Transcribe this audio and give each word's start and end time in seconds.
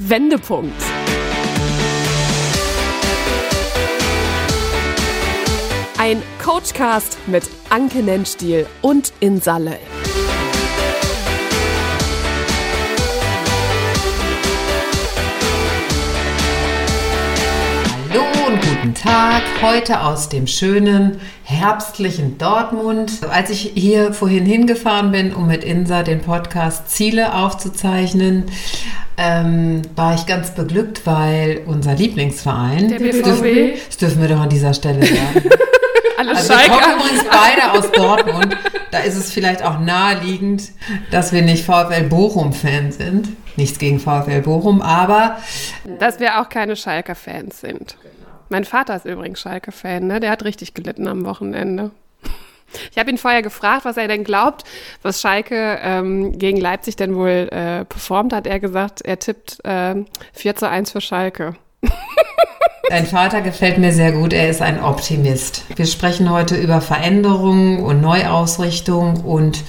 Wendepunkt. 0.00 0.80
Ein 5.98 6.22
Coachcast 6.40 7.18
mit 7.26 7.42
Anke 7.68 8.04
Nennstiel 8.04 8.66
und 8.80 9.12
Insalle. 9.18 9.76
Hallo 18.08 18.22
und 18.46 18.60
guten 18.60 18.94
Tag. 18.94 19.42
Heute 19.60 20.02
aus 20.02 20.28
dem 20.28 20.46
schönen 20.46 21.20
herbstlichen 21.42 22.38
Dortmund. 22.38 23.28
Als 23.28 23.50
ich 23.50 23.72
hier 23.74 24.12
vorhin 24.12 24.46
hingefahren 24.46 25.10
bin, 25.10 25.34
um 25.34 25.48
mit 25.48 25.64
Insa 25.64 26.04
den 26.04 26.20
Podcast 26.20 26.88
Ziele 26.88 27.34
aufzuzeichnen, 27.34 28.44
ähm, 29.18 29.82
war 29.96 30.14
ich 30.14 30.26
ganz 30.26 30.52
beglückt, 30.54 31.04
weil 31.04 31.62
unser 31.66 31.94
Lieblingsverein, 31.94 32.88
Der 32.88 32.98
BVB. 32.98 33.24
das 33.24 33.40
dürfen, 33.40 33.70
das 33.88 33.96
dürfen 33.96 34.22
wir 34.22 34.28
doch 34.28 34.40
an 34.40 34.48
dieser 34.48 34.72
Stelle 34.72 35.04
sagen. 35.04 35.42
Alle 36.18 36.34
Also 36.34 36.48
wir 36.54 36.68
kommen 36.68 36.96
übrigens 36.96 37.24
beide 37.30 37.72
aus 37.72 37.92
Dortmund. 37.92 38.56
Da 38.90 38.98
ist 39.00 39.16
es 39.16 39.32
vielleicht 39.32 39.62
auch 39.62 39.78
naheliegend, 39.78 40.62
dass 41.10 41.32
wir 41.32 41.42
nicht 41.42 41.64
VfL 41.64 42.04
Bochum-Fan 42.08 42.90
sind. 42.92 43.28
Nichts 43.56 43.78
gegen 43.78 44.00
VfL 44.00 44.40
Bochum, 44.42 44.82
aber 44.82 45.38
Dass 45.98 46.18
wir 46.20 46.40
auch 46.40 46.48
keine 46.48 46.74
Schalker-Fans 46.76 47.60
sind. 47.60 47.96
Mein 48.48 48.64
Vater 48.64 48.96
ist 48.96 49.04
übrigens 49.04 49.40
Schalke-Fan, 49.40 50.06
ne? 50.06 50.20
Der 50.20 50.30
hat 50.30 50.44
richtig 50.44 50.74
gelitten 50.74 51.06
am 51.06 51.24
Wochenende. 51.24 51.90
Ich 52.90 52.98
habe 52.98 53.10
ihn 53.10 53.18
vorher 53.18 53.42
gefragt, 53.42 53.84
was 53.84 53.96
er 53.96 54.08
denn 54.08 54.24
glaubt, 54.24 54.64
was 55.02 55.20
Schalke 55.20 55.78
ähm, 55.82 56.38
gegen 56.38 56.58
Leipzig 56.58 56.96
denn 56.96 57.14
wohl 57.14 57.48
äh, 57.50 57.84
performt 57.84 58.32
hat. 58.32 58.46
Er 58.46 58.60
gesagt, 58.60 59.02
er 59.02 59.18
tippt 59.18 59.58
ähm, 59.64 60.06
4 60.32 60.56
zu 60.56 60.68
1 60.68 60.90
für 60.92 61.00
Schalke. 61.00 61.54
Dein 62.88 63.06
Vater 63.06 63.42
gefällt 63.42 63.76
mir 63.76 63.92
sehr 63.92 64.12
gut, 64.12 64.32
er 64.32 64.48
ist 64.48 64.62
ein 64.62 64.82
Optimist. 64.82 65.64
Wir 65.76 65.84
sprechen 65.84 66.30
heute 66.30 66.56
über 66.56 66.80
Veränderungen 66.80 67.82
und 67.82 68.00
Neuausrichtung 68.00 69.24
und 69.24 69.62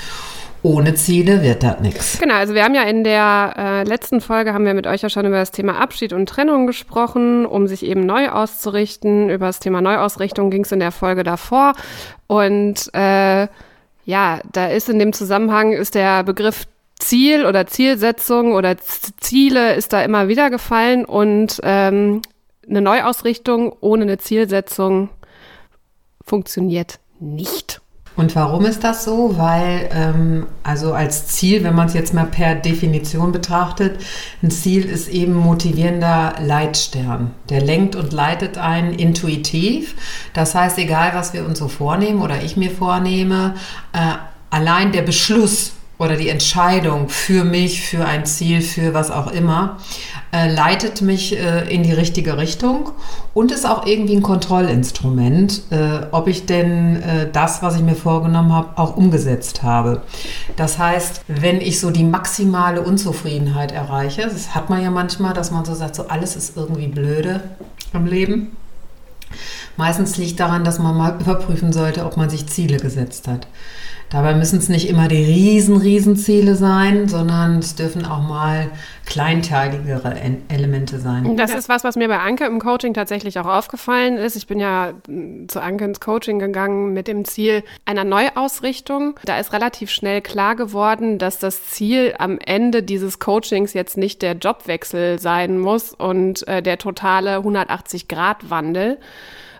ohne 0.61 0.93
Ziele 0.95 1.41
wird 1.41 1.63
das 1.63 1.79
nichts. 1.79 2.19
Genau, 2.19 2.35
also 2.35 2.53
wir 2.53 2.63
haben 2.63 2.75
ja 2.75 2.83
in 2.83 3.03
der 3.03 3.53
äh, 3.57 3.83
letzten 3.83 4.19
Folge 4.19 4.53
haben 4.53 4.65
wir 4.65 4.73
mit 4.73 4.87
euch 4.87 5.01
ja 5.01 5.09
schon 5.09 5.25
über 5.25 5.37
das 5.37 5.51
Thema 5.51 5.79
Abschied 5.79 6.13
und 6.13 6.27
Trennung 6.27 6.67
gesprochen, 6.67 7.45
um 7.45 7.67
sich 7.67 7.85
eben 7.85 8.05
neu 8.05 8.29
auszurichten. 8.29 9.29
Über 9.29 9.47
das 9.47 9.59
Thema 9.59 9.81
Neuausrichtung 9.81 10.49
ging 10.49 10.63
es 10.63 10.71
in 10.71 10.79
der 10.79 10.91
Folge 10.91 11.23
davor. 11.23 11.73
Und 12.27 12.93
äh, 12.93 13.47
ja, 14.05 14.41
da 14.51 14.67
ist 14.67 14.89
in 14.89 14.99
dem 14.99 15.13
Zusammenhang 15.13 15.71
ist 15.71 15.95
der 15.95 16.23
Begriff 16.23 16.65
Ziel 16.99 17.45
oder 17.45 17.65
Zielsetzung 17.65 18.53
oder 18.53 18.75
Ziele 18.77 19.75
ist 19.75 19.93
da 19.93 20.01
immer 20.01 20.27
wieder 20.27 20.49
gefallen 20.49 21.05
und 21.05 21.61
ähm, 21.63 22.21
eine 22.69 22.81
Neuausrichtung 22.81 23.73
ohne 23.79 24.03
eine 24.03 24.17
Zielsetzung 24.17 25.09
funktioniert 26.25 26.99
nicht. 27.19 27.81
Und 28.19 28.35
warum 28.35 28.65
ist 28.65 28.83
das 28.83 29.05
so? 29.05 29.37
Weil, 29.37 29.89
ähm, 29.93 30.47
also 30.61 30.91
als 30.91 31.27
Ziel, 31.27 31.63
wenn 31.63 31.73
man 31.73 31.87
es 31.87 31.93
jetzt 31.93 32.13
mal 32.13 32.25
per 32.25 32.53
Definition 32.53 33.31
betrachtet, 33.31 34.01
ein 34.43 34.51
Ziel 34.51 34.83
ist 34.83 35.07
eben 35.07 35.33
motivierender 35.33 36.33
Leitstern. 36.41 37.31
Der 37.49 37.61
lenkt 37.61 37.95
und 37.95 38.11
leitet 38.11 38.57
einen 38.57 38.93
intuitiv. 38.93 39.95
Das 40.33 40.53
heißt, 40.53 40.77
egal 40.79 41.11
was 41.13 41.31
wir 41.31 41.45
uns 41.45 41.59
so 41.59 41.69
vornehmen 41.69 42.21
oder 42.21 42.43
ich 42.43 42.57
mir 42.57 42.71
vornehme, 42.71 43.55
äh, 43.93 44.15
allein 44.49 44.91
der 44.91 45.03
Beschluss 45.03 45.71
oder 45.99 46.15
die 46.15 46.29
Entscheidung 46.29 47.09
für 47.09 47.43
mich, 47.43 47.81
für 47.81 48.05
ein 48.05 48.25
Ziel, 48.25 48.61
für 48.61 48.93
was 48.93 49.11
auch 49.11 49.31
immer, 49.31 49.77
äh, 50.31 50.49
leitet 50.51 51.01
mich 51.01 51.37
äh, 51.37 51.67
in 51.73 51.83
die 51.83 51.91
richtige 51.91 52.37
Richtung 52.37 52.91
und 53.33 53.51
ist 53.51 53.67
auch 53.67 53.85
irgendwie 53.85 54.15
ein 54.15 54.23
Kontrollinstrument, 54.23 55.61
äh, 55.71 56.05
ob 56.11 56.27
ich 56.27 56.45
denn 56.45 57.01
äh, 57.01 57.29
das, 57.31 57.61
was 57.61 57.75
ich 57.75 57.81
mir 57.81 57.95
vorgenommen 57.95 58.53
habe, 58.53 58.69
auch 58.77 58.95
umgesetzt 58.95 59.61
habe. 59.61 60.01
Das 60.55 60.79
heißt, 60.79 61.23
wenn 61.27 61.59
ich 61.59 61.81
so 61.81 61.91
die 61.91 62.05
maximale 62.05 62.81
Unzufriedenheit 62.81 63.73
erreiche, 63.73 64.21
das 64.21 64.55
hat 64.55 64.69
man 64.69 64.81
ja 64.81 64.91
manchmal, 64.91 65.33
dass 65.33 65.51
man 65.51 65.65
so 65.65 65.73
sagt, 65.73 65.95
so 65.95 66.07
alles 66.07 66.37
ist 66.37 66.55
irgendwie 66.55 66.87
blöde 66.87 67.41
im 67.93 68.05
Leben. 68.05 68.55
Meistens 69.75 70.17
liegt 70.17 70.39
daran, 70.39 70.63
dass 70.63 70.79
man 70.79 70.95
mal 70.95 71.19
überprüfen 71.19 71.73
sollte, 71.73 72.05
ob 72.05 72.15
man 72.15 72.29
sich 72.29 72.47
Ziele 72.47 72.77
gesetzt 72.77 73.27
hat. 73.27 73.47
Dabei 74.11 74.33
müssen 74.33 74.57
es 74.57 74.69
nicht 74.69 74.89
immer 74.89 75.07
die 75.07 75.23
riesen, 75.23 75.77
riesen 75.77 76.15
Ziele 76.15 76.55
sein, 76.55 77.07
sondern 77.07 77.59
es 77.59 77.75
dürfen 77.75 78.05
auch 78.05 78.21
mal 78.27 78.71
kleinteiligere 79.05 80.15
En- 80.19 80.43
Elemente 80.49 80.99
sein. 80.99 81.37
Das 81.37 81.53
ist 81.53 81.69
was, 81.69 81.83
was 81.83 81.95
mir 81.95 82.07
bei 82.07 82.17
Anke 82.17 82.45
im 82.45 82.59
Coaching 82.59 82.93
tatsächlich 82.93 83.37
auch 83.39 83.45
aufgefallen 83.45 84.17
ist. 84.17 84.35
Ich 84.35 84.47
bin 84.47 84.59
ja 84.59 84.93
mm, 85.07 85.47
zu 85.47 85.61
Anke 85.61 85.85
ins 85.85 85.99
Coaching 85.99 86.39
gegangen 86.39 86.93
mit 86.93 87.07
dem 87.07 87.23
Ziel 87.25 87.63
einer 87.85 88.03
Neuausrichtung. 88.03 89.19
Da 89.25 89.39
ist 89.39 89.53
relativ 89.53 89.91
schnell 89.91 90.21
klar 90.21 90.55
geworden, 90.55 91.19
dass 91.19 91.37
das 91.37 91.65
Ziel 91.67 92.15
am 92.17 92.39
Ende 92.43 92.81
dieses 92.81 93.19
Coachings 93.19 93.73
jetzt 93.73 93.97
nicht 93.97 94.21
der 94.23 94.33
Jobwechsel 94.33 95.19
sein 95.19 95.59
muss 95.59 95.93
und 95.93 96.47
äh, 96.47 96.61
der 96.63 96.77
totale 96.79 97.37
180-Grad-Wandel 97.37 98.97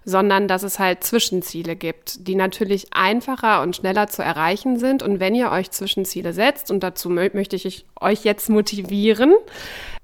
sondern 0.06 0.48
dass 0.48 0.64
es 0.64 0.80
halt 0.80 1.04
Zwischenziele 1.04 1.76
gibt, 1.76 2.28
die 2.28 2.36
natürlich 2.36 2.88
einfacher 2.92 3.62
und 3.62 3.76
schneller 3.76 4.08
zu 4.08 4.22
erreichen 4.22 4.80
sind. 4.80 5.04
Und 5.04 5.20
wenn 5.20 5.36
ihr 5.36 5.52
euch 5.52 5.72
Zwischenziele 5.72 6.34
setzt, 6.34 6.72
und 6.72 6.82
dazu 6.82 7.10
mö 7.10 7.30
möchte 7.34 7.56
ich 7.56 7.86
euch 8.00 8.24
jetzt 8.24 8.50
motivieren, 8.50 9.34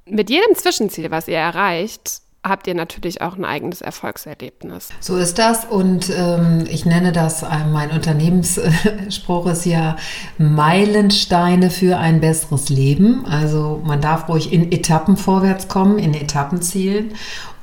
mit 0.05 0.29
jedem 0.29 0.55
Zwischenziel, 0.55 1.11
was 1.11 1.28
ihr 1.28 1.38
erreicht, 1.38 2.22
habt 2.47 2.67
ihr 2.67 2.75
natürlich 2.75 3.22
auch 3.22 3.35
ein 3.35 3.44
eigenes 3.44 3.81
Erfolgserlebnis. 3.81 4.89
So 5.00 5.17
ist 5.17 5.39
das 5.39 5.66
und 5.66 6.11
ähm, 6.16 6.66
ich 6.69 6.85
nenne 6.85 7.11
das, 7.11 7.44
äh, 7.44 7.47
mein 7.72 7.91
Unternehmensspruch 7.91 9.47
ist 9.51 9.66
ja 9.66 9.97
Meilensteine 10.38 11.72
für 11.72 11.97
ein 11.97 12.22
besseres 12.22 12.69
Leben. 12.69 13.25
Also 13.25 13.81
man 13.84 14.00
darf 14.00 14.29
ruhig 14.29 14.53
in 14.53 14.72
Etappen 14.72 15.17
vorwärts 15.17 15.67
kommen, 15.67 15.97
in 15.97 16.13
Etappenzielen. 16.13 17.13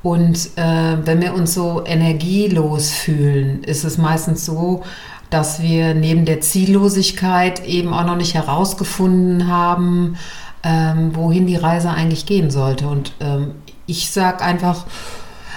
Und 0.03 0.49
äh, 0.57 0.97
wenn 1.05 1.21
wir 1.21 1.33
uns 1.33 1.53
so 1.53 1.83
energielos 1.85 2.91
fühlen, 2.91 3.63
ist 3.63 3.85
es 3.85 3.97
meistens 3.97 4.45
so, 4.45 4.83
dass 5.29 5.61
wir 5.61 5.95
neben 5.95 6.25
der 6.25 6.41
Ziellosigkeit 6.41 7.65
eben 7.65 7.93
auch 7.93 8.05
noch 8.05 8.17
nicht 8.17 8.33
herausgefunden 8.35 9.47
haben, 9.47 10.17
ähm, 10.61 11.15
wohin 11.15 11.47
die 11.47 11.55
Reise 11.55 11.89
eigentlich 11.89 12.25
gehen 12.25 12.51
sollte. 12.51 12.87
Und 12.87 13.13
ähm, 13.21 13.55
ich 13.85 14.11
sage 14.11 14.43
einfach, 14.43 14.85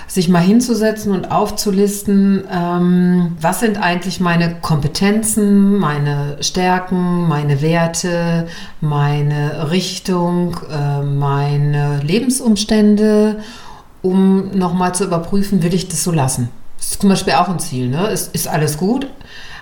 sich 0.06 0.28
mal 0.28 0.41
hinzusetzen 0.41 1.12
und 1.12 1.31
aufzulisten, 1.31 2.44
ähm, 2.50 3.37
was 3.41 3.60
sind 3.60 3.76
eigentlich 3.76 4.20
meine 4.20 4.54
Kompetenzen, 4.60 5.78
meine 5.78 6.36
Stärken, 6.41 7.28
meine 7.28 7.60
Werte, 7.60 8.47
meine 8.81 9.70
Richtung, 9.70 10.56
äh, 10.70 11.03
meine 11.03 12.00
Lebensumstände, 12.03 13.41
um 14.03 14.56
nochmal 14.56 14.94
zu 14.94 15.04
überprüfen, 15.04 15.62
will 15.62 15.75
ich 15.75 15.88
das 15.88 16.04
so 16.04 16.12
lassen. 16.12 16.50
Das 16.78 16.92
ist 16.92 17.00
zum 17.00 17.10
Beispiel 17.10 17.34
auch 17.34 17.48
ein 17.48 17.59
Ziel. 17.59 17.88
Ne? 17.88 18.06
Ist, 18.09 18.32
ist 18.34 18.47
alles 18.47 18.78
gut? 18.78 19.09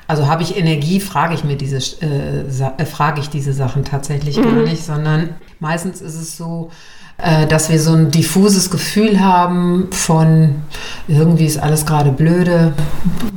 Also 0.07 0.27
habe 0.27 0.43
ich 0.43 0.59
Energie, 0.59 1.01
frage 1.01 1.35
ich 1.35 1.45
mir 1.45 1.57
diese, 1.57 1.79
äh, 2.03 2.41
äh, 2.43 2.85
frage 2.85 3.21
ich 3.21 3.31
diese 3.31 3.55
Sachen 3.55 3.85
tatsächlich 3.85 4.37
gar 4.37 4.53
nicht, 4.53 4.85
sondern 4.85 5.31
meistens 5.61 6.03
ist 6.03 6.17
es 6.17 6.37
so, 6.37 6.71
dass 7.49 7.71
wir 7.71 7.79
so 7.79 7.93
ein 7.93 8.11
diffuses 8.11 8.71
Gefühl 8.71 9.21
haben 9.21 9.89
von 9.93 10.57
irgendwie 11.07 11.45
ist 11.45 11.59
alles 11.59 11.87
gerade 11.87 12.11
blöde, 12.11 12.73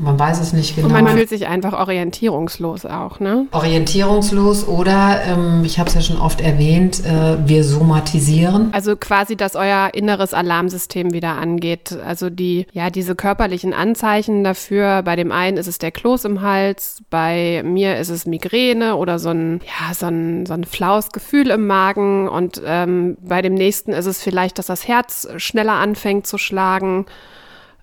man 0.02 0.18
weiß 0.18 0.40
es 0.40 0.54
nicht 0.54 0.76
genau. 0.76 0.88
Und 0.88 0.94
man 0.94 1.08
fühlt 1.08 1.30
sich 1.30 1.48
einfach 1.48 1.74
orientierungslos 1.74 2.86
auch, 2.86 3.20
ne? 3.20 3.46
orientierungslos 3.52 4.68
oder, 4.68 5.22
ähm, 5.26 5.64
ich 5.66 5.80
habe 5.80 5.90
es 5.90 5.96
ja 5.96 6.02
schon 6.02 6.18
oft 6.18 6.42
erwähnt, 6.42 7.06
äh, 7.06 7.38
wir 7.46 7.64
somatisieren. 7.64 8.70
Also 8.72 8.96
quasi, 8.96 9.36
dass 9.36 9.56
euer 9.56 9.92
inneres 9.94 10.34
Alarmsystem 10.34 11.14
wieder 11.14 11.38
angeht. 11.38 11.98
Also 12.06 12.30
die, 12.30 12.68
ja, 12.72 12.90
diese 12.90 13.16
körperlichen 13.16 13.74
Anzeichen 13.74 14.44
dafür. 14.44 15.02
Bei 15.04 15.16
dem 15.16 15.32
einen 15.32 15.58
ist 15.58 15.68
es 15.68 15.78
der 15.78 15.92
Kloß 15.92 16.26
im 16.26 16.42
Hals, 16.42 17.04
bei 17.10 17.64
mir 17.66 17.98
ist 17.98 18.10
es 18.10 18.26
Migräne 18.26 18.96
oder 18.96 19.20
so 19.20 19.30
ein, 19.30 19.62
ja, 19.66 19.94
so 19.94 20.08
ein, 20.08 20.46
so 20.46 20.54
ein 20.54 20.64
flaues 20.64 21.12
Gefühl 21.12 21.50
im 21.50 21.68
Magen 21.68 22.28
und 22.28 22.62
ähm, 22.66 23.18
bei 23.22 23.42
dem 23.42 23.54
nächsten 23.54 23.67
ist 23.68 24.06
es 24.06 24.22
vielleicht, 24.22 24.60
dass 24.60 24.68
das 24.68 24.88
Herz 24.88 25.28
schneller 25.38 25.74
anfängt 25.74 26.28
zu 26.28 26.38
schlagen. 26.38 27.06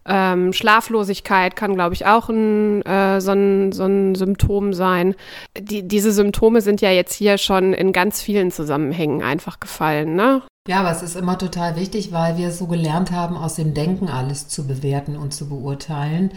Ähm, 0.06 0.52
Schlaflosigkeit 0.52 1.56
kann, 1.56 1.74
glaube 1.74 1.94
ich, 1.94 2.04
auch 2.04 2.28
ein, 2.28 2.82
äh, 2.82 3.20
so, 3.20 3.32
ein, 3.32 3.72
so 3.72 3.84
ein 3.84 4.14
Symptom 4.14 4.74
sein. 4.74 5.14
Die, 5.58 5.86
diese 5.86 6.12
Symptome 6.12 6.60
sind 6.60 6.82
ja 6.82 6.90
jetzt 6.90 7.14
hier 7.14 7.38
schon 7.38 7.72
in 7.72 7.92
ganz 7.92 8.20
vielen 8.20 8.50
Zusammenhängen 8.50 9.22
einfach 9.22 9.60
gefallen, 9.60 10.14
ne? 10.14 10.42
Ja, 10.66 10.80
aber 10.80 10.90
es 10.90 11.02
ist 11.02 11.16
immer 11.16 11.36
total 11.36 11.76
wichtig, 11.76 12.12
weil 12.12 12.38
wir 12.38 12.50
so 12.50 12.66
gelernt 12.66 13.10
haben, 13.10 13.36
aus 13.36 13.56
dem 13.56 13.74
Denken 13.74 14.08
alles 14.08 14.48
zu 14.48 14.66
bewerten 14.66 15.16
und 15.16 15.34
zu 15.34 15.48
beurteilen, 15.48 16.32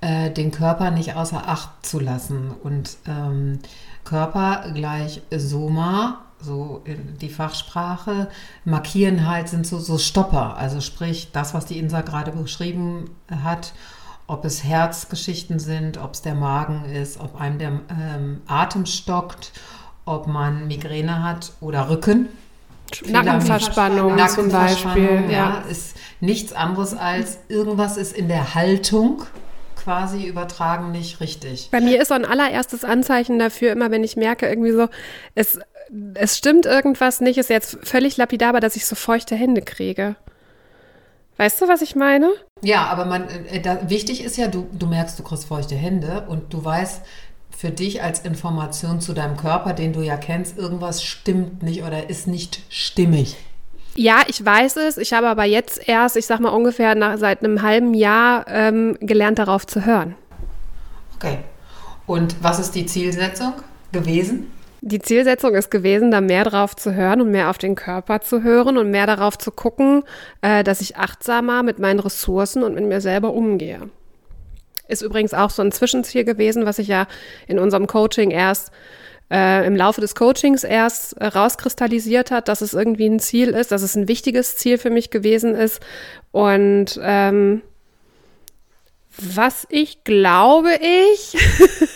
äh, 0.00 0.30
den 0.30 0.52
Körper 0.52 0.90
nicht 0.90 1.16
außer 1.16 1.48
Acht 1.48 1.84
zu 1.84 1.98
lassen. 1.98 2.52
Und 2.62 2.96
ähm, 3.08 3.58
Körper 4.04 4.72
gleich 4.74 5.22
Soma, 5.30 6.26
so 6.42 6.82
in 6.84 7.18
die 7.18 7.28
Fachsprache. 7.28 8.28
Markieren 8.64 9.26
halt 9.26 9.48
sind 9.48 9.66
so, 9.66 9.78
so 9.78 9.98
Stopper. 9.98 10.56
Also 10.56 10.80
sprich, 10.80 11.30
das, 11.32 11.54
was 11.54 11.66
die 11.66 11.78
Insa 11.78 12.00
gerade 12.02 12.32
beschrieben 12.32 13.10
hat, 13.30 13.72
ob 14.26 14.44
es 14.44 14.64
Herzgeschichten 14.64 15.58
sind, 15.58 15.98
ob 15.98 16.14
es 16.14 16.22
der 16.22 16.34
Magen 16.34 16.84
ist, 16.84 17.20
ob 17.20 17.40
einem 17.40 17.58
der 17.58 17.80
ähm, 17.90 18.42
Atem 18.46 18.86
stockt, 18.86 19.52
ob 20.04 20.26
man 20.26 20.66
Migräne 20.68 21.22
hat 21.22 21.52
oder 21.60 21.88
Rücken. 21.88 22.28
Nackenverspannung, 23.06 24.16
Nackenverspannung 24.16 24.96
zum 24.96 25.16
Beispiel. 25.16 25.32
Ja, 25.32 25.62
ist 25.68 25.96
nichts 26.20 26.52
anderes 26.52 26.94
als 26.94 27.38
irgendwas 27.48 27.96
ist 27.96 28.14
in 28.14 28.28
der 28.28 28.54
Haltung 28.54 29.22
quasi 29.82 30.26
übertragen 30.26 30.92
nicht 30.92 31.20
richtig. 31.20 31.68
Bei 31.70 31.80
mir 31.80 32.00
ist 32.00 32.08
so 32.08 32.14
ein 32.14 32.24
allererstes 32.24 32.84
Anzeichen 32.84 33.38
dafür, 33.38 33.72
immer 33.72 33.90
wenn 33.90 34.04
ich 34.04 34.16
merke, 34.16 34.46
irgendwie 34.46 34.72
so, 34.72 34.88
es, 35.34 35.58
es 36.14 36.38
stimmt 36.38 36.66
irgendwas 36.66 37.20
nicht, 37.20 37.38
ist 37.38 37.50
jetzt 37.50 37.78
völlig 37.82 38.16
lapidar, 38.16 38.50
aber 38.50 38.60
dass 38.60 38.76
ich 38.76 38.86
so 38.86 38.96
feuchte 38.96 39.34
Hände 39.34 39.62
kriege. 39.62 40.16
Weißt 41.36 41.60
du, 41.60 41.68
was 41.68 41.82
ich 41.82 41.96
meine? 41.96 42.30
Ja, 42.62 42.86
aber 42.86 43.04
man, 43.04 43.28
äh, 43.28 43.60
da, 43.60 43.90
wichtig 43.90 44.22
ist 44.22 44.36
ja, 44.36 44.48
du, 44.48 44.66
du 44.72 44.86
merkst, 44.86 45.18
du 45.18 45.22
kriegst 45.22 45.46
feuchte 45.46 45.74
Hände 45.74 46.24
und 46.28 46.52
du 46.52 46.64
weißt 46.64 47.02
für 47.56 47.70
dich 47.70 48.02
als 48.02 48.20
Information 48.20 49.00
zu 49.00 49.12
deinem 49.12 49.36
Körper, 49.36 49.72
den 49.72 49.92
du 49.92 50.00
ja 50.00 50.16
kennst, 50.16 50.56
irgendwas 50.56 51.02
stimmt 51.02 51.62
nicht 51.62 51.82
oder 51.82 52.08
ist 52.08 52.26
nicht 52.26 52.62
stimmig. 52.68 53.36
Ja, 53.94 54.22
ich 54.26 54.42
weiß 54.42 54.76
es. 54.78 54.96
Ich 54.96 55.12
habe 55.12 55.28
aber 55.28 55.44
jetzt 55.44 55.86
erst, 55.86 56.16
ich 56.16 56.26
sag 56.26 56.40
mal 56.40 56.48
ungefähr 56.48 56.94
nach, 56.94 57.18
seit 57.18 57.44
einem 57.44 57.60
halben 57.60 57.92
Jahr 57.92 58.46
ähm, 58.48 58.96
gelernt, 59.00 59.38
darauf 59.38 59.66
zu 59.66 59.84
hören. 59.84 60.14
Okay. 61.16 61.38
Und 62.06 62.42
was 62.42 62.58
ist 62.58 62.74
die 62.74 62.86
Zielsetzung 62.86 63.52
gewesen? 63.92 64.50
Die 64.84 64.98
Zielsetzung 64.98 65.54
ist 65.54 65.70
gewesen, 65.70 66.10
da 66.10 66.20
mehr 66.20 66.42
drauf 66.42 66.74
zu 66.74 66.92
hören 66.92 67.20
und 67.20 67.30
mehr 67.30 67.50
auf 67.50 67.58
den 67.58 67.76
Körper 67.76 68.20
zu 68.20 68.42
hören 68.42 68.76
und 68.76 68.90
mehr 68.90 69.06
darauf 69.06 69.38
zu 69.38 69.52
gucken, 69.52 70.02
äh, 70.40 70.64
dass 70.64 70.80
ich 70.80 70.96
achtsamer 70.96 71.62
mit 71.62 71.78
meinen 71.78 72.00
Ressourcen 72.00 72.64
und 72.64 72.74
mit 72.74 72.84
mir 72.84 73.00
selber 73.00 73.32
umgehe. 73.32 73.88
Ist 74.88 75.02
übrigens 75.02 75.34
auch 75.34 75.50
so 75.50 75.62
ein 75.62 75.70
Zwischenziel 75.70 76.24
gewesen, 76.24 76.66
was 76.66 76.80
ich 76.80 76.88
ja 76.88 77.06
in 77.46 77.60
unserem 77.60 77.86
Coaching 77.86 78.32
erst 78.32 78.72
äh, 79.30 79.64
im 79.64 79.76
Laufe 79.76 80.00
des 80.00 80.16
Coachings 80.16 80.64
erst 80.64 81.16
äh, 81.16 81.26
rauskristallisiert 81.26 82.32
hat, 82.32 82.48
dass 82.48 82.60
es 82.60 82.74
irgendwie 82.74 83.06
ein 83.06 83.20
Ziel 83.20 83.50
ist, 83.50 83.70
dass 83.70 83.82
es 83.82 83.94
ein 83.94 84.08
wichtiges 84.08 84.56
Ziel 84.56 84.78
für 84.78 84.90
mich 84.90 85.10
gewesen 85.10 85.54
ist. 85.54 85.80
Und 86.32 86.98
ähm, 87.00 87.62
was 89.18 89.66
ich 89.68 90.04
glaube 90.04 90.70
ich 90.80 91.36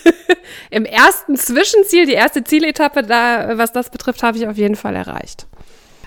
im 0.70 0.84
ersten 0.84 1.36
Zwischenziel, 1.36 2.06
die 2.06 2.12
erste 2.12 2.44
Zieletappe 2.44 3.02
da, 3.02 3.58
was 3.58 3.72
das 3.72 3.90
betrifft, 3.90 4.22
habe 4.22 4.38
ich 4.38 4.46
auf 4.48 4.56
jeden 4.56 4.76
Fall 4.76 4.94
erreicht. 4.94 5.46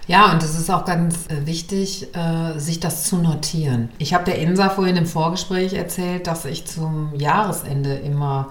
Ja, 0.10 0.32
und 0.32 0.42
es 0.42 0.58
ist 0.58 0.72
auch 0.72 0.86
ganz 0.86 1.28
äh, 1.28 1.46
wichtig, 1.46 2.08
äh, 2.16 2.58
sich 2.58 2.80
das 2.80 3.04
zu 3.04 3.18
notieren. 3.18 3.90
Ich 4.00 4.16
habe 4.16 4.24
der 4.24 4.40
Insa 4.40 4.70
vorhin 4.70 4.98
im 4.98 5.06
Vorgespräch 5.06 5.74
erzählt, 5.74 6.26
dass 6.26 6.46
ich 6.46 6.66
zum 6.66 7.14
Jahresende 7.14 7.94
immer 7.94 8.50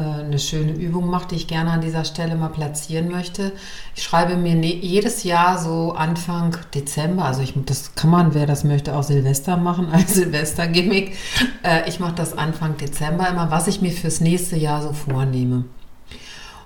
eine 0.00 0.38
schöne 0.38 0.72
Übung 0.72 1.08
macht, 1.08 1.30
die 1.30 1.36
ich 1.36 1.48
gerne 1.48 1.70
an 1.70 1.80
dieser 1.80 2.04
Stelle 2.04 2.36
mal 2.36 2.48
platzieren 2.48 3.08
möchte. 3.08 3.52
Ich 3.94 4.02
schreibe 4.02 4.36
mir 4.36 4.54
ne 4.54 4.74
jedes 4.74 5.24
Jahr 5.24 5.58
so 5.58 5.92
Anfang 5.92 6.56
Dezember, 6.74 7.24
also 7.24 7.42
ich, 7.42 7.54
das 7.66 7.94
kann 7.94 8.10
man, 8.10 8.34
wer 8.34 8.46
das 8.46 8.64
möchte, 8.64 8.94
auch 8.94 9.02
Silvester 9.02 9.56
machen, 9.56 9.88
als 9.92 10.14
Silvester-Gimmick. 10.14 11.16
Äh, 11.62 11.88
ich 11.88 12.00
mache 12.00 12.14
das 12.14 12.36
Anfang 12.36 12.76
Dezember 12.76 13.28
immer, 13.28 13.50
was 13.50 13.66
ich 13.66 13.80
mir 13.80 13.92
fürs 13.92 14.20
nächste 14.20 14.56
Jahr 14.56 14.82
so 14.82 14.92
vornehme. 14.92 15.64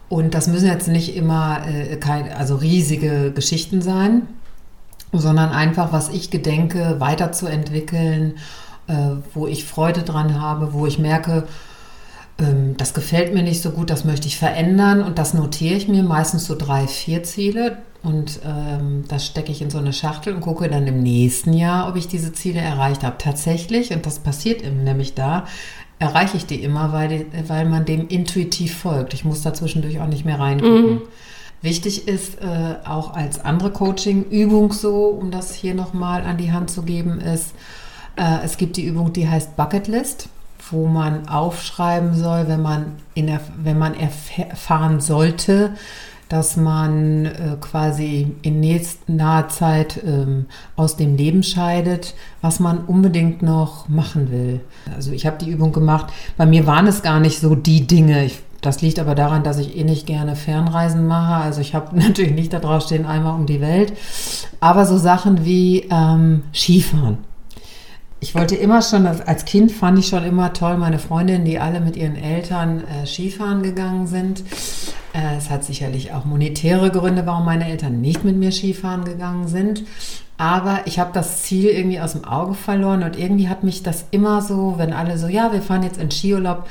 Und 0.08 0.34
das 0.34 0.46
müssen 0.46 0.69
jetzt 0.69 0.88
nicht 0.88 1.17
immer 1.17 1.62
äh, 1.67 1.99
also 2.37 2.56
riesige 2.56 3.32
Geschichten 3.32 3.81
sein, 3.81 4.29
sondern 5.12 5.50
einfach, 5.50 5.93
was 5.93 6.11
ich 6.11 6.31
gedenke, 6.31 6.96
weiterzuentwickeln, 6.99 8.34
äh, 8.88 8.94
wo 9.32 9.46
ich 9.46 9.64
Freude 9.64 10.02
dran 10.02 10.40
habe, 10.40 10.73
wo 10.73 10.87
ich 10.87 10.99
merke, 10.99 11.44
das 12.38 12.94
gefällt 12.94 13.34
mir 13.34 13.43
nicht 13.43 13.62
so 13.62 13.70
gut, 13.70 13.90
das 13.90 14.05
möchte 14.05 14.26
ich 14.26 14.37
verändern 14.37 15.02
und 15.02 15.19
das 15.19 15.34
notiere 15.34 15.76
ich 15.76 15.88
mir 15.88 16.02
meistens 16.02 16.46
so 16.46 16.56
drei, 16.56 16.87
vier 16.87 17.23
Ziele 17.23 17.79
und 18.02 18.40
ähm, 18.44 19.05
das 19.06 19.26
stecke 19.26 19.52
ich 19.52 19.62
in 19.62 19.70
so 19.70 19.79
eine 19.79 19.93
Schachtel 19.93 20.34
und 20.34 20.40
gucke 20.40 20.69
dann 20.69 20.87
im 20.87 21.02
nächsten 21.02 21.52
Jahr, 21.52 21.88
ob 21.88 21.96
ich 21.96 22.08
diese 22.08 22.32
Ziele 22.32 22.61
erreicht 22.61 23.05
habe. 23.05 23.17
Tatsächlich, 23.19 23.93
und 23.93 24.06
das 24.06 24.19
passiert 24.19 24.62
eben 24.62 24.82
nämlich 24.82 25.14
da, 25.14 25.46
erreiche 25.99 26.37
ich 26.37 26.46
die 26.46 26.62
immer, 26.64 26.93
weil, 26.93 27.08
die, 27.08 27.26
weil 27.49 27.64
man 27.69 27.84
dem 27.84 28.08
intuitiv 28.08 28.76
folgt. 28.76 29.14
Ich 29.14 29.25
muss 29.25 29.43
da 29.43 29.55
zwischendurch 29.55 30.00
auch 30.00 30.08
nicht 30.08 30.25
mehr 30.25 30.40
reingucken. 30.40 30.94
Mhm. 30.94 31.02
Wichtig 31.61 32.08
ist 32.08 32.40
äh, 32.40 32.75
auch 32.84 33.14
als 33.14 33.44
andere 33.44 33.70
Coaching-Übung 33.70 34.73
so, 34.73 35.06
um 35.06 35.31
das 35.31 35.55
hier 35.55 35.76
nochmal 35.76 36.25
an 36.25 36.38
die 36.38 36.50
Hand 36.50 36.70
zu 36.70 36.82
geben, 36.82 37.20
ist, 37.20 37.55
äh, 38.17 38.44
es 38.44 38.56
gibt 38.56 38.76
die 38.76 38.84
Übung, 38.84 39.12
die 39.12 39.29
heißt 39.29 39.56
Bucket 39.56 39.87
List 39.87 40.29
wo 40.73 40.87
man 40.87 41.29
aufschreiben 41.29 42.15
soll, 42.15 42.49
wenn 42.49 42.63
man, 42.63 42.97
in 43.15 43.27
der, 43.27 43.41
wenn 43.63 43.79
man 43.79 43.95
erfahren 43.95 45.01
sollte, 45.01 45.71
dass 46.33 46.57
man 46.57 47.27
äh, 47.27 47.57
quasi 47.61 48.35
in 48.41 48.61
nächst, 48.61 49.07
naher 49.07 49.49
Zeit 49.49 50.01
ähm, 50.03 50.47
aus 50.77 50.97
dem 50.97 51.15
Leben 51.15 51.43
scheidet, 51.43 52.15
was 52.41 52.59
man 52.59 52.79
unbedingt 52.79 53.43
noch 53.43 53.87
machen 53.91 54.31
will. 54.31 54.61
Also 54.97 55.13
ich 55.13 55.27
habe 55.27 55.37
die 55.37 55.51
Übung 55.51 55.73
gemacht. 55.73 56.07
Bei 56.39 56.47
mir 56.47 56.67
waren 56.67 56.87
es 56.87 57.03
gar 57.03 57.21
nicht 57.21 57.39
so 57.39 57.55
die 57.55 57.87
Dinge. 57.87 58.25
Ich, 58.25 58.39
das 58.63 58.81
liegt 58.81 58.99
aber 58.99 59.15
daran, 59.15 59.45
dass 59.45 59.59
ich 59.59 59.77
eh 59.77 59.85
nicht 59.85 60.07
gerne 60.07 60.35
Fernreisen 60.35 61.07
mache. 61.07 61.35
Also 61.35 61.61
ich 61.61 61.75
habe 61.75 61.95
natürlich 61.99 62.33
nicht 62.33 62.55
da 62.55 62.61
drauf 62.61 62.85
stehen, 62.85 63.05
einmal 63.05 63.35
um 63.35 63.45
die 63.45 63.61
Welt. 63.61 63.93
Aber 64.59 64.87
so 64.87 64.97
Sachen 64.97 65.45
wie 65.45 65.87
ähm, 65.91 66.45
Skifahren 66.55 67.19
ich 68.23 68.37
wollte 68.37 68.55
immer 68.55 68.83
schon, 68.83 69.05
als 69.05 69.45
Kind 69.45 69.73
fand 69.73 69.99
ich 69.99 70.07
schon 70.07 70.23
immer 70.23 70.53
toll, 70.53 70.77
meine 70.77 71.01
Freundinnen, 71.01 71.45
die 71.45 71.59
alle 71.59 71.81
mit 71.81 71.97
ihren 71.97 72.15
Eltern 72.15 72.85
äh, 72.85 73.05
Skifahren 73.05 73.65
gegangen 73.65 74.07
sind. 74.07 74.45
Äh, 75.13 75.37
es 75.37 75.51
hat 75.51 75.65
sicherlich 75.65 76.13
auch 76.13 76.25
monetäre 76.25 76.93
Gründe, 76.93 77.27
warum 77.27 77.45
meine 77.45 77.69
Eltern 77.69 78.01
nicht 78.01 78.23
mit 78.23 78.37
mir 78.37 78.53
Skifahren 78.53 79.05
gegangen 79.05 79.49
sind. 79.49 79.83
Aber 80.39 80.83
ich 80.85 81.01
habe 81.01 81.11
das 81.13 81.43
Ziel 81.43 81.71
irgendwie 81.71 81.99
aus 81.99 82.13
dem 82.13 82.25
Auge 82.25 82.55
verloren 82.55 83.03
und 83.03 83.19
irgendwie 83.19 83.49
hat 83.49 83.65
mich 83.65 83.83
das 83.83 84.05
immer 84.13 84.41
so, 84.41 84.75
wenn 84.77 84.93
alle 84.93 85.19
so, 85.19 85.27
ja, 85.27 85.53
wir 85.53 85.61
fahren 85.61 85.83
jetzt 85.83 86.01
in 86.01 86.13
Skiurlaub. 86.13 86.69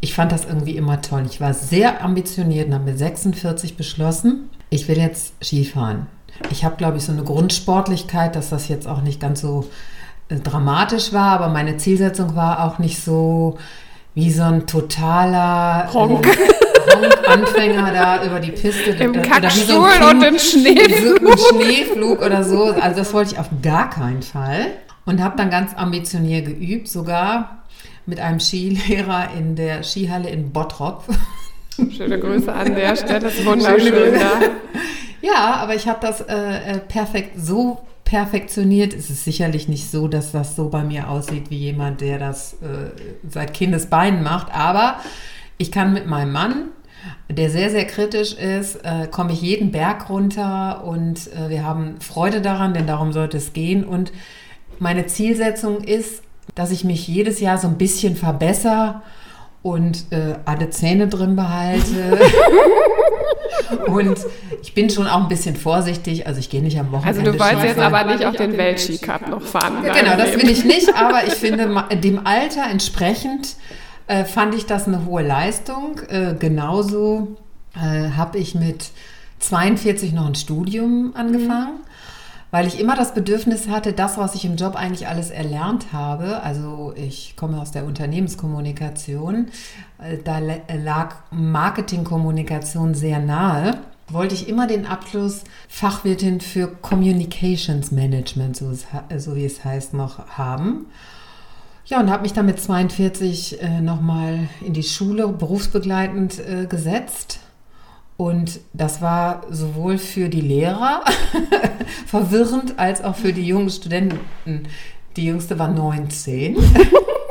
Ich 0.00 0.14
fand 0.14 0.32
das 0.32 0.46
irgendwie 0.46 0.76
immer 0.76 1.00
toll. 1.00 1.22
Ich 1.30 1.40
war 1.40 1.54
sehr 1.54 2.02
ambitioniert 2.02 2.66
und 2.66 2.74
habe 2.74 2.86
mit 2.86 2.98
46 2.98 3.76
beschlossen, 3.76 4.50
ich 4.68 4.88
will 4.88 4.98
jetzt 4.98 5.34
Skifahren. 5.44 6.08
Ich 6.50 6.64
habe, 6.64 6.74
glaube 6.74 6.96
ich, 6.96 7.04
so 7.04 7.12
eine 7.12 7.22
Grundsportlichkeit, 7.22 8.34
dass 8.34 8.50
das 8.50 8.66
jetzt 8.66 8.88
auch 8.88 9.02
nicht 9.02 9.20
ganz 9.20 9.42
so 9.42 9.70
dramatisch 10.28 11.12
war, 11.12 11.32
aber 11.32 11.48
meine 11.48 11.76
Zielsetzung 11.76 12.34
war 12.36 12.64
auch 12.64 12.78
nicht 12.78 13.02
so 13.02 13.58
wie 14.14 14.30
so 14.30 14.42
ein 14.42 14.66
totaler 14.66 15.92
Honk. 15.92 16.26
Äh, 16.26 17.28
Anfänger 17.28 17.92
da 17.92 18.24
über 18.24 18.40
die 18.40 18.50
Piste 18.50 18.90
im 18.90 19.12
oder, 19.12 19.22
Kackstuhl 19.22 19.76
oder 19.76 20.02
so 20.02 20.10
und 20.10 20.22
im 20.22 20.38
Schneeflug. 20.38 21.20
Im 21.20 21.38
Schneeflug 21.38 22.20
oder 22.20 22.44
so. 22.44 22.72
Also 22.72 22.98
das 22.98 23.12
wollte 23.12 23.34
ich 23.34 23.38
auf 23.38 23.48
gar 23.62 23.88
keinen 23.88 24.22
Fall 24.22 24.72
und 25.04 25.22
habe 25.22 25.36
dann 25.36 25.48
ganz 25.48 25.74
ambitioniert 25.76 26.46
geübt, 26.46 26.88
sogar 26.88 27.62
mit 28.04 28.20
einem 28.20 28.40
Skilehrer 28.40 29.28
in 29.36 29.56
der 29.56 29.82
Skihalle 29.82 30.28
in 30.28 30.52
Bottrop. 30.52 31.04
Schöne 31.96 32.18
Grüße 32.18 32.52
an 32.52 32.74
der 32.74 32.96
Stelle, 32.96 33.20
das 33.20 33.34
ist 33.34 33.46
wunderschön. 33.46 34.20
Ja, 35.22 35.54
aber 35.60 35.74
ich 35.76 35.86
habe 35.86 36.00
das 36.02 36.20
äh, 36.20 36.34
äh 36.34 36.78
perfekt 36.78 37.34
so 37.36 37.78
perfektioniert. 38.12 38.92
Es 38.92 39.08
ist 39.08 39.24
sicherlich 39.24 39.68
nicht 39.68 39.90
so, 39.90 40.06
dass 40.06 40.32
das 40.32 40.54
so 40.54 40.68
bei 40.68 40.84
mir 40.84 41.08
aussieht 41.08 41.48
wie 41.48 41.56
jemand, 41.56 42.02
der 42.02 42.18
das 42.18 42.52
äh, 42.60 42.90
seit 43.26 43.54
Kindesbeinen 43.54 44.22
macht. 44.22 44.54
Aber 44.54 44.96
ich 45.56 45.72
kann 45.72 45.94
mit 45.94 46.06
meinem 46.06 46.30
Mann, 46.30 46.68
der 47.30 47.48
sehr, 47.48 47.70
sehr 47.70 47.86
kritisch 47.86 48.34
ist, 48.34 48.76
äh, 48.84 49.06
komme 49.10 49.32
ich 49.32 49.40
jeden 49.40 49.72
Berg 49.72 50.10
runter 50.10 50.84
und 50.84 51.32
äh, 51.32 51.48
wir 51.48 51.64
haben 51.64 52.02
Freude 52.02 52.42
daran, 52.42 52.74
denn 52.74 52.86
darum 52.86 53.14
sollte 53.14 53.38
es 53.38 53.54
gehen. 53.54 53.82
Und 53.82 54.12
meine 54.78 55.06
Zielsetzung 55.06 55.82
ist, 55.82 56.22
dass 56.54 56.70
ich 56.70 56.84
mich 56.84 57.08
jedes 57.08 57.40
Jahr 57.40 57.56
so 57.56 57.66
ein 57.66 57.78
bisschen 57.78 58.14
verbessere 58.14 59.00
und 59.62 60.06
äh, 60.10 60.34
alle 60.44 60.70
Zähne 60.70 61.08
drin 61.08 61.36
behalte. 61.36 62.18
und 63.86 64.18
ich 64.62 64.74
bin 64.74 64.90
schon 64.90 65.06
auch 65.06 65.22
ein 65.22 65.28
bisschen 65.28 65.56
vorsichtig, 65.56 66.26
also 66.26 66.40
ich 66.40 66.50
gehe 66.50 66.62
nicht 66.62 66.78
am 66.78 66.90
Wochenende. 66.92 67.20
Also 67.20 67.32
du 67.32 67.38
wolltest 67.38 67.64
jetzt 67.64 67.78
aber 67.78 68.04
nicht 68.04 68.24
auf 68.24 68.36
den 68.36 68.56
Weltski-Cup 68.56 69.28
noch 69.28 69.42
fahren. 69.42 69.84
Ja, 69.84 69.92
genau, 69.92 70.16
das 70.16 70.36
will 70.36 70.50
ich 70.50 70.64
nicht, 70.64 70.94
aber 70.94 71.24
ich 71.26 71.34
finde 71.34 71.84
dem 71.96 72.26
Alter 72.26 72.64
entsprechend 72.70 73.56
äh, 74.08 74.24
fand 74.24 74.54
ich 74.54 74.66
das 74.66 74.88
eine 74.88 75.04
hohe 75.06 75.22
Leistung. 75.22 76.00
Äh, 76.08 76.34
genauso 76.38 77.36
äh, 77.74 78.10
habe 78.16 78.38
ich 78.38 78.54
mit 78.54 78.90
42 79.38 80.12
noch 80.12 80.26
ein 80.26 80.34
Studium 80.34 81.12
angefangen. 81.14 81.74
Mhm 81.74 81.91
weil 82.52 82.66
ich 82.66 82.78
immer 82.78 82.94
das 82.94 83.14
Bedürfnis 83.14 83.66
hatte, 83.68 83.94
das, 83.94 84.18
was 84.18 84.36
ich 84.36 84.44
im 84.44 84.56
Job 84.56 84.76
eigentlich 84.76 85.08
alles 85.08 85.30
erlernt 85.30 85.86
habe, 85.92 86.42
also 86.42 86.92
ich 86.94 87.34
komme 87.34 87.60
aus 87.60 87.72
der 87.72 87.84
Unternehmenskommunikation, 87.84 89.48
äh, 89.98 90.18
da 90.22 90.38
lag 90.38 91.16
Marketingkommunikation 91.30 92.94
sehr 92.94 93.18
nahe, 93.18 93.78
wollte 94.08 94.34
ich 94.34 94.48
immer 94.48 94.66
den 94.66 94.86
Abschluss 94.86 95.44
Fachwirtin 95.68 96.42
für 96.42 96.68
Communications 96.68 97.90
Management, 97.90 98.58
so, 98.58 98.70
so 99.16 99.34
wie 99.34 99.46
es 99.46 99.64
heißt, 99.64 99.94
noch 99.94 100.28
haben. 100.28 100.86
Ja, 101.86 102.00
und 102.00 102.10
habe 102.10 102.22
mich 102.22 102.34
dann 102.34 102.46
mit 102.46 102.60
42 102.60 103.62
äh, 103.62 103.80
nochmal 103.80 104.48
in 104.60 104.74
die 104.74 104.82
Schule 104.82 105.26
berufsbegleitend 105.28 106.38
äh, 106.38 106.66
gesetzt. 106.66 107.40
Und 108.22 108.60
das 108.72 109.02
war 109.02 109.42
sowohl 109.50 109.98
für 109.98 110.28
die 110.28 110.42
Lehrer 110.42 111.02
verwirrend 112.06 112.78
als 112.78 113.02
auch 113.02 113.16
für 113.16 113.32
die 113.32 113.44
jungen 113.44 113.68
Studenten. 113.68 114.68
Die 115.16 115.24
jüngste 115.24 115.58
war 115.58 115.66
19. 115.66 116.56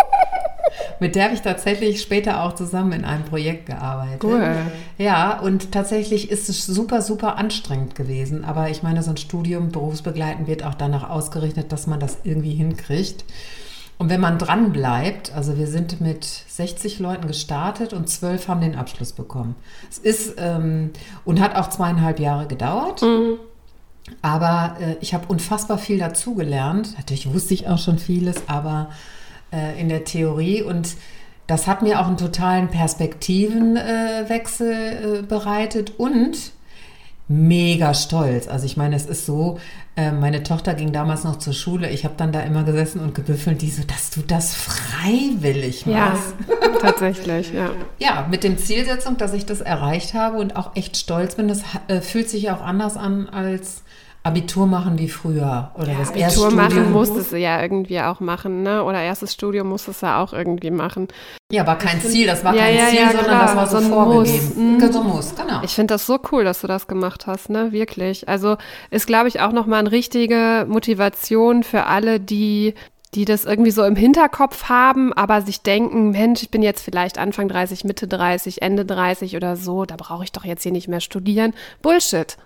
Mit 1.00 1.16
der 1.16 1.24
habe 1.24 1.34
ich 1.34 1.40
tatsächlich 1.40 2.02
später 2.02 2.44
auch 2.44 2.56
zusammen 2.56 2.92
in 2.92 3.06
einem 3.06 3.24
Projekt 3.24 3.68
gearbeitet. 3.68 4.22
Cool. 4.22 4.54
Ja, 4.98 5.40
und 5.40 5.72
tatsächlich 5.72 6.30
ist 6.30 6.50
es 6.50 6.66
super, 6.66 7.02
super 7.02 7.38
anstrengend 7.38 7.96
gewesen. 7.96 8.44
Aber 8.44 8.70
ich 8.70 8.84
meine, 8.84 9.02
so 9.02 9.12
ein 9.12 9.18
Studium 9.18 9.72
berufsbegleitend 9.72 10.50
wird 10.50 10.66
auch 10.66 10.76
danach 10.76 11.10
ausgerichtet, 11.10 11.72
dass 11.72 11.88
man 11.88 12.02
das 12.02 12.18
irgendwie 12.26 12.54
hinkriegt. 12.54 13.24
Und 14.02 14.10
wenn 14.10 14.20
man 14.20 14.38
dran 14.40 14.72
bleibt, 14.72 15.32
also 15.36 15.60
wir 15.60 15.68
sind 15.68 16.02
mit 16.02 16.24
60 16.24 16.98
Leuten 16.98 17.28
gestartet 17.28 17.94
und 17.94 18.10
zwölf 18.10 18.48
haben 18.48 18.60
den 18.60 18.76
Abschluss 18.76 19.14
bekommen. 19.14 19.54
Es 19.92 20.00
ist 20.00 20.38
ähm, 20.40 20.90
und 21.24 21.40
hat 21.40 21.56
auch 21.56 21.70
zweieinhalb 21.70 22.20
Jahre 22.20 22.48
gedauert. 22.48 23.04
Mhm. 23.04 23.38
Aber 24.24 24.76
äh, 24.82 24.96
ich 25.02 25.14
habe 25.14 25.28
unfassbar 25.28 25.78
viel 25.78 26.00
dazugelernt. 26.00 26.96
Natürlich 26.98 27.32
wusste 27.32 27.54
ich 27.54 27.68
auch 27.68 27.78
schon 27.78 28.00
vieles, 28.00 28.38
aber 28.48 28.90
äh, 29.54 29.80
in 29.80 29.88
der 29.88 30.04
Theorie 30.04 30.64
und 30.64 30.96
das 31.46 31.68
hat 31.68 31.84
mir 31.84 32.00
auch 32.00 32.08
einen 32.08 32.18
totalen 32.18 32.70
Perspektivenwechsel 32.70 35.20
äh, 35.20 35.22
bereitet 35.22 36.00
und 36.00 36.54
mega 37.32 37.94
stolz. 37.94 38.48
Also 38.48 38.66
ich 38.66 38.78
meine, 38.78 38.96
es 38.96 39.06
ist 39.06 39.26
so, 39.26 39.60
äh, 39.96 40.12
meine 40.12 40.44
Tochter 40.44 40.74
ging 40.74 40.92
damals 40.92 41.24
noch 41.24 41.38
zur 41.38 41.54
Schule. 41.54 41.90
Ich 41.90 42.06
habe 42.06 42.16
dann 42.18 42.32
da 42.32 42.42
immer 42.42 42.64
gesessen 42.64 43.00
und 43.00 43.16
gebüffelt, 43.16 43.62
die 43.62 43.70
so, 43.70 43.84
dass 43.84 44.10
du 44.10 44.22
das 44.22 44.54
freiwillig 44.54 45.86
machst. 45.86 46.36
Ja, 46.50 46.68
tatsächlich, 46.82 47.54
ja. 47.54 47.72
Ja, 48.00 48.28
mit 48.30 48.44
dem 48.44 48.58
Zielsetzung, 48.58 49.18
dass 49.18 49.34
ich 49.34 49.46
das 49.46 49.62
erreicht 49.62 50.14
habe 50.14 50.38
und 50.38 50.56
auch 50.56 50.76
echt 50.76 50.98
stolz 50.98 51.36
bin. 51.36 51.48
Das 51.48 51.62
äh, 51.88 52.02
fühlt 52.02 52.30
sich 52.30 52.52
auch 52.52 52.62
anders 52.62 52.98
an 52.98 53.28
als 53.30 53.84
Abitur 54.24 54.68
machen 54.68 55.00
wie 55.00 55.10
früher 55.10 55.72
oder 55.76 55.94
ja, 55.94 55.98
das 55.98 56.10
Abitur 56.10 56.24
Erststudium. 56.24 56.56
machen 56.56 56.92
musstest 56.92 57.32
du 57.32 57.38
ja 57.38 57.60
irgendwie 57.60 58.00
auch 58.02 58.20
machen, 58.20 58.62
ne? 58.62 58.84
Oder 58.84 59.02
erstes 59.02 59.34
Studium 59.34 59.70
musstest 59.70 60.04
du 60.04 60.06
ja 60.06 60.22
auch 60.22 60.32
irgendwie 60.32 60.70
machen. 60.70 61.08
Ja, 61.52 61.66
war 61.66 61.78
kein 61.80 62.00
Ziel, 62.00 62.28
das 62.28 62.44
war 62.44 62.54
ja, 62.54 62.62
kein 62.62 62.78
ja, 62.78 62.88
Ziel, 62.88 63.08
sondern 63.08 63.26
klar. 63.26 63.46
das 63.46 63.56
war 63.56 63.68
so, 63.68 63.80
so 63.80 63.90
vorgegeben. 63.90 64.46
Muss. 64.46 64.56
Mhm. 64.56 64.92
So 64.94 65.04
muss, 65.04 65.36
genau. 65.36 65.62
Ich 65.64 65.72
finde 65.72 65.96
das 65.96 66.06
so 66.06 66.20
cool, 66.32 66.44
dass 66.44 66.62
du 66.62 66.68
das 66.68 66.88
gemacht 66.88 67.26
hast, 67.26 67.50
ne? 67.50 67.72
Wirklich. 67.72 68.30
Also 68.30 68.58
ist, 68.92 69.08
glaube 69.08 69.28
ich, 69.28 69.42
auch 69.42 69.54
nochmal 69.54 69.80
eine 69.80 69.92
richtige 69.92 70.68
Motivation 70.70 71.64
für 71.64 71.88
alle, 71.88 72.20
die 72.20 72.76
die 73.14 73.26
das 73.26 73.44
irgendwie 73.44 73.72
so 73.72 73.84
im 73.84 73.98
Hinterkopf 73.98 74.70
haben, 74.70 75.12
aber 75.12 75.42
sich 75.42 75.62
denken, 75.62 76.12
Mensch, 76.12 76.44
ich 76.44 76.50
bin 76.50 76.62
jetzt 76.62 76.82
vielleicht 76.82 77.18
Anfang 77.18 77.50
30, 77.50 77.84
Mitte 77.84 78.08
30, 78.08 78.62
Ende 78.62 78.86
30 78.86 79.36
oder 79.36 79.58
so, 79.58 79.84
da 79.84 79.98
brauche 79.98 80.24
ich 80.24 80.32
doch 80.32 80.46
jetzt 80.46 80.64
hier 80.64 80.72
nicht 80.72 80.88
mehr 80.88 81.02
studieren. 81.02 81.54
Bullshit. 81.82 82.38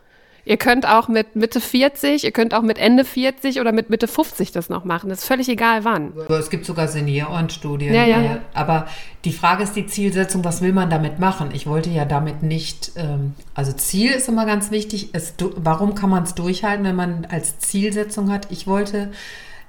Ihr 0.47 0.57
könnt 0.57 0.87
auch 0.87 1.07
mit 1.07 1.35
Mitte 1.35 1.59
40, 1.59 2.23
ihr 2.23 2.31
könnt 2.31 2.53
auch 2.53 2.61
mit 2.61 2.77
Ende 2.77 3.03
40 3.03 3.59
oder 3.59 3.71
mit 3.71 3.89
Mitte 3.89 4.07
50 4.07 4.51
das 4.51 4.69
noch 4.69 4.85
machen. 4.85 5.09
Das 5.09 5.19
ist 5.19 5.25
völlig 5.25 5.49
egal 5.49 5.83
wann. 5.83 6.13
Es 6.29 6.51
gibt 6.51 6.67
sogar 6.67 6.87
Seniorenstudien. 6.87 7.91
Ja, 7.93 8.05
ja. 8.05 8.21
Äh, 8.21 8.39
aber 8.53 8.85
die 9.25 9.31
Frage 9.31 9.63
ist 9.63 9.75
die 9.75 9.87
Zielsetzung, 9.87 10.45
was 10.45 10.61
will 10.61 10.71
man 10.71 10.91
damit 10.91 11.17
machen? 11.17 11.49
Ich 11.51 11.65
wollte 11.65 11.89
ja 11.89 12.05
damit 12.05 12.43
nicht, 12.43 12.91
ähm, 12.95 13.33
also 13.55 13.73
Ziel 13.73 14.11
ist 14.11 14.29
immer 14.29 14.45
ganz 14.45 14.69
wichtig. 14.69 15.09
Es, 15.13 15.33
warum 15.55 15.95
kann 15.95 16.11
man 16.11 16.23
es 16.23 16.35
durchhalten, 16.35 16.85
wenn 16.85 16.95
man 16.95 17.25
als 17.31 17.57
Zielsetzung 17.57 18.31
hat? 18.31 18.51
Ich 18.51 18.67
wollte 18.67 19.11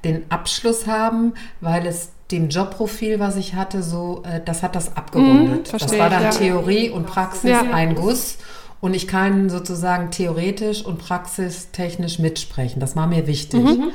den 0.04 0.30
Abschluss 0.30 0.87
haben, 0.87 1.33
weil 1.62 1.87
es 1.87 2.11
dem 2.30 2.49
Jobprofil, 2.49 3.18
was 3.18 3.37
ich 3.37 3.54
hatte, 3.54 3.83
so, 3.83 4.23
äh, 4.25 4.40
das 4.45 4.62
hat 4.62 4.76
das 4.76 4.97
abgerundet. 4.97 5.73
Mhm, 5.73 5.78
das 5.78 5.99
war 5.99 6.11
dann 6.11 6.25
ja. 6.25 6.30
Theorie 6.30 6.90
und 6.90 7.06
Praxis 7.06 7.50
ja. 7.50 7.62
ein 7.73 7.95
Guss. 7.95 8.38
Und 8.80 8.95
ich 8.95 9.09
kann 9.09 9.49
sozusagen 9.49 10.11
theoretisch 10.11 10.85
und 10.85 10.99
praxistechnisch 10.99 12.18
mitsprechen. 12.18 12.78
Das 12.78 12.95
war 12.95 13.06
mir 13.06 13.26
wichtig. 13.26 13.62
Mhm. 13.64 13.90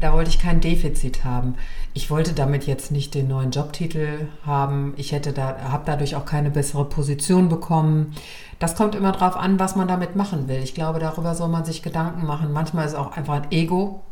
Da 0.00 0.12
wollte 0.12 0.30
ich 0.30 0.38
kein 0.38 0.60
Defizit 0.60 1.24
haben. 1.24 1.54
Ich 1.94 2.10
wollte 2.10 2.32
damit 2.34 2.66
jetzt 2.66 2.90
nicht 2.90 3.14
den 3.14 3.28
neuen 3.28 3.50
Jobtitel 3.50 4.28
haben. 4.44 4.94
Ich 4.96 5.12
hätte 5.12 5.32
da, 5.32 5.56
habe 5.70 5.84
dadurch 5.86 6.16
auch 6.16 6.26
keine 6.26 6.50
bessere 6.50 6.84
Position 6.84 7.48
bekommen. 7.48 8.14
Das 8.58 8.74
kommt 8.74 8.94
immer 8.94 9.12
darauf 9.12 9.36
an, 9.36 9.58
was 9.58 9.76
man 9.76 9.88
damit 9.88 10.16
machen 10.16 10.48
will. 10.48 10.60
Ich 10.62 10.74
glaube, 10.74 10.98
darüber 10.98 11.34
soll 11.34 11.48
man 11.48 11.64
sich 11.64 11.82
Gedanken 11.82 12.26
machen. 12.26 12.52
Manchmal 12.52 12.84
ist 12.84 12.92
es 12.92 12.98
auch 12.98 13.16
einfach 13.16 13.34
ein 13.34 13.52
Ego, 13.52 14.02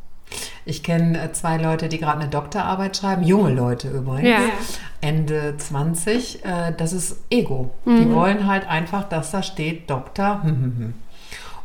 ich 0.67 0.83
kenne 0.83 1.21
äh, 1.21 1.33
zwei 1.33 1.59
Leute, 1.59 1.89
die 1.89 1.99
gerade 1.99 2.21
eine 2.21 2.31
Doktorarbeit 2.31 2.97
schreiben, 2.97 3.23
junge 3.23 3.53
Leute 3.53 3.89
übrigens, 3.89 4.29
ja. 4.29 4.39
Ende 5.01 5.57
20. 5.57 6.45
Äh, 6.45 6.73
das 6.77 6.93
ist 6.93 7.19
Ego. 7.31 7.71
Mhm. 7.85 7.97
Die 7.99 8.15
wollen 8.15 8.47
halt 8.47 8.69
einfach, 8.69 9.05
dass 9.05 9.31
da 9.31 9.43
steht 9.43 9.91
Doktor. 9.91 10.43
Hm, 10.43 10.51
hm, 10.51 10.77
hm. 10.79 10.95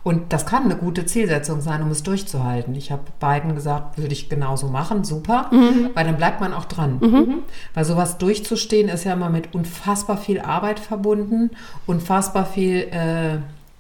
Und 0.01 0.32
das 0.32 0.46
kann 0.46 0.63
eine 0.63 0.77
gute 0.77 1.06
Zielsetzung 1.06 1.60
sein, 1.60 1.84
um 1.84 1.91
es 1.91 2.03
durchzuhalten. 2.03 2.74
Ich 2.74 2.89
habe 2.91 3.03
beiden 3.20 3.53
gesagt, 3.53 3.98
würde 3.98 4.13
ich 4.13 4.29
genauso 4.29 4.68
machen, 4.68 5.03
super, 5.03 5.50
mhm. 5.51 5.89
weil 5.94 6.06
dann 6.06 6.15
bleibt 6.15 6.39
man 6.39 6.53
auch 6.53 6.65
dran. 6.65 7.00
Mhm. 7.01 7.39
Weil 7.74 7.84
sowas 7.86 8.18
durchzustehen 8.18 8.88
ist 8.88 9.03
ja 9.03 9.13
immer 9.13 9.29
mit 9.29 9.53
unfassbar 9.53 10.18
viel 10.18 10.39
Arbeit 10.39 10.79
verbunden, 10.79 11.51
unfassbar 11.86 12.46
viel 12.46 12.88
äh, 12.91 13.36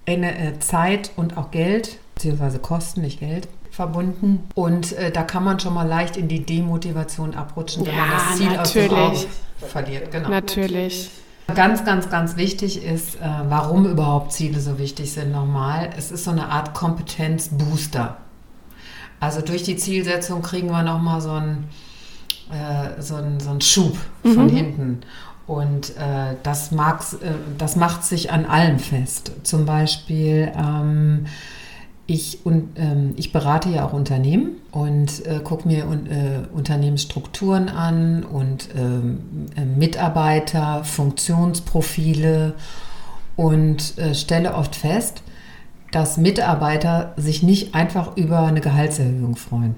äh 0.05 0.59
Zeit 0.59 1.11
und 1.15 1.37
auch 1.37 1.51
Geld, 1.51 1.99
beziehungsweise 2.15 2.59
Kosten, 2.59 3.01
nicht 3.01 3.21
Geld 3.21 3.47
verbunden. 3.79 4.43
Und 4.55 4.91
äh, 4.97 5.09
da 5.09 5.23
kann 5.23 5.45
man 5.45 5.57
schon 5.61 5.73
mal 5.73 5.87
leicht 5.87 6.17
in 6.17 6.27
die 6.27 6.45
Demotivation 6.45 7.33
abrutschen, 7.33 7.85
wenn 7.85 7.95
ja, 7.95 8.01
man 8.01 8.09
das 8.11 8.37
Ziel 8.37 8.49
natürlich. 8.49 8.91
aus 8.91 9.21
dem 9.61 9.69
verliert. 9.69 10.11
Genau. 10.11 10.27
Natürlich. 10.27 11.09
Ganz, 11.55 11.85
ganz, 11.85 12.09
ganz 12.09 12.35
wichtig 12.35 12.83
ist, 12.83 13.15
äh, 13.15 13.19
warum 13.47 13.85
überhaupt 13.85 14.33
Ziele 14.33 14.59
so 14.59 14.77
wichtig 14.79 15.13
sind 15.13 15.31
nochmal. 15.31 15.91
Es 15.97 16.11
ist 16.11 16.25
so 16.25 16.31
eine 16.31 16.49
Art 16.49 16.73
Kompetenzbooster. 16.73 18.17
Also 19.21 19.39
durch 19.39 19.63
die 19.63 19.77
Zielsetzung 19.77 20.41
kriegen 20.41 20.69
wir 20.69 20.83
nochmal 20.83 21.21
so 21.21 21.31
einen, 21.31 21.69
äh, 22.51 23.01
so, 23.01 23.15
einen, 23.15 23.39
so 23.39 23.51
einen 23.51 23.61
Schub 23.61 23.95
mhm. 24.23 24.33
von 24.33 24.49
hinten. 24.49 25.01
Und 25.47 25.95
äh, 25.95 26.35
das, 26.43 26.71
mag's, 26.71 27.13
äh, 27.13 27.31
das 27.57 27.77
macht 27.77 28.03
sich 28.03 28.29
an 28.29 28.45
allem 28.45 28.77
fest. 28.77 29.31
Zum 29.43 29.65
Beispiel 29.65 30.51
ähm, 30.53 31.27
ich, 32.09 32.45
und, 32.45 32.69
ähm, 32.77 33.13
ich 33.17 33.31
berate 33.31 33.69
ja 33.69 33.85
auch 33.85 33.93
Unternehmen 33.93 34.57
und 34.71 35.25
äh, 35.25 35.39
gucke 35.43 35.67
mir 35.67 35.83
äh, 35.83 36.55
Unternehmensstrukturen 36.55 37.69
an 37.69 38.23
und 38.23 38.69
ähm, 38.75 39.19
äh, 39.55 39.65
Mitarbeiter, 39.65 40.83
Funktionsprofile 40.83 42.55
und 43.35 43.97
äh, 43.97 44.15
stelle 44.15 44.55
oft 44.55 44.75
fest, 44.75 45.23
dass 45.91 46.17
Mitarbeiter 46.17 47.13
sich 47.17 47.43
nicht 47.43 47.75
einfach 47.75 48.17
über 48.17 48.39
eine 48.39 48.61
Gehaltserhöhung 48.61 49.35
freuen. 49.35 49.75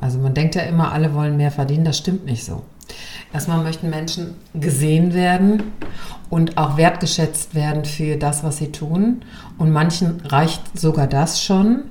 Also 0.00 0.18
man 0.18 0.34
denkt 0.34 0.54
ja 0.54 0.62
immer, 0.62 0.92
alle 0.92 1.14
wollen 1.14 1.36
mehr 1.36 1.50
verdienen, 1.50 1.84
das 1.84 1.98
stimmt 1.98 2.26
nicht 2.26 2.44
so. 2.44 2.62
Erstmal 3.32 3.62
möchten 3.62 3.90
Menschen 3.90 4.34
gesehen 4.54 5.12
werden 5.14 5.72
und 6.30 6.56
auch 6.56 6.76
wertgeschätzt 6.76 7.54
werden 7.54 7.84
für 7.84 8.16
das, 8.16 8.44
was 8.44 8.58
sie 8.58 8.70
tun. 8.70 9.22
Und 9.58 9.72
manchen 9.72 10.20
reicht 10.24 10.78
sogar 10.78 11.06
das 11.06 11.42
schon. 11.42 11.84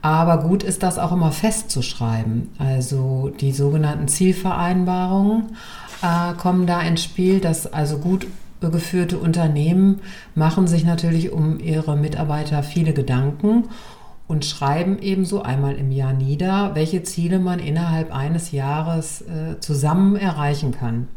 Aber 0.00 0.38
gut 0.38 0.62
ist 0.62 0.82
das 0.82 0.98
auch 0.98 1.10
immer 1.10 1.32
festzuschreiben. 1.32 2.50
Also 2.58 3.32
die 3.40 3.52
sogenannten 3.52 4.06
Zielvereinbarungen 4.06 5.56
äh, 6.02 6.34
kommen 6.34 6.66
da 6.66 6.80
ins 6.80 7.02
Spiel, 7.02 7.40
dass 7.40 7.72
also 7.72 7.98
gut 7.98 8.26
geführte 8.60 9.18
Unternehmen 9.18 10.00
machen 10.34 10.66
sich 10.66 10.84
natürlich 10.84 11.30
um 11.30 11.60
ihre 11.60 11.96
Mitarbeiter 11.96 12.62
viele 12.62 12.92
Gedanken 12.92 13.64
und 14.28 14.44
schreiben 14.44 14.98
ebenso 15.00 15.42
einmal 15.42 15.74
im 15.74 15.90
Jahr 15.90 16.12
nieder, 16.12 16.74
welche 16.74 17.02
Ziele 17.02 17.38
man 17.38 17.58
innerhalb 17.58 18.14
eines 18.14 18.52
Jahres 18.52 19.22
äh, 19.22 19.58
zusammen 19.58 20.16
erreichen 20.16 20.72
kann. 20.72 21.08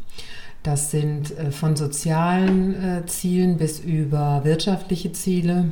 Das 0.62 0.90
sind 0.90 1.36
äh, 1.38 1.50
von 1.52 1.76
sozialen 1.76 2.74
äh, 2.74 3.06
Zielen 3.06 3.58
bis 3.58 3.80
über 3.80 4.40
wirtschaftliche 4.44 5.12
Ziele 5.12 5.66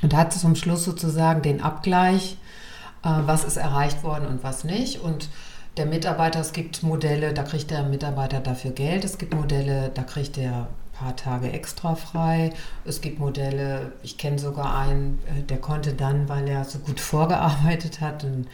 und 0.00 0.14
hat 0.14 0.32
zum 0.32 0.54
Schluss 0.54 0.84
sozusagen 0.84 1.42
den 1.42 1.60
Abgleich, 1.60 2.36
äh, 3.02 3.08
was 3.26 3.44
ist 3.44 3.56
erreicht 3.56 4.04
worden 4.04 4.26
und 4.26 4.44
was 4.44 4.62
nicht. 4.62 5.00
Und 5.00 5.28
der 5.76 5.86
Mitarbeiter, 5.86 6.38
es 6.38 6.52
gibt 6.52 6.84
Modelle, 6.84 7.34
da 7.34 7.42
kriegt 7.42 7.72
der 7.72 7.82
Mitarbeiter 7.82 8.38
dafür 8.38 8.70
Geld, 8.70 9.04
es 9.04 9.18
gibt 9.18 9.34
Modelle, 9.34 9.90
da 9.92 10.02
kriegt 10.02 10.38
er 10.38 10.68
paar 10.94 11.16
Tage 11.16 11.52
extra 11.52 11.94
frei. 11.94 12.52
Es 12.84 13.00
gibt 13.00 13.18
Modelle, 13.18 13.92
ich 14.02 14.18
kenne 14.18 14.38
sogar 14.38 14.78
einen, 14.78 15.18
äh, 15.26 15.42
der 15.42 15.58
konnte 15.58 15.92
dann, 15.94 16.28
weil 16.28 16.48
er 16.48 16.64
so 16.64 16.78
gut 16.78 17.00
vorgearbeitet 17.14 18.00
hat, 18.00 18.24
ein, 18.24 18.46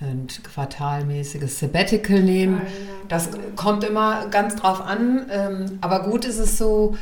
ein 0.00 0.28
quartalmäßiges 0.54 1.58
Sabbatical 1.58 2.20
nehmen. 2.20 2.62
Das 3.08 3.30
kommt 3.56 3.82
immer 3.82 4.26
ganz 4.26 4.54
drauf 4.56 4.80
an. 4.80 5.26
Ähm, 5.30 5.78
aber 5.80 6.04
gut 6.04 6.24
ist 6.24 6.38
es 6.38 6.56
so, 6.56 6.96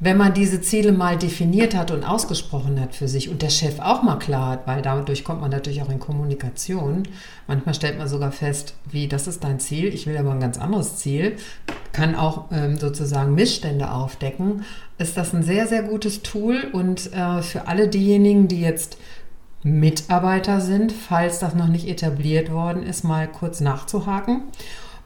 wenn 0.00 0.16
man 0.16 0.32
diese 0.32 0.60
Ziele 0.60 0.92
mal 0.92 1.16
definiert 1.16 1.74
hat 1.74 1.90
und 1.90 2.04
ausgesprochen 2.04 2.80
hat 2.80 2.94
für 2.94 3.08
sich 3.08 3.28
und 3.28 3.42
der 3.42 3.50
Chef 3.50 3.80
auch 3.80 4.02
mal 4.02 4.18
klar 4.18 4.50
hat, 4.50 4.66
weil 4.66 4.80
dadurch 4.80 5.24
kommt 5.24 5.40
man 5.40 5.50
natürlich 5.50 5.82
auch 5.82 5.88
in 5.88 5.98
Kommunikation. 5.98 7.02
Manchmal 7.48 7.74
stellt 7.74 7.98
man 7.98 8.06
sogar 8.06 8.30
fest, 8.30 8.74
wie 8.90 9.08
das 9.08 9.26
ist 9.26 9.42
dein 9.42 9.58
Ziel, 9.58 9.92
ich 9.92 10.06
will 10.06 10.16
aber 10.16 10.30
ein 10.30 10.40
ganz 10.40 10.56
anderes 10.56 10.96
Ziel, 10.96 11.36
kann 11.92 12.14
auch 12.14 12.44
ähm, 12.52 12.76
sozusagen 12.78 13.34
Missstände 13.34 13.90
aufdecken. 13.90 14.64
Ist 14.98 15.16
das 15.16 15.34
ein 15.34 15.42
sehr, 15.42 15.66
sehr 15.66 15.82
gutes 15.82 16.22
Tool 16.22 16.68
und 16.72 17.12
äh, 17.12 17.42
für 17.42 17.66
alle 17.66 17.88
diejenigen, 17.88 18.46
die 18.46 18.60
jetzt 18.60 18.98
Mitarbeiter 19.64 20.60
sind, 20.60 20.92
falls 20.92 21.40
das 21.40 21.56
noch 21.56 21.66
nicht 21.66 21.88
etabliert 21.88 22.52
worden 22.52 22.84
ist, 22.84 23.02
mal 23.02 23.26
kurz 23.26 23.60
nachzuhaken 23.60 24.42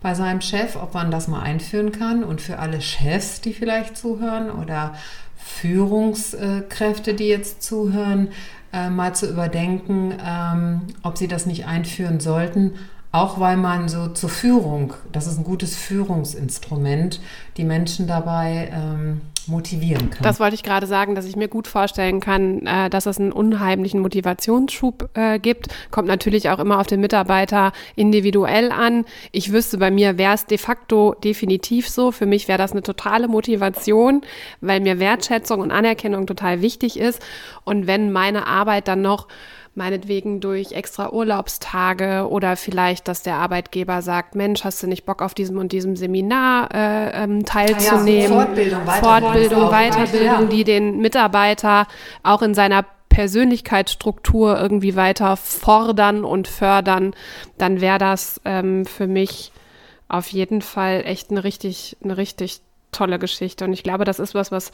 bei 0.03 0.15
seinem 0.15 0.41
Chef, 0.41 0.77
ob 0.77 0.95
man 0.95 1.11
das 1.11 1.29
mal 1.29 1.41
einführen 1.41 1.93
kann. 1.93 2.25
Und 2.25 2.41
für 2.41 2.59
alle 2.59 2.81
Chefs, 2.81 3.41
die 3.41 3.53
vielleicht 3.53 3.97
zuhören 3.97 4.51
oder 4.51 4.95
Führungskräfte, 5.37 7.15
die 7.15 7.29
jetzt 7.29 7.63
zuhören, 7.63 8.29
äh, 8.73 8.91
mal 8.91 9.15
zu 9.15 9.29
überdenken, 9.29 10.15
ähm, 10.25 10.83
ob 11.03 11.19
sie 11.19 11.29
das 11.29 11.47
nicht 11.47 11.67
einführen 11.67 12.21
sollten. 12.21 12.73
Auch 13.13 13.39
weil 13.39 13.59
man 13.59 13.89
so 13.89 14.09
zur 14.09 14.31
Führung, 14.31 14.95
das 15.13 15.27
ist 15.27 15.39
ein 15.39 15.45
gutes 15.45 15.77
Führungsinstrument, 15.77 17.21
die 17.59 17.65
Menschen 17.65 18.07
dabei 18.07 18.71
ähm, 18.73 19.21
motivieren 19.49 20.11
kann. 20.11 20.23
Das 20.23 20.41
wollte 20.41 20.55
ich 20.55 20.63
gerade 20.63 20.87
sagen, 20.87 21.15
dass 21.15 21.27
ich 21.27 21.37
mir 21.37 21.49
gut 21.49 21.67
vorstellen 21.67 22.21
kann, 22.21 22.67
äh, 22.67 22.91
dass 22.91 23.07
es 23.07 23.19
einen 23.19 23.33
unheimlichen 23.33 24.01
Motivationsschub 24.01 25.11
äh, 25.15 25.39
gibt. 25.39 25.69
Kommt 25.91 26.09
natürlich 26.09 26.51
auch 26.51 26.59
immer 26.59 26.79
auf 26.81 26.87
den 26.87 27.01
Mitarbeiter 27.01 27.73
individuell 27.97 28.73
an. 28.73 29.05
Ich 29.33 29.53
wüsste, 29.53 29.79
bei 29.79 29.91
mir 29.91 30.19
wäre 30.19 30.35
es 30.35 30.47
de 30.47 30.59
facto 30.59 31.15
definitiv 31.23 31.89
so. 31.89 32.13
Für 32.13 32.27
mich 32.27 32.49
wäre 32.49 32.59
das 32.59 32.73
eine 32.73 32.83
totale 32.83 33.29
Motivation, 33.29 34.23
weil 34.61 34.81
mir 34.81 34.99
Wertschätzung 34.99 35.61
und 35.61 35.71
Anerkennung 35.71 36.27
total 36.27 36.63
wichtig 36.63 36.99
ist. 36.99 37.23
Und 37.65 37.87
wenn 37.87 38.13
meine 38.13 38.47
Arbeit 38.47 38.89
dann 38.89 39.03
noch 39.03 39.29
meinetwegen 39.75 40.41
durch 40.41 40.73
extra 40.73 41.11
Urlaubstage 41.13 42.29
oder 42.29 42.57
vielleicht, 42.57 43.09
dass 43.09 43.23
der 43.23 43.37
Arbeitgeber 43.37 44.03
sagt, 44.03 44.35
Mensch, 44.35 44.65
hast 44.65 44.83
du 44.83 44.87
nicht 44.87 45.07
Bock 45.07 45.23
auf 45.23 45.35
diesem 45.35 45.57
und 45.57 45.73
diesem 45.73 45.97
Seminar 45.97 46.69
äh, 46.75 47.25
ähm, 47.25 47.45
teilzunehmen? 47.45 48.21
Ja, 48.21 48.29
so 48.29 48.35
Fortbildung, 48.35 48.87
Fortbildung, 48.87 49.71
Weiterbildung, 49.71 50.49
die 50.51 50.65
den 50.65 50.99
Mitarbeiter 50.99 51.87
auch 52.23 52.43
in 52.43 52.55
seiner 52.55 52.85
Persönlichkeitsstruktur 53.09 54.59
irgendwie 54.59 54.97
weiter 54.97 55.37
fordern 55.37 56.25
und 56.25 56.49
fördern, 56.49 57.15
dann 57.59 57.81
wäre 57.81 57.99
das 57.99 58.41
ähm, 58.45 58.85
für 58.85 59.07
mich 59.07 59.53
auf 60.09 60.29
jeden 60.29 60.61
Fall 60.61 61.03
echt 61.07 61.31
eine 61.31 61.45
richtig, 61.45 61.97
eine 62.03 62.19
richtig 62.19 62.61
tolle 62.91 63.19
Geschichte. 63.19 63.65
Und 63.65 63.73
ich 63.73 63.83
glaube, 63.83 64.05
das 64.05 64.19
ist 64.19 64.35
was, 64.35 64.53
was 64.53 64.71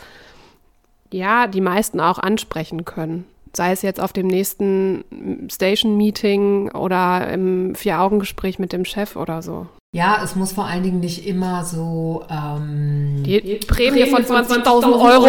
ja 1.12 1.46
die 1.46 1.60
meisten 1.60 2.00
auch 2.00 2.18
ansprechen 2.18 2.84
können 2.84 3.24
sei 3.58 3.72
es 3.72 3.82
jetzt 3.82 4.00
auf 4.00 4.14
dem 4.14 4.28
nächsten 4.28 5.04
Station-Meeting 5.50 6.70
oder 6.70 7.28
im 7.28 7.74
Vier-Augen-Gespräch 7.74 8.58
mit 8.58 8.72
dem 8.72 8.86
Chef 8.86 9.16
oder 9.16 9.42
so. 9.42 9.66
Ja, 9.94 10.20
es 10.22 10.36
muss 10.36 10.52
vor 10.52 10.66
allen 10.66 10.82
Dingen 10.82 11.00
nicht 11.00 11.26
immer 11.26 11.64
so 11.64 12.22
ähm, 12.28 13.22
die, 13.24 13.40
die 13.40 13.54
Prämie, 13.54 14.04
Prämie 14.04 14.10
von 14.10 14.22
20.000 14.22 14.84
Euro 14.84 15.28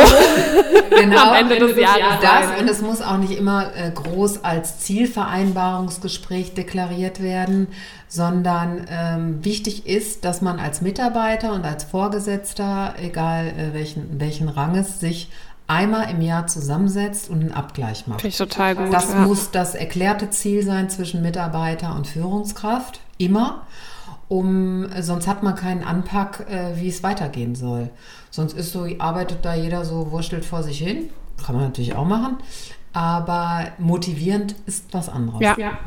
genau, 0.90 1.30
am 1.30 1.36
Ende 1.36 1.60
des 1.60 1.78
Jahres 1.78 2.20
das, 2.22 2.60
Und 2.60 2.70
es 2.70 2.82
muss 2.82 3.02
auch 3.02 3.18
nicht 3.18 3.32
immer 3.40 3.74
äh, 3.74 3.90
groß 3.90 4.44
als 4.44 4.80
Zielvereinbarungsgespräch 4.80 6.56
deklariert 6.56 7.24
werden, 7.24 7.70
sondern 8.10 8.86
ähm, 8.90 9.46
wichtig 9.46 9.88
ist, 9.88 10.26
dass 10.26 10.42
man 10.42 10.60
als 10.60 10.82
Mitarbeiter 10.82 11.54
und 11.54 11.64
als 11.64 11.86
Vorgesetzter, 11.86 12.96
egal 13.02 13.48
äh, 13.48 13.74
welchen, 13.74 14.20
welchen 14.20 14.50
Ranges, 14.50 15.00
sich 15.00 15.30
einmal 15.70 16.10
im 16.10 16.22
Jahr 16.22 16.48
zusammensetzt 16.48 17.30
und 17.30 17.42
einen 17.42 17.52
Abgleich 17.52 18.08
macht. 18.08 18.22
Finde 18.22 18.32
ich 18.32 18.38
total 18.38 18.76
gut. 18.76 18.92
Das 18.92 19.12
ja. 19.12 19.20
muss 19.20 19.52
das 19.52 19.76
erklärte 19.76 20.30
Ziel 20.32 20.64
sein 20.64 20.90
zwischen 20.90 21.22
Mitarbeiter 21.22 21.96
und 21.96 22.08
Führungskraft, 22.08 23.00
immer. 23.18 23.62
Um, 24.28 24.88
sonst 25.00 25.28
hat 25.28 25.42
man 25.42 25.56
keinen 25.56 25.84
Anpack, 25.84 26.46
äh, 26.50 26.80
wie 26.80 26.88
es 26.88 27.02
weitergehen 27.02 27.56
soll. 27.56 27.90
Sonst 28.30 28.54
ist 28.54 28.72
so, 28.72 28.88
arbeitet 29.00 29.40
da 29.44 29.56
jeder 29.56 29.86
so, 29.86 30.12
wurstelt 30.12 30.46
vor 30.46 30.62
sich 30.62 30.80
hin. 30.80 31.10
Kann 31.44 31.56
man 31.56 31.66
natürlich 31.66 31.96
auch 31.96 32.06
machen. 32.06 32.38
Aber 32.94 33.68
motivierend 33.80 34.56
ist 34.66 34.86
was 34.92 35.10
anderes. 35.10 35.42
Ja, 35.42 35.56
ja. 35.58 35.78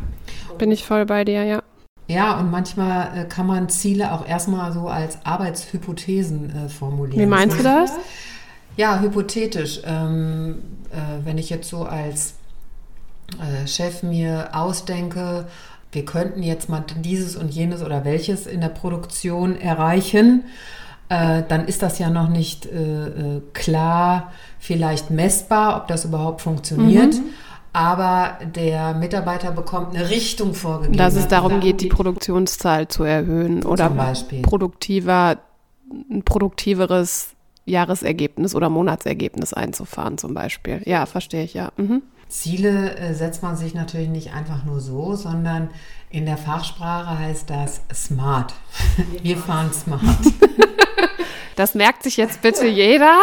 bin 0.58 0.72
ich 0.72 0.84
voll 0.84 1.06
bei 1.06 1.24
dir, 1.24 1.44
ja. 1.44 1.62
Ja, 2.08 2.38
und 2.38 2.50
manchmal 2.50 3.16
äh, 3.16 3.24
kann 3.24 3.46
man 3.46 3.68
Ziele 3.68 4.12
auch 4.12 4.26
erstmal 4.26 4.72
so 4.72 4.88
als 4.88 5.24
Arbeitshypothesen 5.24 6.66
äh, 6.66 6.68
formulieren. 6.68 7.20
Wie 7.20 7.26
meinst 7.26 7.58
du 7.58 7.62
das? 7.62 7.92
Ja, 8.76 9.00
hypothetisch. 9.00 9.80
Ähm, 9.84 10.62
äh, 10.90 11.24
wenn 11.24 11.38
ich 11.38 11.50
jetzt 11.50 11.68
so 11.68 11.84
als 11.84 12.34
äh, 13.40 13.66
Chef 13.66 14.02
mir 14.02 14.50
ausdenke, 14.52 15.46
wir 15.92 16.04
könnten 16.04 16.42
jetzt 16.42 16.68
mal 16.68 16.84
dieses 17.00 17.36
und 17.36 17.50
jenes 17.50 17.82
oder 17.82 18.04
welches 18.04 18.46
in 18.46 18.60
der 18.60 18.68
Produktion 18.68 19.60
erreichen, 19.60 20.44
äh, 21.08 21.42
dann 21.46 21.66
ist 21.66 21.82
das 21.82 21.98
ja 21.98 22.08
noch 22.08 22.28
nicht 22.28 22.66
äh, 22.66 23.06
äh, 23.36 23.42
klar, 23.52 24.32
vielleicht 24.58 25.10
messbar, 25.10 25.76
ob 25.76 25.88
das 25.88 26.06
überhaupt 26.06 26.40
funktioniert. 26.40 27.14
Mhm. 27.14 27.24
Aber 27.74 28.38
der 28.54 28.94
Mitarbeiter 28.94 29.50
bekommt 29.50 29.94
eine 29.94 30.10
Richtung 30.10 30.54
vorgegeben. 30.54 30.98
Dass 30.98 31.14
es 31.14 31.28
darum 31.28 31.60
geht, 31.60 31.80
die 31.80 31.88
Produktionszahl 31.88 32.88
zu 32.88 33.02
erhöhen 33.02 33.64
oder 33.64 33.90
produktiver, 34.42 35.38
ein 36.10 36.22
produktiveres 36.22 37.31
Jahresergebnis 37.64 38.54
oder 38.54 38.68
Monatsergebnis 38.68 39.52
einzufahren 39.52 40.18
zum 40.18 40.34
Beispiel. 40.34 40.82
Ja, 40.84 41.06
verstehe 41.06 41.44
ich, 41.44 41.54
ja. 41.54 41.72
Mhm. 41.76 42.02
Ziele 42.28 42.96
äh, 42.96 43.14
setzt 43.14 43.42
man 43.42 43.56
sich 43.56 43.74
natürlich 43.74 44.08
nicht 44.08 44.32
einfach 44.32 44.64
nur 44.64 44.80
so, 44.80 45.14
sondern 45.14 45.68
in 46.10 46.24
der 46.24 46.38
Fachsprache 46.38 47.18
heißt 47.18 47.50
das 47.50 47.82
smart. 47.92 48.54
Wir 49.22 49.36
fahren 49.36 49.72
smart. 49.72 50.02
Das 51.56 51.74
merkt 51.74 52.02
sich 52.02 52.16
jetzt 52.16 52.40
bitte 52.40 52.66
jeder. 52.66 53.14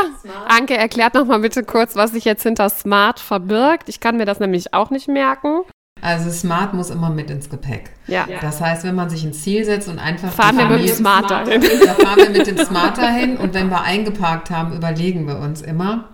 Anke 0.48 0.78
erklärt 0.78 1.16
noch 1.16 1.26
mal 1.26 1.40
bitte 1.40 1.64
kurz, 1.64 1.96
was 1.96 2.12
sich 2.12 2.26
jetzt 2.26 2.44
hinter 2.44 2.70
smart 2.70 3.20
verbirgt. 3.20 3.90
Ich 3.90 4.00
kann 4.00 4.18
mir 4.18 4.26
das 4.26 4.40
nämlich 4.40 4.74
auch 4.74 4.92
nicht 4.92 5.08
merken. 5.08 5.62
Also 6.02 6.30
Smart 6.32 6.74
muss 6.74 6.90
immer 6.90 7.10
mit 7.10 7.30
ins 7.30 7.50
Gepäck. 7.50 7.92
Ja. 8.08 8.28
Das 8.42 8.62
heißt, 8.62 8.84
wenn 8.84 8.96
man 8.96 9.10
sich 9.10 9.24
ein 9.24 9.34
Ziel 9.34 9.66
setzt 9.66 9.88
und 9.88 10.00
einfach 10.00 10.32
fahren 10.32 10.58
wir 10.58 10.68
mit 10.68 10.88
dem 10.88 10.96
Smarter 10.96 11.50
hin. 11.50 11.62
Da 11.62 11.94
fahren 11.94 12.18
wir 12.18 12.30
mit 12.30 12.48
dem 12.48 12.58
Smarter 12.58 13.10
hin 13.12 13.38
und 13.38 13.54
wenn 13.54 13.70
wir 13.70 13.82
eingeparkt 13.82 14.50
haben, 14.50 14.74
überlegen 14.76 15.28
wir 15.28 15.40
uns 15.40 15.62
immer, 15.62 16.10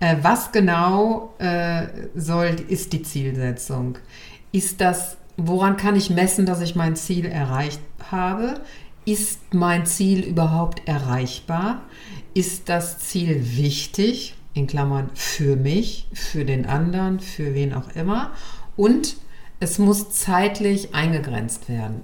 äh, 0.00 0.16
was 0.22 0.52
genau 0.52 1.34
äh, 1.38 1.86
soll 2.14 2.56
ist 2.68 2.92
die 2.92 3.02
Zielsetzung? 3.02 3.98
Ist 4.52 4.80
das 4.80 5.16
woran 5.36 5.76
kann 5.76 5.96
ich 5.96 6.10
messen, 6.10 6.46
dass 6.46 6.60
ich 6.60 6.74
mein 6.74 6.96
Ziel 6.96 7.26
erreicht 7.26 7.80
habe? 8.10 8.60
Ist 9.04 9.54
mein 9.54 9.86
Ziel 9.86 10.24
überhaupt 10.24 10.86
erreichbar? 10.88 11.82
Ist 12.34 12.68
das 12.68 12.98
Ziel 12.98 13.56
wichtig? 13.56 14.34
In 14.54 14.66
Klammern 14.66 15.10
für 15.14 15.54
mich, 15.54 16.08
für 16.14 16.46
den 16.46 16.64
anderen, 16.64 17.20
für 17.20 17.54
wen 17.54 17.74
auch 17.74 17.94
immer 17.94 18.32
und 18.76 19.16
es 19.60 19.78
muss 19.78 20.10
zeitlich 20.10 20.94
eingegrenzt 20.94 21.68
werden. 21.68 22.02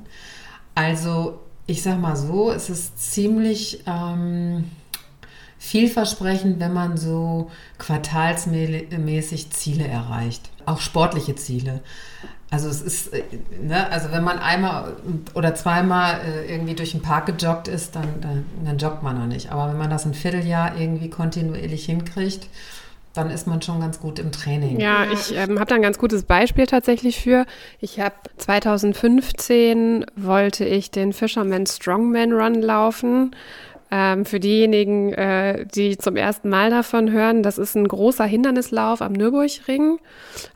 Also 0.74 1.40
ich 1.66 1.82
sage 1.82 1.98
mal 1.98 2.16
so, 2.16 2.50
es 2.50 2.70
ist 2.70 3.12
ziemlich 3.12 3.84
ähm, 3.86 4.64
vielversprechend, 5.58 6.58
wenn 6.60 6.72
man 6.72 6.96
so 6.96 7.50
quartalsmäßig 7.78 9.50
Ziele 9.50 9.86
erreicht, 9.86 10.50
auch 10.66 10.80
sportliche 10.80 11.36
Ziele. 11.36 11.80
Also 12.50 12.68
es 12.68 12.82
ist, 12.82 13.14
äh, 13.14 13.22
ne, 13.62 13.88
also 13.90 14.10
wenn 14.10 14.24
man 14.24 14.38
einmal 14.38 14.96
oder 15.34 15.54
zweimal 15.54 16.20
äh, 16.20 16.52
irgendwie 16.52 16.74
durch 16.74 16.90
den 16.90 17.00
Park 17.00 17.26
gejoggt 17.26 17.68
ist, 17.68 17.96
dann, 17.96 18.20
dann, 18.20 18.44
dann 18.64 18.76
joggt 18.76 19.02
man 19.02 19.18
noch 19.18 19.26
nicht. 19.26 19.50
Aber 19.50 19.70
wenn 19.70 19.78
man 19.78 19.88
das 19.88 20.04
ein 20.04 20.14
Vierteljahr 20.14 20.78
irgendwie 20.78 21.08
kontinuierlich 21.08 21.86
hinkriegt, 21.86 22.48
dann 23.14 23.30
ist 23.30 23.46
man 23.46 23.60
schon 23.60 23.80
ganz 23.80 24.00
gut 24.00 24.18
im 24.18 24.32
Training. 24.32 24.80
Ja, 24.80 25.04
ich 25.12 25.34
ähm, 25.36 25.58
habe 25.58 25.66
da 25.66 25.74
ein 25.74 25.82
ganz 25.82 25.98
gutes 25.98 26.22
Beispiel 26.22 26.66
tatsächlich 26.66 27.20
für. 27.20 27.46
Ich 27.80 28.00
habe 28.00 28.14
2015 28.38 30.06
wollte 30.16 30.64
ich 30.64 30.90
den 30.90 31.12
Fisherman 31.12 31.66
Strongman 31.66 32.32
Run 32.32 32.62
laufen. 32.62 33.36
Ähm, 33.94 34.24
für 34.24 34.40
diejenigen, 34.40 35.12
äh, 35.12 35.66
die 35.66 35.98
zum 35.98 36.16
ersten 36.16 36.48
Mal 36.48 36.70
davon 36.70 37.10
hören, 37.10 37.42
das 37.42 37.58
ist 37.58 37.74
ein 37.74 37.86
großer 37.86 38.24
Hindernislauf 38.24 39.02
am 39.02 39.12
Nürburgring. 39.12 39.98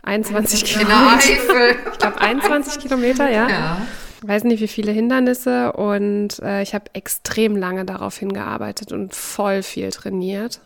21 0.03 0.65
Kilometer. 0.65 1.19
Ich 1.93 1.99
glaube 1.99 2.21
21 2.21 2.79
Kilometer, 2.79 3.31
ja. 3.31 3.49
ja. 3.49 3.83
Ich 4.23 4.29
weiß 4.29 4.45
nicht, 4.45 4.63
wie 4.63 4.69
viele 4.69 4.93
Hindernisse 4.93 5.73
und 5.73 6.39
äh, 6.41 6.63
ich 6.63 6.75
habe 6.75 6.87
extrem 6.95 7.57
lange 7.57 7.85
darauf 7.85 8.17
hingearbeitet 8.17 8.93
und 8.93 9.15
voll 9.15 9.63
viel 9.63 9.91
trainiert. 9.91 10.61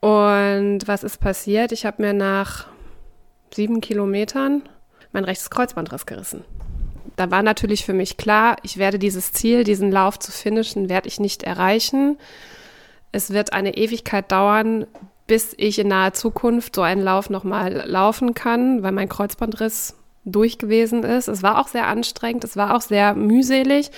Und 0.00 0.80
was 0.86 1.02
ist 1.04 1.18
passiert? 1.18 1.72
Ich 1.72 1.86
habe 1.86 2.02
mir 2.02 2.12
nach 2.12 2.66
sieben 3.52 3.80
Kilometern 3.80 4.62
mein 5.12 5.24
rechtes 5.24 5.50
Kreuzbandriss 5.50 6.06
gerissen. 6.06 6.44
Da 7.16 7.30
war 7.30 7.42
natürlich 7.42 7.84
für 7.84 7.94
mich 7.94 8.18
klar, 8.18 8.56
ich 8.62 8.76
werde 8.76 8.98
dieses 8.98 9.32
Ziel, 9.32 9.64
diesen 9.64 9.90
Lauf 9.90 10.18
zu 10.18 10.30
finishen, 10.30 10.88
werde 10.90 11.08
ich 11.08 11.18
nicht 11.18 11.42
erreichen. 11.42 12.18
es 13.12 13.30
wird 13.30 13.54
eine 13.54 13.76
Ewigkeit 13.76 14.30
dauern, 14.30 14.86
bis 15.26 15.54
ich 15.56 15.78
in 15.78 15.88
naher 15.88 16.12
Zukunft 16.12 16.76
so 16.76 16.82
einen 16.82 17.02
Lauf 17.02 17.30
nochmal 17.30 17.72
laufen 17.86 18.34
kann, 18.34 18.82
weil 18.82 18.92
mein 18.92 19.08
Kreuzbandriss 19.08 19.96
durch 20.26 20.58
gewesen 20.58 21.04
ist. 21.04 21.28
Es 21.28 21.42
war 21.42 21.58
auch 21.58 21.68
sehr 21.68 21.86
anstrengend, 21.86 22.44
es 22.44 22.56
war 22.56 22.74
auch 22.74 22.80
sehr 22.80 23.14
mühselig, 23.14 23.90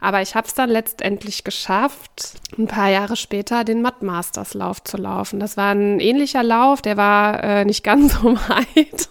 aber 0.00 0.20
ich 0.20 0.34
habe 0.34 0.46
es 0.46 0.54
dann 0.54 0.68
letztendlich 0.68 1.44
geschafft, 1.44 2.34
ein 2.58 2.66
paar 2.66 2.90
Jahre 2.90 3.16
später 3.16 3.64
den 3.64 3.80
Mud 3.80 4.02
Masters 4.02 4.54
Lauf 4.54 4.82
zu 4.82 4.96
laufen. 4.96 5.40
Das 5.40 5.56
war 5.56 5.72
ein 5.72 6.00
ähnlicher 6.00 6.42
Lauf, 6.42 6.82
der 6.82 6.96
war 6.96 7.42
äh, 7.42 7.64
nicht 7.64 7.84
ganz 7.88 8.20
so 8.20 8.34
weit, 8.34 9.08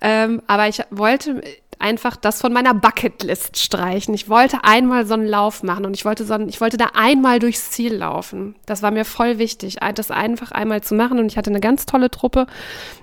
ähm, 0.00 0.42
aber 0.46 0.68
ich 0.68 0.82
wollte 0.90 1.42
einfach 1.84 2.16
das 2.16 2.40
von 2.40 2.50
meiner 2.50 2.72
Bucketlist 2.72 3.58
streichen. 3.58 4.14
Ich 4.14 4.30
wollte 4.30 4.64
einmal 4.64 5.06
so 5.06 5.12
einen 5.12 5.26
Lauf 5.26 5.62
machen 5.62 5.84
und 5.84 5.94
ich 5.94 6.06
wollte 6.06 6.24
so 6.24 6.32
einen, 6.32 6.48
ich 6.48 6.62
wollte 6.62 6.78
da 6.78 6.92
einmal 6.94 7.40
durchs 7.40 7.70
Ziel 7.70 7.94
laufen. 7.94 8.54
Das 8.64 8.82
war 8.82 8.90
mir 8.90 9.04
voll 9.04 9.38
wichtig, 9.38 9.76
das 9.94 10.10
einfach 10.10 10.50
einmal 10.50 10.82
zu 10.82 10.94
machen 10.94 11.18
und 11.18 11.26
ich 11.26 11.36
hatte 11.36 11.50
eine 11.50 11.60
ganz 11.60 11.84
tolle 11.84 12.10
Truppe, 12.10 12.46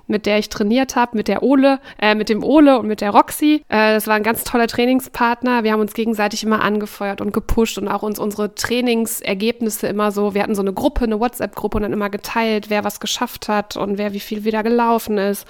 mit 0.08 0.26
der 0.26 0.40
ich 0.40 0.50
trainiert 0.50 0.96
habe, 0.96 1.16
mit 1.16 1.28
der 1.28 1.44
Ole, 1.44 1.80
äh, 2.00 2.16
mit 2.16 2.28
dem 2.30 2.44
Ole 2.44 2.80
und 2.80 2.88
mit 2.88 3.02
der 3.02 3.12
Roxy. 3.12 3.64
Äh, 3.70 3.94
das 3.94 4.08
war 4.08 4.16
ein 4.16 4.24
ganz 4.24 4.44
toller 4.44 4.68
Trainingspartner. 4.68 5.64
Wir 5.64 5.74
haben 5.74 5.80
uns 5.80 5.94
gegenseitig 5.94 6.44
immer 6.44 6.64
angefeuert 6.64 7.22
und 7.22 7.34
gepusht 7.34 7.78
und 7.78 7.88
auch 7.88 8.02
uns 8.02 8.18
unsere 8.18 8.56
Trainingsergebnisse 8.56 9.88
immer 9.88 10.12
so. 10.12 10.34
Wir 10.34 10.42
hatten 10.42 10.56
so 10.56 10.64
eine 10.64 10.74
Gruppe, 10.74 11.04
eine 11.04 11.20
WhatsApp-Gruppe 11.20 11.78
und 11.78 11.84
dann 11.84 11.94
immer 11.94 12.10
geteilt, 12.10 12.72
wer 12.72 12.84
was 12.84 13.00
geschafft 13.00 13.48
hat 13.48 13.78
und 13.78 14.00
wer 14.00 14.14
wie 14.14 14.20
viel 14.20 14.44
wieder 14.44 14.64
gelaufen 14.64 15.20
ist 15.20 15.46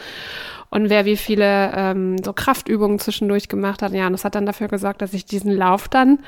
und 0.71 0.89
wer 0.89 1.03
wie 1.03 1.17
viele 1.17 1.71
ähm, 1.75 2.15
so 2.23 2.31
Kraftübungen 2.31 2.97
zwischendurch 2.97 3.49
gemacht 3.49 3.81
hat. 3.81 3.91
Ja, 3.91 4.07
und 4.07 4.13
das 4.13 4.23
hat 4.23 4.35
dann 4.35 4.45
dafür 4.45 4.69
gesorgt, 4.69 5.01
dass 5.01 5.13
ich 5.13 5.25
diesen 5.25 5.51
Lauf 5.51 5.89
dann 5.89 6.19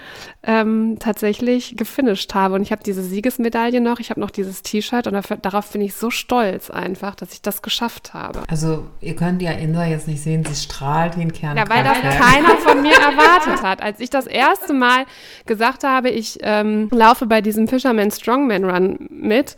ähm, 0.43 0.97
tatsächlich 0.99 1.77
gefinisht 1.77 2.35
habe. 2.35 2.55
Und 2.55 2.61
ich 2.61 2.73
habe 2.73 2.83
diese 2.83 3.01
Siegesmedaille 3.01 3.79
noch, 3.79 4.01
ich 4.01 4.09
habe 4.09 4.19
noch 4.19 4.31
dieses 4.31 4.61
T-Shirt 4.61 5.07
und 5.07 5.13
dafür, 5.13 5.37
darauf 5.37 5.71
bin 5.71 5.79
ich 5.79 5.95
so 5.95 6.09
stolz 6.09 6.69
einfach, 6.69 7.15
dass 7.15 7.31
ich 7.31 7.41
das 7.41 7.61
geschafft 7.61 8.13
habe. 8.13 8.43
Also 8.49 8.85
ihr 8.99 9.15
könnt 9.15 9.41
ja 9.41 9.51
Insa 9.51 9.85
jetzt 9.85 10.09
nicht 10.09 10.21
sehen, 10.21 10.43
sie 10.43 10.55
strahlt 10.55 11.17
wie 11.17 11.21
ein 11.21 11.31
Kern. 11.31 11.55
Ja, 11.55 11.69
weil 11.69 11.85
das 11.85 12.01
keiner 12.01 12.57
von 12.57 12.81
mir 12.81 12.95
erwartet 12.95 13.63
hat. 13.63 13.81
Als 13.81 14.01
ich 14.01 14.09
das 14.09 14.27
erste 14.27 14.73
Mal 14.73 15.05
gesagt 15.45 15.85
habe, 15.85 16.09
ich 16.09 16.39
ähm, 16.41 16.89
laufe 16.91 17.27
bei 17.27 17.39
diesem 17.39 17.69
Fisherman 17.69 18.11
Strongman 18.11 18.65
Run 18.65 19.07
mit, 19.09 19.55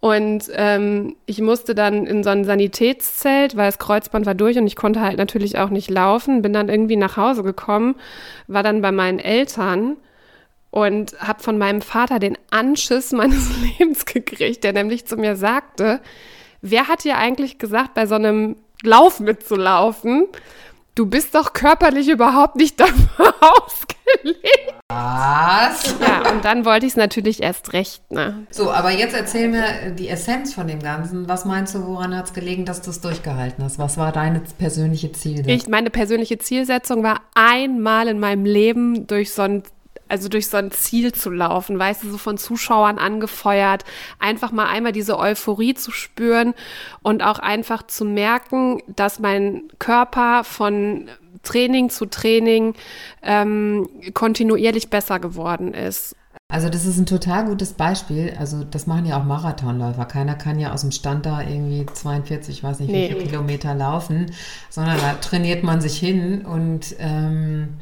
und 0.00 0.44
ähm, 0.52 1.16
ich 1.26 1.40
musste 1.40 1.74
dann 1.74 2.06
in 2.06 2.22
so 2.22 2.30
ein 2.30 2.44
Sanitätszelt, 2.44 3.56
weil 3.56 3.66
das 3.66 3.78
Kreuzband 3.78 4.26
war 4.26 4.34
durch 4.34 4.56
und 4.56 4.66
ich 4.66 4.76
konnte 4.76 5.00
halt 5.00 5.18
natürlich 5.18 5.58
auch 5.58 5.70
nicht 5.70 5.90
laufen. 5.90 6.42
Bin 6.42 6.52
dann 6.52 6.68
irgendwie 6.68 6.96
nach 6.96 7.16
Hause 7.16 7.42
gekommen, 7.42 7.96
war 8.46 8.62
dann 8.62 8.80
bei 8.80 8.92
meinen 8.92 9.18
Eltern 9.18 9.96
und 10.70 11.18
habe 11.20 11.42
von 11.42 11.58
meinem 11.58 11.80
Vater 11.80 12.20
den 12.20 12.38
Anschiss 12.50 13.10
meines 13.12 13.50
Lebens 13.60 14.06
gekriegt, 14.06 14.62
der 14.62 14.72
nämlich 14.72 15.06
zu 15.06 15.16
mir 15.16 15.34
sagte, 15.34 16.00
wer 16.62 16.86
hat 16.86 17.02
dir 17.02 17.18
eigentlich 17.18 17.58
gesagt, 17.58 17.94
bei 17.94 18.06
so 18.06 18.14
einem 18.14 18.56
Lauf 18.84 19.18
mitzulaufen? 19.18 20.28
Du 20.98 21.06
bist 21.06 21.32
doch 21.36 21.52
körperlich 21.52 22.08
überhaupt 22.08 22.56
nicht 22.56 22.80
dafür 22.80 23.32
ausgelegt. 23.40 24.74
Was? 24.88 25.94
Ja, 26.00 26.28
und 26.32 26.44
dann 26.44 26.64
wollte 26.64 26.86
ich 26.86 26.92
es 26.92 26.96
natürlich 26.96 27.40
erst 27.40 27.72
recht. 27.72 28.02
Ne? 28.10 28.48
So, 28.50 28.72
aber 28.72 28.90
jetzt 28.90 29.14
erzähl 29.14 29.48
mir 29.48 29.92
die 29.96 30.08
Essenz 30.08 30.54
von 30.54 30.66
dem 30.66 30.82
Ganzen. 30.82 31.28
Was 31.28 31.44
meinst 31.44 31.76
du, 31.76 31.86
woran 31.86 32.16
hat 32.16 32.24
es 32.24 32.32
gelegen, 32.32 32.64
dass 32.64 32.82
du 32.82 32.90
es 32.90 33.00
durchgehalten 33.00 33.62
hast? 33.62 33.78
Was 33.78 33.96
war 33.96 34.10
deine 34.10 34.42
persönliche 34.58 35.12
Zielsetzung? 35.12 35.52
Ich, 35.54 35.68
meine 35.68 35.90
persönliche 35.90 36.38
Zielsetzung 36.38 37.04
war 37.04 37.20
einmal 37.36 38.08
in 38.08 38.18
meinem 38.18 38.44
Leben 38.44 39.06
durch 39.06 39.32
so 39.32 39.42
ein 39.42 39.62
also 40.08 40.28
durch 40.28 40.48
so 40.48 40.56
ein 40.56 40.70
Ziel 40.70 41.12
zu 41.12 41.30
laufen, 41.30 41.78
weißt 41.78 42.04
du, 42.04 42.10
so 42.10 42.18
von 42.18 42.38
Zuschauern 42.38 42.98
angefeuert, 42.98 43.84
einfach 44.18 44.52
mal 44.52 44.66
einmal 44.66 44.92
diese 44.92 45.18
Euphorie 45.18 45.74
zu 45.74 45.90
spüren 45.90 46.54
und 47.02 47.22
auch 47.22 47.38
einfach 47.38 47.86
zu 47.86 48.04
merken, 48.04 48.82
dass 48.86 49.18
mein 49.18 49.64
Körper 49.78 50.44
von 50.44 51.08
Training 51.42 51.90
zu 51.90 52.06
Training 52.06 52.74
ähm, 53.22 53.88
kontinuierlich 54.14 54.90
besser 54.90 55.20
geworden 55.20 55.74
ist. 55.74 56.16
Also 56.50 56.70
das 56.70 56.86
ist 56.86 56.96
ein 56.96 57.04
total 57.04 57.44
gutes 57.44 57.74
Beispiel. 57.74 58.34
Also 58.38 58.64
das 58.64 58.86
machen 58.86 59.04
ja 59.04 59.20
auch 59.20 59.24
Marathonläufer. 59.24 60.06
Keiner 60.06 60.34
kann 60.34 60.58
ja 60.58 60.72
aus 60.72 60.80
dem 60.80 60.92
Stand 60.92 61.26
da 61.26 61.42
irgendwie 61.42 61.84
42, 61.84 62.62
weiß 62.62 62.80
nicht, 62.80 62.90
nee. 62.90 63.04
wie 63.04 63.12
viele 63.12 63.26
Kilometer 63.26 63.74
laufen, 63.74 64.32
sondern 64.70 64.98
da 64.98 65.12
trainiert 65.14 65.62
man 65.62 65.82
sich 65.82 65.98
hin 65.98 66.46
und 66.46 66.96
ähm, 66.98 67.74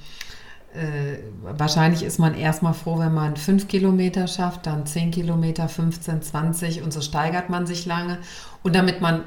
äh, 0.76 1.18
wahrscheinlich 1.42 2.02
ist 2.02 2.18
man 2.18 2.34
erstmal 2.34 2.74
froh, 2.74 2.98
wenn 2.98 3.14
man 3.14 3.36
fünf 3.36 3.68
Kilometer 3.68 4.26
schafft, 4.26 4.66
dann 4.66 4.86
zehn 4.86 5.10
Kilometer, 5.10 5.68
15, 5.68 6.22
20 6.22 6.82
und 6.82 6.92
so 6.92 7.00
steigert 7.00 7.50
man 7.50 7.66
sich 7.66 7.86
lange. 7.86 8.18
Und 8.62 8.74
damit 8.74 9.00
man 9.00 9.22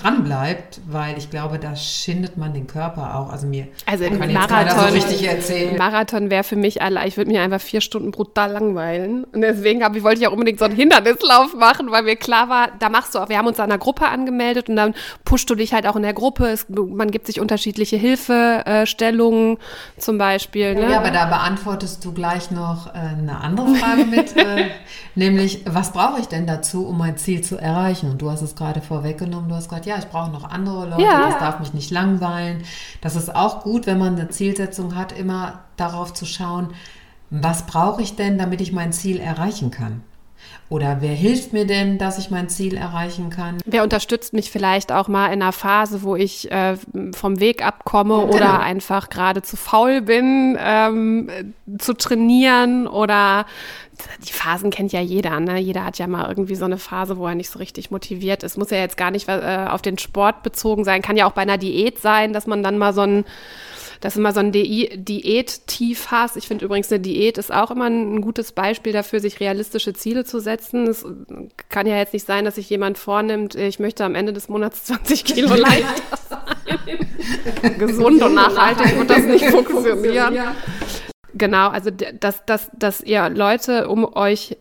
dran 0.00 0.24
bleibt, 0.24 0.80
weil 0.86 1.18
ich 1.18 1.30
glaube, 1.30 1.58
da 1.58 1.74
schindet 1.76 2.36
man 2.36 2.54
den 2.54 2.66
Körper 2.66 3.16
auch. 3.16 3.30
Also 3.30 3.46
mir 3.46 3.68
also 3.86 4.04
kann 4.04 4.32
Marathon, 4.32 4.66
jetzt 4.66 4.76
so 4.76 4.94
richtig 4.94 5.28
erzählen. 5.28 5.76
Marathon 5.76 6.30
wäre 6.30 6.44
für 6.44 6.56
mich 6.56 6.82
alle, 6.82 7.06
ich 7.06 7.16
würde 7.16 7.30
mich 7.30 7.40
einfach 7.40 7.60
vier 7.60 7.80
Stunden 7.80 8.10
brutal 8.10 8.52
langweilen. 8.52 9.24
Und 9.24 9.40
deswegen 9.40 9.80
ich, 9.94 10.02
wollte 10.02 10.20
ich 10.20 10.26
auch 10.26 10.32
unbedingt 10.32 10.58
so 10.58 10.64
einen 10.64 10.76
Hindernislauf 10.76 11.54
machen, 11.54 11.90
weil 11.90 12.02
mir 12.02 12.16
klar 12.16 12.48
war, 12.48 12.68
da 12.78 12.88
machst 12.88 13.14
du 13.14 13.18
auch, 13.18 13.28
wir 13.28 13.38
haben 13.38 13.46
uns 13.46 13.58
an 13.60 13.70
einer 13.70 13.78
Gruppe 13.78 14.06
angemeldet 14.06 14.68
und 14.68 14.76
dann 14.76 14.94
pushst 15.24 15.48
du 15.50 15.54
dich 15.54 15.72
halt 15.72 15.86
auch 15.86 15.96
in 15.96 16.02
der 16.02 16.14
Gruppe. 16.14 16.48
Es, 16.48 16.66
man 16.68 17.10
gibt 17.10 17.26
sich 17.26 17.40
unterschiedliche 17.40 17.96
Hilfestellungen 17.96 19.58
zum 19.96 20.18
Beispiel. 20.18 20.74
Ne? 20.74 20.90
Ja, 20.90 20.98
aber 20.98 21.10
da 21.10 21.26
beantwortest 21.26 22.04
du 22.04 22.12
gleich 22.12 22.50
noch 22.50 22.94
äh, 22.94 22.98
eine 22.98 23.40
andere 23.40 23.74
Frage 23.74 24.04
mit, 24.04 24.36
äh, 24.36 24.68
nämlich, 25.14 25.62
was 25.66 25.92
brauche 25.92 26.20
ich 26.20 26.26
denn 26.26 26.46
dazu, 26.46 26.86
um 26.86 26.98
mein 26.98 27.16
Ziel 27.16 27.42
zu 27.42 27.56
erreichen? 27.56 28.10
Und 28.10 28.22
du 28.22 28.30
hast 28.30 28.42
es 28.42 28.54
gerade 28.54 28.80
vorweggenommen, 28.80 29.48
du 29.48 29.54
hast 29.54 29.68
gerade 29.68 29.87
ja, 29.88 29.98
ich 29.98 30.06
brauche 30.08 30.30
noch 30.30 30.44
andere 30.44 30.90
Leute, 30.90 31.02
ja. 31.02 31.30
das 31.30 31.38
darf 31.38 31.60
mich 31.60 31.72
nicht 31.72 31.90
langweilen. 31.90 32.62
Das 33.00 33.16
ist 33.16 33.34
auch 33.34 33.62
gut, 33.62 33.86
wenn 33.86 33.98
man 33.98 34.14
eine 34.14 34.28
Zielsetzung 34.28 34.94
hat, 34.94 35.12
immer 35.12 35.60
darauf 35.76 36.12
zu 36.12 36.26
schauen, 36.26 36.74
was 37.30 37.66
brauche 37.66 38.02
ich 38.02 38.14
denn, 38.14 38.38
damit 38.38 38.60
ich 38.60 38.72
mein 38.72 38.92
Ziel 38.92 39.18
erreichen 39.18 39.70
kann? 39.70 40.02
Oder 40.70 40.98
wer 41.00 41.14
hilft 41.14 41.54
mir 41.54 41.66
denn, 41.66 41.96
dass 41.96 42.18
ich 42.18 42.30
mein 42.30 42.50
Ziel 42.50 42.76
erreichen 42.76 43.30
kann? 43.30 43.56
Wer 43.64 43.82
unterstützt 43.82 44.34
mich 44.34 44.50
vielleicht 44.50 44.92
auch 44.92 45.08
mal 45.08 45.28
in 45.28 45.40
einer 45.40 45.52
Phase, 45.52 46.02
wo 46.02 46.14
ich 46.14 46.50
äh, 46.50 46.76
vom 47.14 47.40
Weg 47.40 47.64
abkomme 47.64 48.14
ja, 48.14 48.24
genau. 48.24 48.36
oder 48.36 48.60
einfach 48.60 49.08
gerade 49.08 49.40
zu 49.40 49.56
faul 49.56 50.02
bin, 50.02 50.58
ähm, 50.60 51.30
zu 51.78 51.94
trainieren 51.94 52.86
oder 52.86 53.46
die 54.26 54.32
Phasen 54.32 54.70
kennt 54.70 54.92
ja 54.92 55.00
jeder, 55.00 55.40
ne? 55.40 55.58
Jeder 55.58 55.84
hat 55.84 55.98
ja 55.98 56.06
mal 56.06 56.28
irgendwie 56.28 56.54
so 56.54 56.66
eine 56.66 56.78
Phase, 56.78 57.16
wo 57.16 57.26
er 57.26 57.34
nicht 57.34 57.50
so 57.50 57.58
richtig 57.58 57.90
motiviert 57.90 58.42
ist. 58.42 58.58
Muss 58.58 58.70
ja 58.70 58.78
jetzt 58.78 58.96
gar 58.96 59.10
nicht 59.10 59.28
äh, 59.28 59.66
auf 59.68 59.82
den 59.82 59.98
Sport 59.98 60.42
bezogen 60.42 60.84
sein, 60.84 61.02
kann 61.02 61.16
ja 61.16 61.26
auch 61.26 61.32
bei 61.32 61.42
einer 61.42 61.58
Diät 61.58 61.98
sein, 61.98 62.32
dass 62.32 62.46
man 62.46 62.62
dann 62.62 62.78
mal 62.78 62.92
so 62.92 63.00
ein 63.00 63.24
dass 64.00 64.14
du 64.14 64.20
mal 64.20 64.32
so 64.32 64.40
ein 64.40 64.52
Diät-Tief 64.52 66.10
hast. 66.10 66.36
Ich 66.36 66.46
finde 66.46 66.64
übrigens, 66.64 66.90
eine 66.90 67.00
Diät 67.00 67.38
ist 67.38 67.52
auch 67.52 67.70
immer 67.70 67.86
ein, 67.86 68.20
gutes 68.20 68.52
Beispiel 68.52 68.92
dafür, 68.92 69.20
sich 69.20 69.40
realistische 69.40 69.92
Ziele 69.92 70.24
zu 70.24 70.40
setzen. 70.40 70.86
Es 70.88 71.04
kann 71.68 71.86
ja 71.86 71.96
jetzt 71.96 72.12
nicht 72.12 72.26
sein, 72.26 72.44
dass 72.44 72.56
sich 72.56 72.68
jemand 72.70 72.98
vornimmt, 72.98 73.54
ich 73.54 73.78
möchte 73.78 74.04
am 74.04 74.14
Ende 74.14 74.32
des 74.32 74.48
Monats 74.48 74.84
20 74.86 75.24
Kilo 75.24 75.54
leichter 75.54 76.18
sein. 76.28 77.78
Gesund 77.78 78.22
und 78.22 78.34
nachhaltig 78.34 78.96
wird 78.98 79.10
das 79.10 79.24
nicht 79.24 79.44
funktionieren. 79.46 80.38
Genau, 81.34 81.68
also 81.68 81.90
dass, 81.90 82.44
dass, 82.46 82.70
dass 82.76 83.00
ihr 83.00 83.28
Leute 83.28 83.88
um 83.88 84.04
euch 84.04 84.56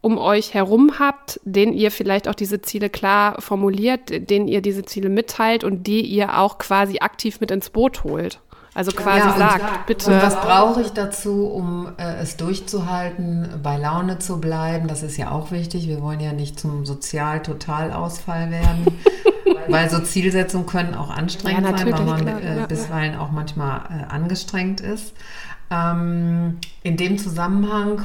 um 0.00 0.18
euch 0.18 0.52
herum 0.52 0.98
habt, 0.98 1.40
denen 1.44 1.72
ihr 1.72 1.90
vielleicht 1.90 2.28
auch 2.28 2.34
diese 2.34 2.60
Ziele 2.60 2.90
klar 2.90 3.40
formuliert, 3.40 4.10
denen 4.28 4.48
ihr 4.48 4.60
diese 4.60 4.84
Ziele 4.84 5.08
mitteilt 5.08 5.64
und 5.64 5.86
die 5.86 6.02
ihr 6.02 6.38
auch 6.38 6.58
quasi 6.58 6.98
aktiv 6.98 7.40
mit 7.40 7.50
ins 7.50 7.70
Boot 7.70 8.04
holt. 8.04 8.38
Also 8.74 8.90
quasi 8.90 9.28
ja, 9.28 9.36
sagt, 9.38 9.86
bitte. 9.86 10.12
Und 10.12 10.20
was 10.20 10.34
brauche 10.34 10.82
ich 10.82 10.92
dazu, 10.92 11.46
um 11.46 11.92
äh, 11.96 12.16
es 12.16 12.36
durchzuhalten, 12.36 13.60
bei 13.62 13.76
Laune 13.76 14.18
zu 14.18 14.40
bleiben? 14.40 14.88
Das 14.88 15.04
ist 15.04 15.16
ja 15.16 15.30
auch 15.30 15.52
wichtig. 15.52 15.86
Wir 15.86 16.02
wollen 16.02 16.18
ja 16.18 16.32
nicht 16.32 16.58
zum 16.58 16.84
Sozial-Totalausfall 16.84 18.50
werden, 18.50 18.86
weil 19.68 19.88
so 19.88 20.00
Zielsetzungen 20.00 20.66
können 20.66 20.96
auch 20.96 21.10
anstrengend 21.10 21.68
ja, 21.68 21.78
sein, 21.78 21.92
weil 21.92 22.04
man 22.04 22.20
klar, 22.24 22.42
äh, 22.42 22.66
bisweilen 22.66 23.16
auch 23.16 23.30
manchmal 23.30 23.82
äh, 23.90 24.12
angestrengt 24.12 24.80
ist. 24.80 25.14
Ähm, 25.70 26.58
in 26.82 26.96
dem 26.96 27.16
Zusammenhang 27.18 28.02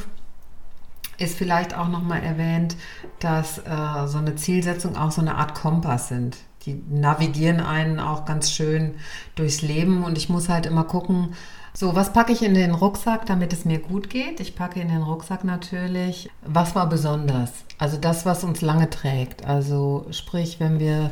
ist 1.17 1.35
vielleicht 1.35 1.75
auch 1.75 1.87
nochmal 1.87 2.21
erwähnt, 2.21 2.75
dass 3.19 3.57
äh, 3.57 4.05
so 4.05 4.19
eine 4.19 4.35
Zielsetzung 4.35 4.95
auch 4.95 5.11
so 5.11 5.21
eine 5.21 5.35
Art 5.35 5.55
Kompass 5.55 6.09
sind 6.09 6.37
die 6.65 6.81
navigieren 6.89 7.59
einen 7.59 7.99
auch 7.99 8.25
ganz 8.25 8.51
schön 8.51 8.95
durchs 9.35 9.61
Leben 9.61 10.03
und 10.03 10.17
ich 10.17 10.29
muss 10.29 10.49
halt 10.49 10.65
immer 10.65 10.83
gucken, 10.83 11.33
so, 11.73 11.95
was 11.95 12.13
packe 12.13 12.33
ich 12.33 12.41
in 12.41 12.55
den 12.55 12.73
Rucksack, 12.73 13.25
damit 13.25 13.53
es 13.53 13.63
mir 13.63 13.79
gut 13.79 14.09
geht? 14.09 14.39
Ich 14.39 14.55
packe 14.55 14.81
in 14.81 14.89
den 14.89 15.03
Rucksack 15.03 15.43
natürlich, 15.43 16.29
was 16.41 16.75
war 16.75 16.89
besonders? 16.89 17.51
Also 17.77 17.97
das, 17.97 18.25
was 18.25 18.43
uns 18.43 18.61
lange 18.61 18.89
trägt. 18.89 19.45
Also 19.45 20.05
sprich, 20.11 20.59
wenn 20.59 20.79
wir 20.79 21.11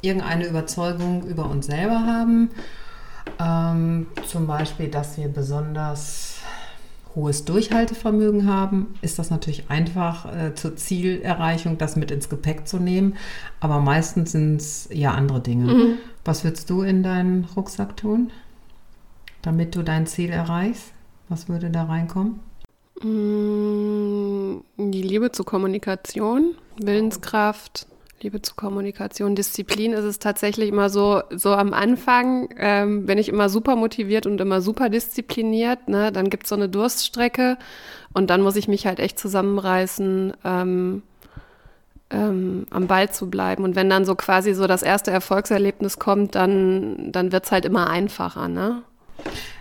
irgendeine 0.00 0.46
Überzeugung 0.46 1.22
über 1.24 1.44
uns 1.44 1.66
selber 1.66 2.00
haben, 2.00 2.50
ähm, 3.38 4.06
zum 4.26 4.46
Beispiel, 4.46 4.88
dass 4.88 5.16
wir 5.16 5.28
besonders 5.28 6.38
hohes 7.14 7.44
Durchhaltevermögen 7.44 8.46
haben, 8.46 8.94
ist 9.02 9.18
das 9.18 9.30
natürlich 9.30 9.68
einfach 9.68 10.26
äh, 10.32 10.54
zur 10.54 10.76
Zielerreichung, 10.76 11.78
das 11.78 11.96
mit 11.96 12.10
ins 12.10 12.28
Gepäck 12.28 12.68
zu 12.68 12.78
nehmen. 12.78 13.16
Aber 13.58 13.80
meistens 13.80 14.32
sind 14.32 14.60
es 14.60 14.88
ja 14.92 15.12
andere 15.12 15.40
Dinge. 15.40 15.72
Mhm. 15.72 15.98
Was 16.24 16.44
würdest 16.44 16.70
du 16.70 16.82
in 16.82 17.02
deinen 17.02 17.46
Rucksack 17.56 17.96
tun, 17.96 18.30
damit 19.42 19.74
du 19.74 19.82
dein 19.82 20.06
Ziel 20.06 20.30
erreichst? 20.30 20.92
Was 21.28 21.48
würde 21.48 21.70
da 21.70 21.84
reinkommen? 21.84 22.40
Mm, 23.02 24.62
die 24.76 25.02
Liebe 25.02 25.32
zur 25.32 25.46
Kommunikation, 25.46 26.54
Willenskraft, 26.76 27.86
Liebe 28.22 28.42
zur 28.42 28.54
Kommunikation, 28.54 29.34
Disziplin 29.34 29.94
ist 29.94 30.04
es 30.04 30.18
tatsächlich 30.18 30.68
immer 30.68 30.90
so, 30.90 31.22
so 31.30 31.54
am 31.54 31.72
Anfang 31.72 32.50
ähm, 32.58 33.06
bin 33.06 33.16
ich 33.16 33.30
immer 33.30 33.48
super 33.48 33.76
motiviert 33.76 34.26
und 34.26 34.38
immer 34.42 34.60
super 34.60 34.90
diszipliniert. 34.90 35.88
Ne? 35.88 36.12
Dann 36.12 36.28
gibt 36.28 36.42
es 36.42 36.50
so 36.50 36.54
eine 36.54 36.68
Durststrecke 36.68 37.56
und 38.12 38.28
dann 38.28 38.42
muss 38.42 38.56
ich 38.56 38.68
mich 38.68 38.86
halt 38.86 38.98
echt 38.98 39.18
zusammenreißen, 39.18 40.34
ähm, 40.44 41.02
ähm, 42.10 42.66
am 42.68 42.88
Ball 42.88 43.10
zu 43.10 43.30
bleiben. 43.30 43.64
Und 43.64 43.74
wenn 43.74 43.88
dann 43.88 44.04
so 44.04 44.14
quasi 44.16 44.52
so 44.52 44.66
das 44.66 44.82
erste 44.82 45.10
Erfolgserlebnis 45.10 45.98
kommt, 45.98 46.34
dann, 46.34 47.12
dann 47.12 47.32
wird 47.32 47.46
es 47.46 47.52
halt 47.52 47.64
immer 47.64 47.88
einfacher. 47.88 48.48
Ne? 48.48 48.82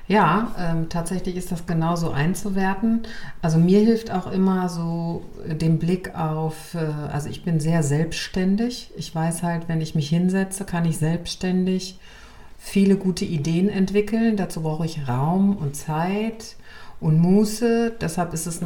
Ja, 0.10 0.56
ähm, 0.58 0.90
tatsächlich 0.90 1.36
ist 1.36 1.52
das 1.52 1.68
genauso 1.68 2.10
einzuwerten. 2.10 3.04
Also 3.44 3.60
mir 3.60 3.80
hilft 3.80 4.10
auch 4.10 4.32
immer 4.32 4.68
so 4.68 5.24
den 5.46 5.78
Blick 5.78 6.16
auf, 6.16 6.74
äh, 6.74 6.80
also 7.12 7.30
ich 7.30 7.44
bin 7.44 7.60
sehr 7.60 7.84
selbstständig. 7.84 8.90
Ich 8.98 9.14
weiß 9.14 9.44
halt, 9.44 9.70
wenn 9.70 9.82
ich 9.82 9.94
mich 9.94 10.10
hinsetze, 10.10 10.66
kann 10.66 10.86
ich 10.86 10.98
selbstständig 10.98 12.00
viele 12.58 12.96
gute 12.96 13.24
Ideen 13.24 13.70
entwickeln. 13.70 14.36
Dazu 14.36 14.62
brauche 14.62 14.86
ich 14.86 15.08
Raum 15.08 15.56
und 15.56 15.76
Zeit 15.76 16.56
und 17.00 17.20
Muße. 17.20 17.94
Deshalb 18.02 18.34
ist 18.34 18.48
es, 18.48 18.64
äh, 18.64 18.66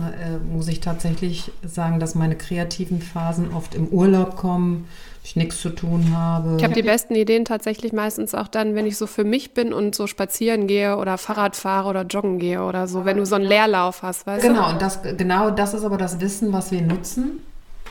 muss 0.49 0.69
ich 0.69 0.79
tatsächlich 0.79 1.51
sagen, 1.61 1.99
dass 1.99 2.15
meine 2.15 2.35
kreativen 2.35 3.01
Phasen 3.01 3.53
oft 3.53 3.75
im 3.75 3.87
Urlaub 3.89 4.37
kommen 4.37 4.87
ich 5.23 5.35
nichts 5.37 5.61
zu 5.61 5.69
tun 5.69 6.15
habe. 6.15 6.57
Ich 6.57 6.63
habe 6.63 6.73
die 6.73 6.83
besten 6.83 7.15
Ideen 7.15 7.45
tatsächlich 7.45 7.93
meistens 7.93 8.35
auch 8.35 8.47
dann, 8.49 8.75
wenn 8.75 8.85
ich 8.85 8.97
so 8.97 9.07
für 9.07 9.23
mich 9.23 9.53
bin 9.53 9.73
und 9.73 9.95
so 9.95 10.05
spazieren 10.05 10.67
gehe 10.67 10.97
oder 10.97 11.17
Fahrrad 11.17 11.55
fahre 11.55 11.89
oder 11.89 12.03
joggen 12.03 12.39
gehe 12.39 12.61
oder 12.63 12.87
so, 12.87 13.05
wenn 13.05 13.17
du 13.17 13.25
so 13.25 13.35
einen 13.35 13.45
Leerlauf 13.45 14.03
hast, 14.03 14.27
weißt 14.27 14.45
genau, 14.45 14.65
du? 14.65 14.73
Und 14.73 14.81
das, 14.81 14.99
genau 15.01 15.49
das 15.49 15.73
ist 15.73 15.85
aber 15.85 15.97
das 15.97 16.19
Wissen, 16.19 16.51
was 16.51 16.71
wir 16.71 16.81
nutzen, 16.81 17.39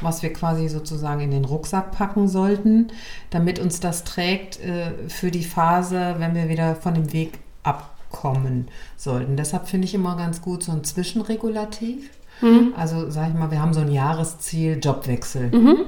was 0.03 0.23
wir 0.23 0.33
quasi 0.33 0.69
sozusagen 0.69 1.23
in 1.23 1.31
den 1.31 1.47
Rucksack 1.47 1.93
packen 1.93 2.29
sollten, 2.29 2.89
damit 3.31 3.59
uns 3.59 3.81
das 3.81 4.05
trägt 4.05 4.61
äh, 4.61 4.93
für 5.09 5.31
die 5.31 5.45
Phase, 5.45 6.17
wenn 6.19 6.35
wir 6.35 6.51
wieder 6.51 6.77
von 6.77 6.93
dem 6.95 7.15
Weg 7.15 7.39
abkommen 7.63 8.69
sollten. 8.99 9.37
Deshalb 9.39 9.69
finde 9.69 9.87
ich 9.87 9.95
immer 9.95 10.17
ganz 10.17 10.43
gut 10.43 10.63
so 10.63 10.73
ein 10.73 10.85
Zwischenregulativ. 10.85 12.11
Mhm. 12.43 12.75
Also 12.77 13.09
sag 13.09 13.29
ich 13.29 13.35
mal, 13.35 13.51
wir 13.51 13.63
haben 13.63 13.73
so 13.73 13.81
ein 13.81 13.91
Jahresziel 13.91 14.79
Jobwechsel. 14.83 15.51
Mhm. 15.51 15.87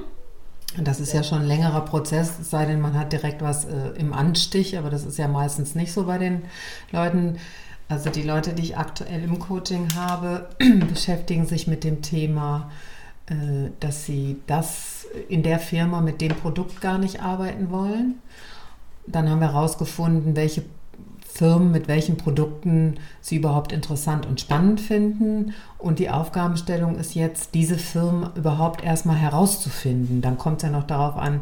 Das 0.77 0.99
ist 0.99 1.13
ja 1.13 1.23
schon 1.23 1.41
ein 1.41 1.47
längerer 1.47 1.81
Prozess, 1.81 2.39
es 2.39 2.49
sei 2.49 2.65
denn, 2.65 2.81
man 2.81 2.97
hat 2.97 3.13
direkt 3.13 3.41
was 3.41 3.65
äh, 3.65 3.89
im 3.97 4.13
Anstich, 4.13 4.77
aber 4.77 4.89
das 4.89 5.05
ist 5.05 5.17
ja 5.17 5.27
meistens 5.27 5.75
nicht 5.75 5.93
so 5.93 6.05
bei 6.05 6.17
den 6.17 6.43
Leuten. 6.91 7.37
Also 7.87 8.09
die 8.09 8.23
Leute, 8.23 8.53
die 8.53 8.63
ich 8.63 8.77
aktuell 8.77 9.23
im 9.23 9.39
Coaching 9.39 9.87
habe, 9.95 10.49
beschäftigen 10.89 11.45
sich 11.45 11.67
mit 11.67 11.83
dem 11.83 12.01
Thema, 12.01 12.71
äh, 13.27 13.69
dass 13.79 14.05
sie 14.05 14.41
das 14.47 15.05
in 15.29 15.43
der 15.43 15.59
Firma 15.59 16.01
mit 16.01 16.19
dem 16.19 16.35
Produkt 16.35 16.81
gar 16.81 16.97
nicht 16.97 17.21
arbeiten 17.21 17.69
wollen. 17.69 18.15
Dann 19.07 19.29
haben 19.29 19.39
wir 19.39 19.53
herausgefunden, 19.53 20.35
welche 20.35 20.63
Firmen 21.35 21.69
mit 21.69 21.89
welchen 21.89 22.15
Produkten 22.15 22.95
sie 23.19 23.35
überhaupt 23.35 23.73
interessant 23.73 24.25
und 24.25 24.39
spannend 24.39 24.79
finden. 24.79 25.53
Und 25.77 25.99
die 25.99 26.09
Aufgabenstellung 26.09 26.95
ist 26.95 27.13
jetzt, 27.13 27.53
diese 27.53 27.77
Firmen 27.77 28.29
überhaupt 28.35 28.85
erstmal 28.85 29.17
herauszufinden. 29.17 30.21
Dann 30.21 30.37
kommt 30.37 30.57
es 30.57 30.63
ja 30.63 30.69
noch 30.69 30.87
darauf 30.87 31.17
an, 31.17 31.41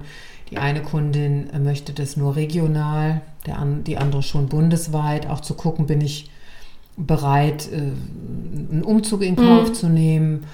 die 0.49 0.57
eine 0.57 0.81
Kundin 0.81 1.47
möchte 1.63 1.93
das 1.93 2.17
nur 2.17 2.35
regional, 2.35 3.21
der, 3.45 3.63
die 3.85 3.97
andere 3.97 4.23
schon 4.23 4.47
bundesweit. 4.47 5.29
Auch 5.29 5.41
zu 5.41 5.53
gucken, 5.53 5.85
bin 5.85 6.01
ich 6.01 6.31
bereit, 6.97 7.69
äh, 7.71 7.77
einen 8.71 8.83
Umzug 8.83 9.21
in 9.21 9.35
Kauf 9.35 9.69
mhm. 9.69 9.73
zu 9.75 9.89
nehmen 9.89 10.45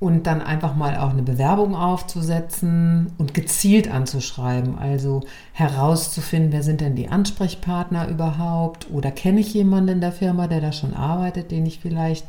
und 0.00 0.28
dann 0.28 0.40
einfach 0.40 0.76
mal 0.76 0.96
auch 0.96 1.10
eine 1.10 1.22
Bewerbung 1.22 1.74
aufzusetzen 1.74 3.12
und 3.18 3.34
gezielt 3.34 3.90
anzuschreiben. 3.90 4.78
Also 4.78 5.22
herauszufinden, 5.52 6.52
wer 6.52 6.62
sind 6.62 6.80
denn 6.80 6.94
die 6.94 7.08
Ansprechpartner 7.08 8.08
überhaupt 8.08 8.88
oder 8.92 9.10
kenne 9.10 9.40
ich 9.40 9.54
jemanden 9.54 9.94
in 9.94 10.00
der 10.00 10.12
Firma, 10.12 10.46
der 10.46 10.60
da 10.60 10.70
schon 10.70 10.94
arbeitet, 10.94 11.50
den 11.50 11.66
ich 11.66 11.80
vielleicht 11.80 12.26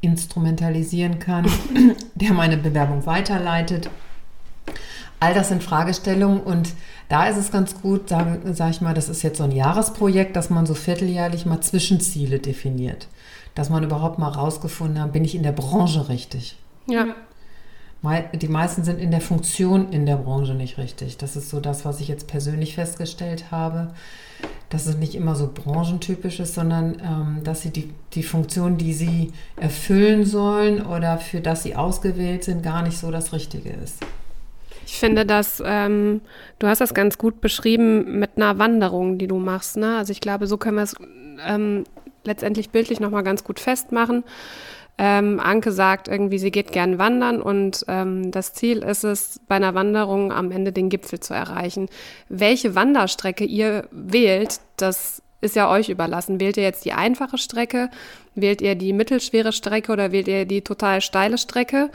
instrumentalisieren 0.00 1.18
kann, 1.18 1.46
der 2.14 2.32
meine 2.34 2.56
Bewerbung 2.56 3.04
weiterleitet. 3.04 3.90
All 5.18 5.34
das 5.34 5.48
sind 5.48 5.64
Fragestellungen 5.64 6.40
und 6.40 6.70
da 7.08 7.26
ist 7.26 7.36
es 7.36 7.50
ganz 7.50 7.80
gut, 7.80 8.08
sage 8.08 8.40
sag 8.52 8.70
ich 8.70 8.80
mal, 8.80 8.94
das 8.94 9.08
ist 9.08 9.22
jetzt 9.22 9.38
so 9.38 9.44
ein 9.44 9.50
Jahresprojekt, 9.50 10.36
dass 10.36 10.50
man 10.50 10.66
so 10.66 10.74
vierteljährlich 10.74 11.46
mal 11.46 11.60
Zwischenziele 11.60 12.38
definiert. 12.38 13.08
Dass 13.56 13.70
man 13.70 13.82
überhaupt 13.82 14.20
mal 14.20 14.28
rausgefunden 14.28 15.02
hat, 15.02 15.12
bin 15.12 15.24
ich 15.24 15.34
in 15.34 15.42
der 15.42 15.50
Branche 15.50 16.08
richtig? 16.08 16.56
Ja. 16.88 17.14
Die 18.32 18.48
meisten 18.48 18.84
sind 18.84 19.00
in 19.00 19.10
der 19.10 19.20
Funktion 19.20 19.92
in 19.92 20.06
der 20.06 20.16
Branche 20.16 20.54
nicht 20.54 20.78
richtig. 20.78 21.16
Das 21.16 21.34
ist 21.34 21.50
so 21.50 21.58
das, 21.58 21.84
was 21.84 22.00
ich 22.00 22.06
jetzt 22.06 22.28
persönlich 22.28 22.76
festgestellt 22.76 23.50
habe, 23.50 23.88
dass 24.70 24.86
es 24.86 24.96
nicht 24.96 25.16
immer 25.16 25.34
so 25.34 25.50
branchentypisch 25.52 26.38
ist, 26.38 26.54
sondern 26.54 27.02
ähm, 27.02 27.40
dass 27.42 27.62
sie 27.62 27.70
die, 27.70 27.92
die 28.12 28.22
Funktion, 28.22 28.78
die 28.78 28.92
sie 28.92 29.32
erfüllen 29.56 30.24
sollen 30.24 30.86
oder 30.86 31.18
für 31.18 31.40
das 31.40 31.64
sie 31.64 31.74
ausgewählt 31.74 32.44
sind, 32.44 32.62
gar 32.62 32.82
nicht 32.82 32.98
so 32.98 33.10
das 33.10 33.32
Richtige 33.32 33.70
ist. 33.70 33.98
Ich 34.86 34.94
finde, 34.98 35.26
dass 35.26 35.62
ähm, 35.66 36.20
du 36.60 36.66
hast 36.66 36.80
das 36.80 36.94
ganz 36.94 37.18
gut 37.18 37.40
beschrieben 37.40 38.20
mit 38.20 38.30
einer 38.36 38.58
Wanderung, 38.58 39.18
die 39.18 39.26
du 39.26 39.38
machst. 39.38 39.76
Ne? 39.76 39.96
Also 39.98 40.12
ich 40.12 40.20
glaube, 40.20 40.46
so 40.46 40.56
können 40.56 40.76
wir 40.76 40.84
es 40.84 40.94
ähm, 41.46 41.84
letztendlich 42.24 42.70
bildlich 42.70 43.00
nochmal 43.00 43.22
ganz 43.22 43.44
gut 43.44 43.60
festmachen. 43.60 44.24
Ähm, 45.00 45.38
Anke 45.38 45.70
sagt 45.70 46.08
irgendwie, 46.08 46.38
sie 46.38 46.50
geht 46.50 46.72
gern 46.72 46.98
wandern 46.98 47.40
und 47.40 47.84
ähm, 47.86 48.32
das 48.32 48.52
Ziel 48.52 48.78
ist 48.78 49.04
es, 49.04 49.40
bei 49.46 49.54
einer 49.54 49.74
Wanderung 49.74 50.32
am 50.32 50.50
Ende 50.50 50.72
den 50.72 50.88
Gipfel 50.88 51.20
zu 51.20 51.34
erreichen. 51.34 51.88
Welche 52.28 52.74
Wanderstrecke 52.74 53.44
ihr 53.44 53.86
wählt, 53.92 54.60
das 54.76 55.22
ist 55.40 55.54
ja 55.54 55.70
euch 55.70 55.88
überlassen. 55.88 56.40
Wählt 56.40 56.56
ihr 56.56 56.64
jetzt 56.64 56.84
die 56.84 56.94
einfache 56.94 57.38
Strecke? 57.38 57.90
Wählt 58.34 58.60
ihr 58.60 58.74
die 58.74 58.92
mittelschwere 58.92 59.52
Strecke 59.52 59.92
oder 59.92 60.10
wählt 60.10 60.26
ihr 60.26 60.46
die 60.46 60.62
total 60.62 61.00
steile 61.00 61.38
Strecke? 61.38 61.90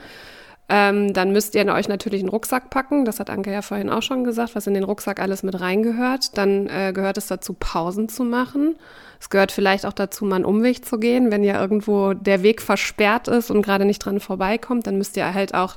Ähm, 0.69 1.13
dann 1.13 1.31
müsst 1.31 1.55
ihr 1.55 1.65
euch 1.65 1.89
natürlich 1.89 2.21
einen 2.21 2.29
Rucksack 2.29 2.69
packen. 2.69 3.03
Das 3.05 3.19
hat 3.19 3.29
Anke 3.29 3.51
ja 3.51 3.61
vorhin 3.61 3.89
auch 3.89 4.01
schon 4.01 4.23
gesagt, 4.23 4.55
was 4.55 4.65
in 4.65 4.73
den 4.73 4.83
Rucksack 4.83 5.19
alles 5.19 5.43
mit 5.43 5.59
reingehört. 5.59 6.37
Dann 6.37 6.67
äh, 6.67 6.93
gehört 6.93 7.17
es 7.17 7.27
dazu, 7.27 7.53
Pausen 7.53 8.07
zu 8.07 8.23
machen. 8.23 8.75
Es 9.19 9.29
gehört 9.29 9.51
vielleicht 9.51 9.85
auch 9.85 9.93
dazu, 9.93 10.25
mal 10.25 10.37
einen 10.37 10.45
Umweg 10.45 10.85
zu 10.85 10.99
gehen. 10.99 11.31
Wenn 11.31 11.43
ja 11.43 11.59
irgendwo 11.59 12.13
der 12.13 12.43
Weg 12.43 12.61
versperrt 12.61 13.27
ist 13.27 13.51
und 13.51 13.61
gerade 13.61 13.85
nicht 13.85 13.99
dran 13.99 14.19
vorbeikommt, 14.19 14.87
dann 14.87 14.97
müsst 14.97 15.17
ihr 15.17 15.33
halt 15.33 15.53
auch 15.53 15.75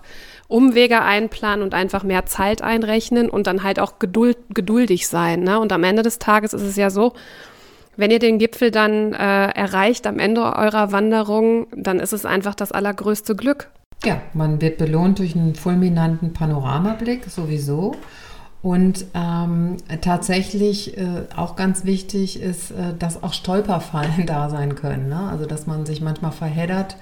Umwege 0.49 1.03
einplanen 1.03 1.62
und 1.62 1.75
einfach 1.75 2.03
mehr 2.03 2.27
Zeit 2.27 2.62
einrechnen 2.62 3.29
und 3.29 3.46
dann 3.46 3.62
halt 3.62 3.81
auch 3.81 3.99
geduld, 3.99 4.38
geduldig 4.51 5.09
sein. 5.09 5.40
Ne? 5.40 5.59
Und 5.61 5.72
am 5.72 5.85
Ende 5.85 6.03
des 6.03 6.18
Tages 6.18 6.55
ist 6.55 6.62
es 6.62 6.77
ja 6.77 6.90
so, 6.90 7.12
wenn 7.96 8.11
ihr 8.11 8.18
den 8.18 8.38
Gipfel 8.38 8.70
dann 8.70 9.12
äh, 9.14 9.49
erreicht 9.49 10.07
am 10.07 10.18
Ende 10.18 10.42
eurer 10.42 10.92
Wanderung, 10.92 11.66
dann 11.75 11.99
ist 11.99 12.12
es 12.12 12.25
einfach 12.25 12.55
das 12.55 12.72
allergrößte 12.72 13.35
Glück. 13.35 13.68
Ja, 14.05 14.21
man 14.35 14.61
wird 14.61 14.79
belohnt 14.79 15.19
durch 15.19 15.35
einen 15.35 15.55
fulminanten 15.55 16.33
Panoramablick 16.33 17.25
sowieso. 17.27 17.95
Und 18.63 19.07
ähm, 19.15 19.77
tatsächlich 20.01 20.99
äh, 20.99 21.25
auch 21.37 21.55
ganz 21.55 21.85
wichtig 21.85 22.41
ist, 22.41 22.73
äh, 22.73 22.95
dass 22.99 23.23
auch 23.23 23.33
Stolperfallen 23.33 24.25
da 24.27 24.49
sein 24.51 24.75
können. 24.75 25.09
Ne? 25.09 25.21
Also 25.31 25.47
dass 25.47 25.67
man 25.67 25.87
sich 25.87 26.01
manchmal 26.01 26.33
verheddert 26.33 26.97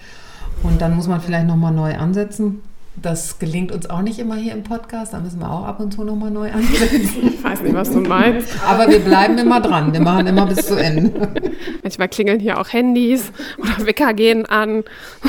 und 0.63 0.81
dann 0.81 0.95
muss 0.95 1.09
man 1.09 1.21
vielleicht 1.21 1.47
nochmal 1.47 1.73
neu 1.73 1.97
ansetzen. 1.97 2.61
Das 2.97 3.39
gelingt 3.39 3.73
uns 3.73 3.91
auch 3.91 4.03
nicht 4.03 4.19
immer 4.19 4.37
hier 4.37 4.53
im 4.53 4.63
Podcast. 4.63 5.13
Da 5.13 5.21
müssen 5.21 5.41
wir 5.41 5.51
auch 5.51 5.65
ab 5.65 5.81
und 5.81 5.93
zu 5.93 6.05
nochmal 6.05 6.31
neu 6.31 6.51
ansetzen. 6.51 7.35
Ich 7.35 7.43
weiß 7.43 7.63
nicht, 7.63 7.75
was 7.75 7.91
du 7.91 8.01
meinst. 8.01 8.49
Aber 8.67 8.89
wir 8.89 9.01
bleiben 9.01 9.37
immer 9.37 9.61
dran. 9.61 9.93
Wir 9.93 10.01
machen 10.01 10.27
immer 10.27 10.47
bis 10.47 10.67
zu 10.67 10.77
Ende. 10.77 11.29
Manchmal 11.83 12.09
klingeln 12.09 12.41
hier 12.41 12.59
auch 12.59 12.73
Handys 12.73 13.33
oder 13.59 13.87
Wecker 13.87 14.15
gehen 14.15 14.47
an 14.47 14.85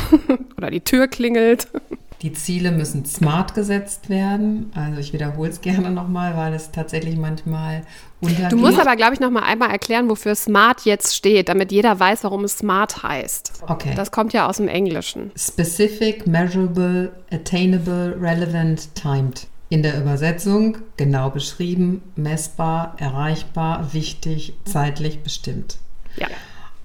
oder 0.57 0.69
die 0.69 0.81
Tür 0.81 1.07
klingelt. 1.07 1.67
Die 2.25 2.33
Ziele 2.33 2.71
müssen 2.71 3.05
smart 3.05 3.53
gesetzt 3.53 4.09
werden. 4.09 4.71
Also 4.73 4.99
ich 4.99 5.13
wiederhole 5.13 5.51
es 5.51 5.61
gerne 5.61 5.91
nochmal, 5.91 6.35
weil 6.35 6.55
es 6.55 6.71
tatsächlich 6.71 7.17
manchmal 7.17 7.83
untergeht. 8.19 8.51
Du 8.51 8.57
musst 8.57 8.79
aber, 8.79 8.95
glaube 8.95 9.13
ich, 9.13 9.19
nochmal 9.19 9.43
einmal 9.43 9.69
erklären, 9.69 10.09
wofür 10.09 10.33
smart 10.33 10.85
jetzt 10.85 11.15
steht, 11.15 11.49
damit 11.49 11.71
jeder 11.71 11.99
weiß, 11.99 12.23
warum 12.23 12.43
es 12.43 12.57
smart 12.57 13.03
heißt. 13.03 13.51
Okay. 13.67 13.93
Das 13.95 14.09
kommt 14.09 14.33
ja 14.33 14.49
aus 14.49 14.57
dem 14.57 14.67
Englischen. 14.67 15.29
Specific, 15.37 16.25
measurable, 16.25 17.11
attainable, 17.31 18.17
relevant, 18.19 18.95
timed. 18.95 19.45
In 19.69 19.83
der 19.83 20.01
Übersetzung 20.01 20.79
genau 20.97 21.29
beschrieben, 21.29 22.01
messbar, 22.15 22.95
erreichbar, 22.97 23.93
wichtig, 23.93 24.55
zeitlich 24.65 25.21
bestimmt. 25.21 25.77
Ja. 26.15 26.25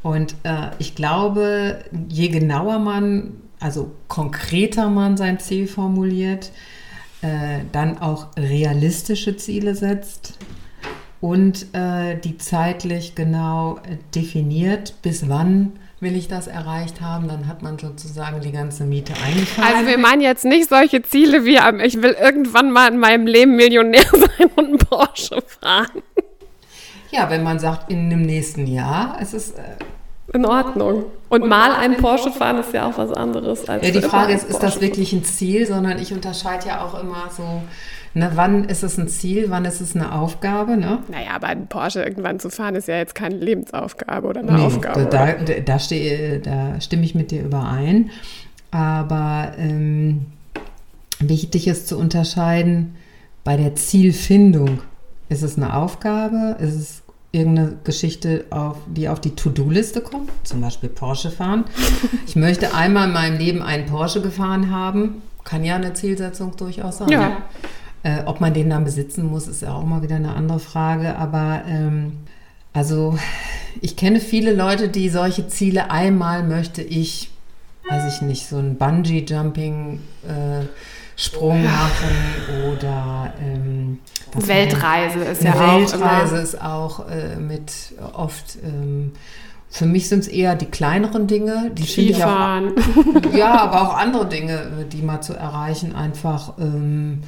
Und 0.03 0.35
äh, 0.43 0.69
ich 0.79 0.95
glaube, 0.95 1.83
je 2.11 2.29
genauer 2.29 2.79
man, 2.79 3.41
also 3.61 3.93
konkreter 4.09 4.89
man 4.89 5.17
sein 5.17 5.39
Ziel 5.39 5.67
formuliert, 5.67 6.51
äh, 7.23 7.61
dann 7.73 7.99
auch 7.99 8.29
realistische 8.37 9.37
Ziele 9.37 9.75
setzt 9.75 10.39
und 11.21 11.67
äh, 11.75 12.17
die 12.17 12.39
zeitlich 12.39 13.15
genau 13.15 13.77
äh, 13.79 13.99
definiert, 14.15 14.95
bis 15.03 15.29
wann 15.29 15.73
will 16.01 16.17
ich 16.17 16.29
das 16.29 16.47
erreicht 16.47 17.03
haben, 17.03 17.29
dann 17.29 17.47
hat 17.47 17.63
man 17.63 17.79
sozusagen 17.79 18.41
die 18.41 18.53
ganze 18.53 18.85
Miete 18.85 19.13
eingefallen. 19.23 19.75
Also 19.75 19.87
wir 19.87 19.99
meinen 19.99 20.23
jetzt 20.23 20.47
nicht 20.47 20.71
solche 20.71 21.03
Ziele 21.03 21.45
wie, 21.45 21.57
ähm, 21.57 21.81
ich 21.81 22.01
will 22.01 22.17
irgendwann 22.19 22.71
mal 22.71 22.91
in 22.91 22.99
meinem 22.99 23.27
Leben 23.27 23.57
Millionär 23.57 24.05
sein 24.11 24.51
und 24.57 24.67
einen 24.67 24.79
Porsche 24.79 25.43
fahren. 25.43 26.03
Ja, 27.11 27.29
wenn 27.29 27.43
man 27.43 27.59
sagt, 27.59 27.91
in 27.91 28.07
einem 28.07 28.23
nächsten 28.23 28.67
Jahr, 28.67 29.19
es 29.21 29.35
ist... 29.35 29.59
Äh, 29.59 29.77
in 30.33 30.47
Ordnung. 30.47 31.05
Und 31.29 31.49
mal 31.49 31.73
einen 31.73 31.97
Porsche 31.97 32.31
fahren 32.31 32.59
ist 32.59 32.73
ja 32.73 32.89
auch 32.89 32.99
was 32.99 33.13
anderes 33.13 33.69
als. 33.69 33.87
Ja, 33.87 33.93
die 33.93 34.03
Frage 34.03 34.33
ist, 34.33 34.49
ist 34.49 34.63
das 34.63 34.81
wirklich 34.81 35.13
ein 35.13 35.25
Ziel, 35.25 35.67
sondern 35.67 35.99
ich 35.99 36.13
unterscheide 36.13 36.69
ja 36.69 36.85
auch 36.85 37.01
immer 37.01 37.31
so, 37.37 37.63
ne, 38.15 38.31
wann 38.35 38.65
ist 38.65 38.83
es 38.83 38.99
ein 38.99 39.09
Ziel, 39.09 39.47
wann 39.49 39.65
ist 39.65 39.81
es 39.81 39.95
eine 39.95 40.13
Aufgabe, 40.13 40.77
ne? 40.77 40.99
Naja, 41.09 41.31
aber 41.35 41.49
einen 41.49 41.67
Porsche 41.67 42.03
irgendwann 42.03 42.41
zu 42.41 42.51
fahren 42.51 42.75
ist 42.75 42.89
ja 42.89 42.97
jetzt 42.97 43.15
keine 43.15 43.37
Lebensaufgabe 43.37 44.27
oder 44.27 44.41
eine 44.41 44.53
nee, 44.53 44.65
Aufgabe. 44.65 45.07
Da, 45.07 45.33
da, 45.33 45.55
da, 45.65 45.79
stehe, 45.79 46.41
da 46.41 46.81
stimme 46.81 47.05
ich 47.05 47.15
mit 47.15 47.31
dir 47.31 47.43
überein. 47.43 48.11
Aber 48.71 49.53
ähm, 49.59 50.27
wichtig 51.19 51.67
ist 51.67 51.89
zu 51.89 51.99
unterscheiden, 51.99 52.97
bei 53.43 53.57
der 53.57 53.75
Zielfindung, 53.75 54.81
ist 55.29 55.43
es 55.43 55.57
eine 55.57 55.75
Aufgabe, 55.77 56.57
ist 56.61 56.75
es 56.75 57.03
irgendeine 57.33 57.77
Geschichte, 57.85 58.45
auf, 58.51 58.77
die 58.87 59.09
auf 59.09 59.21
die 59.21 59.35
To-Do-Liste 59.35 60.01
kommt, 60.01 60.31
zum 60.43 60.61
Beispiel 60.61 60.89
Porsche 60.89 61.31
fahren. 61.31 61.65
Ich 62.27 62.37
möchte 62.37 62.75
einmal 62.75 63.07
in 63.07 63.13
meinem 63.13 63.39
Leben 63.39 63.63
einen 63.63 63.87
Porsche 63.87 64.21
gefahren 64.21 64.71
haben, 64.71 65.23
kann 65.45 65.65
ja 65.65 65.77
eine 65.77 65.95
Zielsetzung 65.95 66.57
durchaus 66.57 66.99
sein. 66.99 67.11
Ja. 67.11 67.37
Äh, 68.03 68.25
ob 68.25 68.41
man 68.41 68.55
den 68.55 68.71
dann 68.71 68.85
besitzen 68.85 69.27
muss, 69.27 69.47
ist 69.47 69.63
ja 69.63 69.75
auch 69.75 69.85
mal 69.85 70.03
wieder 70.03 70.17
eine 70.17 70.35
andere 70.35 70.59
Frage. 70.59 71.17
Aber 71.17 71.63
ähm, 71.67 72.19
also 72.73 73.19
ich 73.81 73.97
kenne 73.97 74.21
viele 74.21 74.53
Leute, 74.53 74.89
die 74.89 75.09
solche 75.09 75.49
Ziele 75.49 75.91
einmal 75.91 76.43
möchte 76.43 76.83
ich, 76.83 77.31
weiß 77.89 78.15
ich 78.15 78.23
nicht, 78.23 78.47
so 78.47 78.59
ein 78.59 78.77
Bungee-Jumping. 78.77 80.01
Äh, 80.27 80.67
Sprung 81.21 81.63
machen 81.63 82.73
oder 82.73 83.35
ähm, 83.43 83.99
Weltreise 84.35 85.19
ist 85.21 85.43
ja 85.43 85.53
Weltreise 85.53 85.97
auch. 85.97 86.01
Weltreise 86.01 86.37
ist 86.39 86.63
auch 86.63 87.09
äh, 87.11 87.37
mit 87.37 87.73
oft. 88.15 88.57
Ähm, 88.65 89.13
für 89.69 89.85
mich 89.85 90.09
sind 90.09 90.21
es 90.21 90.29
eher 90.29 90.57
die 90.57 90.67
kleineren 90.67 91.27
Dinge, 91.27 91.71
die 91.75 91.87
Skifahren. 91.87 92.73
Auch, 92.75 93.33
ja, 93.35 93.61
aber 93.61 93.83
auch 93.83 93.95
andere 93.95 94.27
Dinge, 94.27 94.87
die 94.91 95.03
mal 95.03 95.21
zu 95.21 95.35
erreichen, 95.35 95.95
einfach. 95.95 96.55
Ähm, 96.59 97.23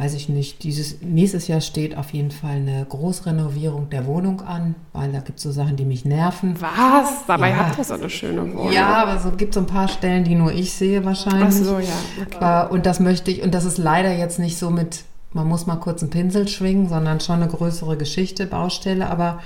weiß 0.00 0.14
ich 0.14 0.30
nicht, 0.30 0.62
dieses 0.62 1.02
nächstes 1.02 1.46
Jahr 1.46 1.60
steht 1.60 1.94
auf 1.94 2.14
jeden 2.14 2.30
Fall 2.30 2.56
eine 2.56 2.86
Großrenovierung 2.88 3.90
der 3.90 4.06
Wohnung 4.06 4.40
an, 4.40 4.74
weil 4.94 5.12
da 5.12 5.20
gibt 5.20 5.38
es 5.38 5.42
so 5.42 5.52
Sachen, 5.52 5.76
die 5.76 5.84
mich 5.84 6.06
nerven. 6.06 6.54
Was? 6.58 7.26
Dabei 7.26 7.50
ja. 7.50 7.56
habt 7.56 7.76
ihr 7.76 7.84
so 7.84 7.94
eine 7.94 8.08
schöne 8.08 8.42
Wohnung. 8.54 8.72
Ja, 8.72 8.94
aber 8.94 9.20
so 9.20 9.30
gibt 9.32 9.50
es 9.50 9.54
so 9.56 9.60
ein 9.60 9.66
paar 9.66 9.88
Stellen, 9.88 10.24
die 10.24 10.36
nur 10.36 10.52
ich 10.52 10.72
sehe 10.72 11.04
wahrscheinlich. 11.04 11.48
Ach 11.48 11.52
so, 11.52 11.78
ja. 11.78 12.24
Okay. 12.26 12.66
Äh, 12.66 12.72
und 12.72 12.86
das 12.86 12.98
möchte 12.98 13.30
ich, 13.30 13.42
und 13.42 13.52
das 13.52 13.66
ist 13.66 13.76
leider 13.76 14.10
jetzt 14.16 14.38
nicht 14.38 14.56
so 14.56 14.70
mit, 14.70 15.04
man 15.34 15.46
muss 15.46 15.66
mal 15.66 15.76
kurz 15.76 16.02
einen 16.02 16.10
Pinsel 16.10 16.48
schwingen, 16.48 16.88
sondern 16.88 17.20
schon 17.20 17.42
eine 17.42 17.48
größere 17.48 17.98
Geschichte, 17.98 18.46
Baustelle, 18.46 19.10
aber 19.10 19.40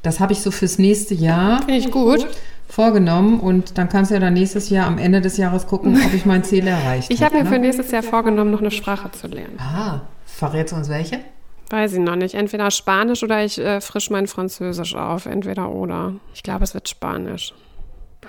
das 0.00 0.20
habe 0.20 0.32
ich 0.32 0.40
so 0.40 0.50
fürs 0.50 0.78
nächste 0.78 1.14
Jahr. 1.14 1.58
Finde 1.58 1.76
ich 1.76 1.90
gut 1.90 2.26
vorgenommen 2.72 3.38
und 3.38 3.76
dann 3.76 3.90
kannst 3.90 4.10
du 4.10 4.14
ja 4.14 4.20
dann 4.20 4.32
nächstes 4.32 4.70
Jahr 4.70 4.86
am 4.86 4.96
Ende 4.96 5.20
des 5.20 5.36
Jahres 5.36 5.66
gucken, 5.66 5.94
ob 6.06 6.14
ich 6.14 6.24
mein 6.24 6.42
Ziel 6.42 6.66
erreicht 6.66 7.04
habe. 7.04 7.14
Ich 7.14 7.22
habe 7.22 7.36
mir 7.36 7.44
ne? 7.44 7.50
für 7.50 7.58
nächstes 7.58 7.90
Jahr 7.90 8.02
vorgenommen, 8.02 8.50
noch 8.50 8.60
eine 8.60 8.70
Sprache 8.70 9.10
zu 9.10 9.26
lernen. 9.26 9.58
Ah, 9.58 10.00
verrätst 10.24 10.72
du 10.72 10.76
uns 10.78 10.88
welche? 10.88 11.18
Weiß 11.68 11.92
ich 11.92 11.98
noch 11.98 12.16
nicht. 12.16 12.34
Entweder 12.34 12.70
Spanisch 12.70 13.22
oder 13.22 13.44
ich 13.44 13.58
äh, 13.58 13.82
frisch 13.82 14.08
mein 14.08 14.26
Französisch 14.26 14.94
auf. 14.94 15.26
Entweder 15.26 15.70
oder. 15.70 16.14
Ich 16.32 16.42
glaube, 16.42 16.64
es 16.64 16.72
wird 16.72 16.88
Spanisch. 16.88 17.52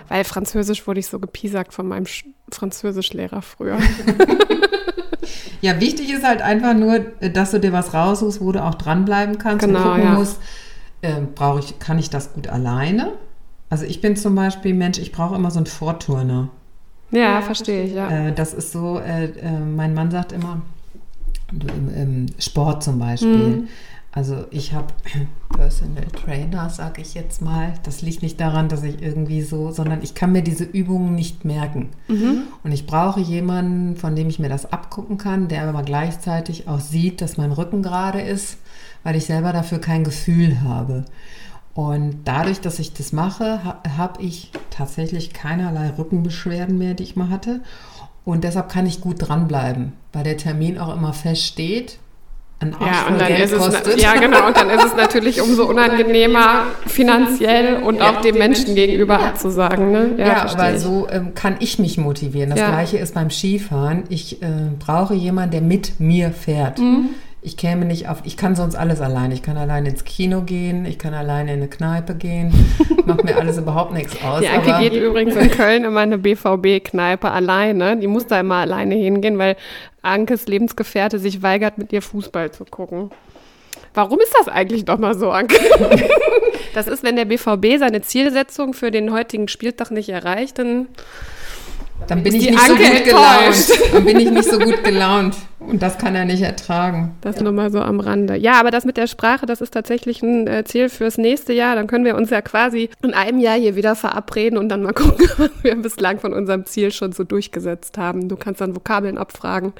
Weil 0.10 0.26
Französisch 0.26 0.86
wurde 0.88 1.00
ich 1.00 1.08
so 1.08 1.20
gepiesackt 1.20 1.74
von 1.74 1.88
meinem 1.88 2.06
Sch 2.06 2.26
Französischlehrer 2.52 3.42
früher. 3.42 3.78
ja, 5.62 5.80
wichtig 5.80 6.12
ist 6.12 6.26
halt 6.26 6.42
einfach 6.42 6.74
nur, 6.74 7.00
dass 7.00 7.52
du 7.52 7.60
dir 7.62 7.72
was 7.72 7.94
raussuchst, 7.94 8.42
wo 8.42 8.52
du 8.52 8.62
auch 8.62 8.76
dranbleiben 8.76 9.38
kannst 9.38 9.66
genau, 9.66 9.80
und 9.80 9.86
gucken 9.86 10.04
ja. 10.04 10.12
musst, 10.12 10.42
äh, 11.02 11.22
brauche 11.34 11.60
ich, 11.60 11.80
kann 11.80 11.98
ich 11.98 12.10
das 12.10 12.34
gut 12.34 12.48
alleine? 12.50 13.14
Also 13.74 13.86
ich 13.86 14.02
bin 14.02 14.16
zum 14.16 14.36
Beispiel 14.36 14.76
Mensch, 14.76 15.00
ich 15.00 15.12
brauche 15.12 15.34
immer 15.34 15.50
so 15.50 15.58
einen 15.58 15.66
Vorturner. 15.66 16.50
Ja, 17.10 17.42
verstehe 17.42 17.86
ich, 17.86 17.94
ja. 17.94 18.28
Äh, 18.28 18.32
das 18.32 18.54
ist 18.54 18.72
so, 18.72 19.00
äh, 19.00 19.26
äh, 19.26 19.60
mein 19.60 19.96
Mann 19.96 20.12
sagt 20.12 20.32
immer, 20.32 20.62
im, 21.52 21.96
im 21.96 22.26
Sport 22.38 22.84
zum 22.84 23.00
Beispiel. 23.00 23.36
Mhm. 23.36 23.68
Also 24.12 24.46
ich 24.52 24.74
habe 24.74 24.94
Personal 25.58 26.06
Trainer, 26.06 26.70
sage 26.70 27.02
ich 27.02 27.16
jetzt 27.16 27.42
mal. 27.42 27.74
Das 27.82 28.04
liegt 28.04 28.22
nicht 28.22 28.40
daran, 28.40 28.70
dass 28.70 28.84
ich 28.84 29.02
irgendwie 29.02 29.42
so, 29.42 29.72
sondern 29.72 30.04
ich 30.04 30.14
kann 30.14 30.32
mir 30.32 30.44
diese 30.44 30.66
Übungen 30.66 31.16
nicht 31.16 31.44
merken. 31.44 31.90
Mhm. 32.08 32.44
Und 32.64 32.74
ich 32.74 32.86
brauche 32.86 33.22
jemanden, 33.22 33.96
von 33.96 34.16
dem 34.16 34.30
ich 34.30 34.38
mir 34.38 34.50
das 34.50 34.72
abgucken 34.72 35.18
kann, 35.18 35.48
der 35.48 35.68
aber 35.68 35.82
gleichzeitig 35.82 36.68
auch 36.68 36.80
sieht, 36.80 37.22
dass 37.22 37.38
mein 37.38 37.52
Rücken 37.52 37.82
gerade 37.82 38.22
ist, 38.22 38.58
weil 39.02 39.16
ich 39.16 39.26
selber 39.26 39.52
dafür 39.52 39.80
kein 39.80 40.04
Gefühl 40.04 40.62
habe. 40.62 41.06
Und 41.76 42.22
dadurch, 42.26 42.62
dass 42.62 42.78
ich 42.80 42.94
das 42.94 43.14
mache, 43.14 43.64
ha 43.64 43.82
habe 43.98 44.22
ich 44.22 44.52
tatsächlich 44.70 45.34
keinerlei 45.34 45.92
Rückenbeschwerden 45.98 46.78
mehr, 46.78 46.94
die 46.94 47.04
ich 47.04 47.16
mal 47.16 47.30
hatte. 47.30 47.62
Und 48.26 48.44
deshalb 48.44 48.70
kann 48.70 48.86
ich 48.86 49.02
gut 49.02 49.16
dranbleiben, 49.20 49.94
weil 50.14 50.24
der 50.24 50.38
Termin 50.38 50.78
auch 50.78 50.96
immer 50.96 51.14
feststeht. 51.14 51.98
Ein 52.60 52.76
ja, 52.80 53.08
und 53.08 53.20
dann 53.20 53.28
Geld 53.28 53.52
ist 53.52 53.58
kostet. 53.58 53.88
es, 53.88 54.02
ja, 54.02 54.14
genau. 54.14 54.48
Und 54.48 54.56
dann 54.56 54.70
ist 54.70 54.86
es 54.86 54.96
natürlich 54.96 55.42
umso 55.42 55.66
unangenehmer, 55.70 56.68
finanziell 56.86 57.82
und 57.84 58.02
auch 58.02 58.22
dem 58.22 58.38
Menschen 58.38 58.76
gegenüber 58.76 59.16
ja. 59.20 59.28
abzusagen. 59.28 59.92
Ne? 59.92 60.12
Ja, 60.18 60.46
ja 60.46 60.58
weil 60.58 60.78
so 60.78 61.08
ähm, 61.10 61.34
kann 61.34 61.58
ich 61.60 61.80
mich 61.80 61.98
motivieren. 61.98 62.52
Das 62.52 62.60
ja. 62.60 62.70
Gleiche 62.70 63.00
ist 63.00 63.16
beim 63.16 63.32
Skifahren. 63.32 64.04
Ich 64.10 64.42
äh, 64.42 64.48
brauche 64.80 65.16
jemanden, 65.16 65.52
der 65.52 65.62
mit 65.62 66.00
mir 66.00 66.32
fährt. 66.32 66.80
Mhm 66.80 67.10
ich 67.44 67.58
käme 67.58 67.86
nicht 67.86 68.08
auf, 68.08 68.20
ich 68.24 68.38
kann 68.38 68.56
sonst 68.56 68.76
alles 68.76 69.02
allein. 69.02 69.32
Ich 69.32 69.44
kann 69.44 69.58
allein 69.58 69.86
ins 69.86 70.06
Kino 70.06 70.42
gehen, 70.42 70.86
ich 70.86 70.98
kann 70.98 71.14
alleine 71.14 71.54
in 71.54 71.60
eine 71.60 71.68
Kneipe 71.68 72.16
gehen. 72.16 72.54
Macht 73.06 73.24
mir 73.24 73.36
alles 73.36 73.58
überhaupt 73.58 73.94
nichts 73.94 74.24
aus. 74.24 74.42
Die 74.42 74.48
Anke 74.48 74.78
geht 74.80 74.94
übrigens 74.94 75.36
in 75.36 75.52
Köln 75.52 75.84
immer 75.84 76.00
eine 76.00 76.18
BVB-Kneipe 76.18 77.30
alleine. 77.30 77.98
Die 77.98 78.08
muss 78.08 78.28
da 78.28 78.40
immer 78.40 78.56
alleine 78.56 78.96
hingehen, 78.96 79.38
weil 79.38 79.58
Ankes 80.02 80.48
Lebensgefährte 80.48 81.20
sich 81.20 81.42
weigert, 81.42 81.78
mit 81.78 81.92
ihr 81.92 82.02
Fußball 82.02 82.52
zu 82.52 82.66
gucken. 82.66 83.12
Warum 83.94 84.20
ist 84.20 84.34
das 84.40 84.48
eigentlich 84.48 84.86
doch 84.86 84.98
mal 84.98 85.18
so, 85.18 85.30
Anke? 85.30 85.56
das 86.74 86.88
ist, 86.88 87.04
wenn 87.04 87.16
der 87.16 87.26
BVB 87.26 87.78
seine 87.78 88.02
Zielsetzung 88.02 88.74
für 88.74 88.90
den 88.90 89.12
heutigen 89.12 89.48
Spieltag 89.50 89.92
nicht 89.92 90.10
erreicht, 90.10 90.60
dann 90.60 90.88
dann 92.08 92.24
bin 92.24 92.36
ich 92.36 92.50
nicht 92.50 92.60
Anke 92.60 92.84
so 92.84 92.92
gut 92.92 93.04
gelaunt. 93.06 93.94
Dann 93.94 94.06
bin 94.06 94.20
ich 94.20 94.32
nicht 94.32 94.50
so 94.50 94.60
gut 94.60 94.84
gelaunt. 94.84 95.36
Und 95.60 95.82
das 95.82 95.98
kann 95.98 96.14
er 96.14 96.26
nicht 96.26 96.42
ertragen. 96.42 97.16
Das 97.22 97.38
ja. 97.38 97.44
nur 97.44 97.54
mal 97.54 97.72
so 97.72 97.80
am 97.80 98.00
Rande. 98.00 98.36
Ja, 98.36 98.60
aber 98.60 98.70
das 98.70 98.86
mit 98.86 98.98
der 98.98 99.08
Sprache, 99.08 99.46
das 99.46 99.62
ist 99.62 99.74
tatsächlich 99.74 100.22
ein 100.22 100.48
äh, 100.48 100.64
Ziel 100.66 100.90
fürs 100.90 101.18
nächste 101.18 101.54
Jahr. 101.54 101.76
Dann 101.76 101.88
können 101.88 102.06
wir 102.06 102.16
uns 102.16 102.30
ja 102.30 102.42
quasi 102.42 102.90
in 103.02 103.14
einem 103.14 103.40
Jahr 103.40 103.58
hier 103.58 103.76
wieder 103.76 103.96
verabreden 103.96 104.58
und 104.58 104.70
dann 104.70 104.84
mal 104.84 104.94
gucken, 104.94 105.28
was 105.38 105.52
wir 105.62 105.76
bislang 105.76 106.20
von 106.20 106.34
unserem 106.34 106.66
Ziel 106.66 106.92
schon 106.92 107.14
so 107.14 107.24
durchgesetzt 107.24 107.98
haben. 107.98 108.28
Du 108.28 108.36
kannst 108.36 108.62
dann 108.62 108.76
Vokabeln 108.76 109.18
abfragen. 109.18 109.74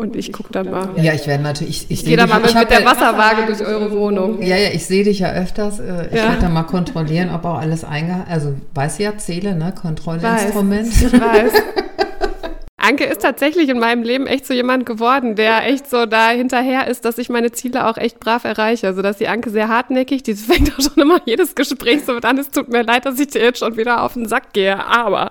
Und 0.00 0.16
ich 0.16 0.32
gucke 0.32 0.50
dann 0.50 0.70
mal. 0.70 0.88
Ja, 0.96 1.12
ich 1.12 1.26
werde 1.26 1.42
natürlich. 1.42 1.84
Ich, 1.84 2.00
ich 2.00 2.04
gehe 2.06 2.16
da 2.16 2.26
mal 2.26 2.40
mit, 2.40 2.54
mit 2.54 2.70
der 2.70 2.86
Wasserwaage 2.86 3.44
durch 3.44 3.60
eure 3.60 3.92
Wohnung. 3.92 4.40
Ja, 4.40 4.56
ja, 4.56 4.70
ich 4.72 4.86
sehe 4.86 5.04
dich 5.04 5.18
ja 5.18 5.30
öfters. 5.30 5.78
Äh, 5.78 6.06
ich 6.06 6.16
ja. 6.16 6.28
werde 6.28 6.40
dann 6.40 6.54
mal 6.54 6.62
kontrollieren, 6.62 7.28
ob 7.34 7.44
auch 7.44 7.58
alles 7.58 7.84
eingehalten 7.84 8.32
Also, 8.32 8.54
weiß 8.74 8.96
ja, 8.96 9.18
Zähle, 9.18 9.54
ne? 9.54 9.74
Kontrollinstrument. 9.78 10.86
Weiß, 10.86 11.12
ich 11.12 11.20
weiß. 11.20 11.52
Anke 12.80 13.04
ist 13.04 13.20
tatsächlich 13.20 13.68
in 13.68 13.78
meinem 13.78 14.02
Leben 14.02 14.26
echt 14.26 14.46
so 14.46 14.54
jemand 14.54 14.86
geworden, 14.86 15.36
der 15.36 15.66
echt 15.68 15.88
so 15.88 16.06
da 16.06 16.30
hinterher 16.30 16.86
ist, 16.86 17.04
dass 17.04 17.18
ich 17.18 17.28
meine 17.28 17.52
Ziele 17.52 17.86
auch 17.86 17.98
echt 17.98 18.18
brav 18.18 18.44
erreiche. 18.44 18.86
Also, 18.86 19.02
dass 19.02 19.18
die 19.18 19.28
Anke 19.28 19.50
sehr 19.50 19.68
hartnäckig, 19.68 20.22
die 20.22 20.34
fängt 20.34 20.72
auch 20.72 20.82
schon 20.82 21.02
immer 21.02 21.20
jedes 21.26 21.54
Gespräch 21.54 22.04
so 22.04 22.14
mit 22.14 22.24
an, 22.24 22.38
es 22.38 22.50
tut 22.50 22.68
mir 22.68 22.82
leid, 22.82 23.06
dass 23.06 23.18
ich 23.20 23.28
dir 23.28 23.42
jetzt 23.42 23.58
schon 23.58 23.76
wieder 23.76 24.02
auf 24.02 24.14
den 24.14 24.26
Sack 24.26 24.52
gehe, 24.52 24.84
aber 24.84 25.30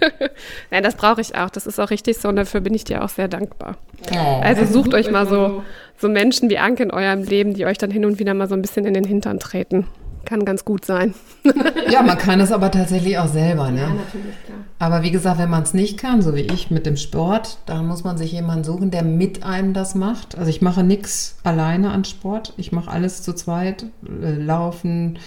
nein, 0.70 0.82
das 0.82 0.96
brauche 0.96 1.20
ich 1.20 1.34
auch. 1.34 1.50
Das 1.50 1.66
ist 1.66 1.80
auch 1.80 1.90
richtig 1.90 2.18
so 2.18 2.28
und 2.28 2.36
dafür 2.36 2.60
bin 2.60 2.74
ich 2.74 2.84
dir 2.84 3.02
auch 3.02 3.08
sehr 3.08 3.28
dankbar. 3.28 3.76
Oh. 4.12 4.40
Also 4.42 4.64
sucht 4.66 4.92
euch 4.94 5.10
mal 5.10 5.26
so, 5.26 5.64
so 5.96 6.08
Menschen 6.08 6.50
wie 6.50 6.58
Anke 6.58 6.82
in 6.82 6.90
eurem 6.90 7.22
Leben, 7.22 7.54
die 7.54 7.64
euch 7.64 7.78
dann 7.78 7.90
hin 7.90 8.04
und 8.04 8.18
wieder 8.18 8.34
mal 8.34 8.48
so 8.48 8.54
ein 8.54 8.62
bisschen 8.62 8.84
in 8.84 8.94
den 8.94 9.04
Hintern 9.04 9.40
treten 9.40 9.86
kann 10.26 10.44
ganz 10.44 10.64
gut 10.64 10.84
sein. 10.84 11.14
ja, 11.90 12.02
man 12.02 12.18
kann 12.18 12.40
es 12.40 12.52
aber 12.52 12.70
tatsächlich 12.70 13.18
auch 13.18 13.28
selber. 13.28 13.70
Ne? 13.70 13.80
Ja, 13.80 13.88
natürlich, 13.88 14.44
klar. 14.44 14.58
Aber 14.78 15.02
wie 15.02 15.10
gesagt, 15.10 15.38
wenn 15.38 15.48
man 15.48 15.62
es 15.62 15.72
nicht 15.72 15.98
kann, 15.98 16.20
so 16.20 16.34
wie 16.34 16.42
ich 16.42 16.70
mit 16.70 16.84
dem 16.84 16.98
Sport, 16.98 17.58
dann 17.64 17.86
muss 17.86 18.04
man 18.04 18.18
sich 18.18 18.32
jemanden 18.32 18.64
suchen, 18.64 18.90
der 18.90 19.02
mit 19.02 19.42
einem 19.42 19.72
das 19.72 19.94
macht. 19.94 20.36
Also 20.36 20.50
ich 20.50 20.60
mache 20.60 20.82
nichts 20.82 21.38
alleine 21.44 21.92
an 21.92 22.04
Sport. 22.04 22.52
Ich 22.58 22.72
mache 22.72 22.90
alles 22.90 23.22
zu 23.22 23.32
zweit. 23.32 23.86
Äh, 24.22 24.34
laufen, 24.34 25.18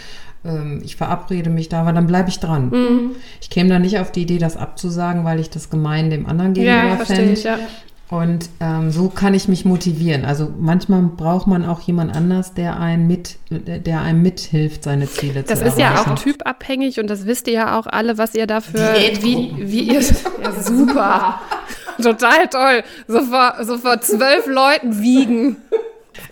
ähm, 0.45 0.82
ich 0.84 0.95
verabrede 0.95 1.50
mich 1.50 1.70
da, 1.70 1.82
aber 1.82 1.93
dann 1.93 2.08
bleibe 2.08 2.30
ich 2.30 2.39
dran. 2.39 2.70
Mhm. 2.70 3.12
Ich 3.41 3.50
käme 3.50 3.70
da 3.70 3.80
nicht 3.80 4.00
auf 4.00 4.12
die 4.12 4.22
Idee, 4.22 4.38
das 4.38 4.56
abzusagen, 4.56 5.26
weil 5.26 5.39
ich 5.39 5.50
das 5.50 5.70
gemein 5.70 6.10
dem 6.10 6.26
anderen 6.26 6.54
gegenüber 6.54 6.97
ja, 7.00 7.06
fände. 7.06 7.34
Ich, 7.34 7.43
ja. 7.43 7.58
Und 8.10 8.49
ähm, 8.60 8.89
so 8.89 9.10
kann 9.10 9.36
ich 9.36 9.47
mich 9.47 9.66
motivieren. 9.66 10.26
Also 10.26 10.51
manchmal 10.57 11.03
braucht 11.03 11.45
man 11.45 11.64
auch 11.64 11.80
jemand 11.82 12.16
anders, 12.16 12.55
der 12.55 12.80
einen 12.80 13.05
mit, 13.05 13.38
der 13.51 14.01
einem 14.01 14.24
mithilft, 14.24 14.84
seine 14.84 15.05
Ziele 15.05 15.43
das 15.43 15.60
zu 15.60 15.66
erreichen. 15.66 15.66
Das 15.66 15.74
ist 15.74 15.80
ja 15.80 16.14
auch 16.14 16.20
typabhängig 16.20 16.99
und 16.99 17.07
das 17.07 17.28
wisst 17.28 17.47
ihr 17.47 17.53
ja 17.53 17.80
auch 17.80 17.86
alle, 17.86 18.18
was 18.18 18.34
ihr 18.34 18.47
dafür, 18.47 18.95
wie, 19.22 19.53
wie 19.60 19.82
ihr, 19.82 20.01
ja, 20.01 20.51
super, 20.60 21.39
total 22.01 22.47
toll, 22.47 22.84
so 23.07 23.22
vor, 23.22 23.53
so 23.62 23.78
vor 23.78 24.01
zwölf 24.01 24.47
Leuten 24.47 24.99
wiegen. 25.03 25.57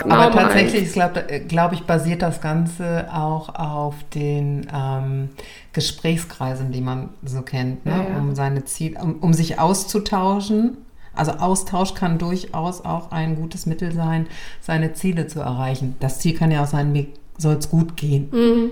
Aber 0.04 0.30
oh 0.30 0.34
tatsächlich, 0.36 0.92
glaube 0.92 1.24
glaub 1.48 1.74
ich, 1.74 1.84
basiert 1.84 2.24
das 2.24 2.42
Ganze 2.42 3.08
auch 3.14 3.54
auf 3.54 3.94
den 4.16 4.66
ähm, 4.74 5.30
Gesprächskreisen, 5.74 6.72
die 6.72 6.82
man 6.82 7.10
so 7.24 7.44
kennt, 7.44 7.86
ne? 7.86 7.92
ja, 7.92 7.98
ja. 8.14 8.18
um 8.18 8.34
seine 8.34 8.66
Ziele, 8.66 9.00
um, 9.00 9.20
um 9.20 9.34
sich 9.34 9.60
auszutauschen 9.60 10.78
also 11.18 11.34
Austausch 11.34 11.94
kann 11.94 12.18
durchaus 12.18 12.84
auch 12.86 13.12
ein 13.12 13.36
gutes 13.36 13.66
Mittel 13.66 13.92
sein, 13.92 14.28
seine 14.62 14.94
Ziele 14.94 15.28
zu 15.28 15.40
erreichen. 15.40 15.96
Das 16.00 16.20
Ziel 16.20 16.36
kann 16.36 16.52
ja 16.52 16.64
auch 16.64 16.68
sein, 16.68 16.92
mir 16.92 17.08
soll 17.38 17.56
es 17.56 17.70
gut 17.70 17.98
gehen. 17.98 18.30
Mhm. 18.32 18.72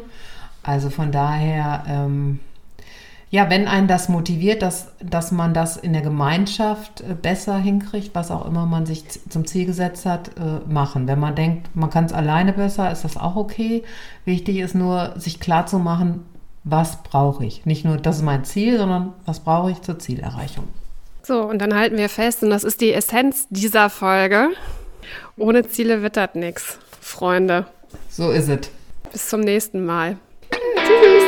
Also 0.63 0.89
von 0.89 1.11
daher, 1.11 1.83
ähm, 1.87 2.39
ja, 3.29 3.49
wenn 3.49 3.67
einen 3.67 3.87
das 3.87 4.09
motiviert, 4.09 4.61
dass, 4.61 4.87
dass 5.03 5.31
man 5.31 5.53
das 5.53 5.77
in 5.77 5.93
der 5.93 6.01
Gemeinschaft 6.01 7.01
äh, 7.01 7.13
besser 7.13 7.57
hinkriegt, 7.57 8.15
was 8.15 8.31
auch 8.31 8.45
immer 8.45 8.65
man 8.65 8.85
sich 8.85 9.03
zum 9.29 9.45
Ziel 9.45 9.65
gesetzt 9.65 10.05
hat, 10.05 10.31
äh, 10.37 10.71
machen. 10.71 11.07
Wenn 11.07 11.19
man 11.19 11.35
denkt, 11.35 11.75
man 11.75 11.89
kann 11.89 12.05
es 12.05 12.13
alleine 12.13 12.53
besser, 12.53 12.91
ist 12.91 13.03
das 13.03 13.17
auch 13.17 13.35
okay. 13.35 13.83
Wichtig 14.25 14.57
ist 14.57 14.73
nur, 14.73 15.13
sich 15.17 15.39
klar 15.39 15.65
zu 15.67 15.79
machen, 15.79 16.21
was 16.63 17.03
brauche 17.03 17.45
ich. 17.45 17.65
Nicht 17.65 17.85
nur, 17.85 17.97
das 17.97 18.17
ist 18.17 18.23
mein 18.23 18.43
Ziel, 18.43 18.77
sondern 18.77 19.13
was 19.25 19.41
brauche 19.41 19.71
ich 19.71 19.81
zur 19.81 19.99
Zielerreichung. 19.99 20.65
So, 21.25 21.41
und 21.41 21.59
dann 21.59 21.73
halten 21.73 21.97
wir 21.97 22.07
fest, 22.07 22.43
und 22.43 22.51
das 22.51 22.63
ist 22.63 22.81
die 22.81 22.93
Essenz 22.93 23.47
dieser 23.49 23.89
Folge. 23.89 24.49
Ohne 25.37 25.67
Ziele 25.67 26.03
wittert 26.03 26.35
nichts, 26.35 26.77
Freunde. 27.01 27.65
So 28.11 28.29
ist 28.29 28.47
es. 28.47 28.69
Bis 29.11 29.29
zum 29.29 29.39
nächsten 29.39 29.85
Mal. 29.85 30.17
Tschüss. 30.51 31.23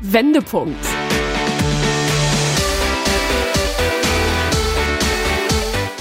Wendepunkt. 0.00 0.84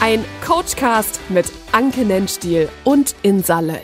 Ein 0.02 0.26
Coachcast 0.44 1.20
mit 1.30 1.46
Anke 1.72 2.02
Nennstiel 2.02 2.68
und 2.84 3.14
Insa 3.22 3.60
Löll. 3.60 3.80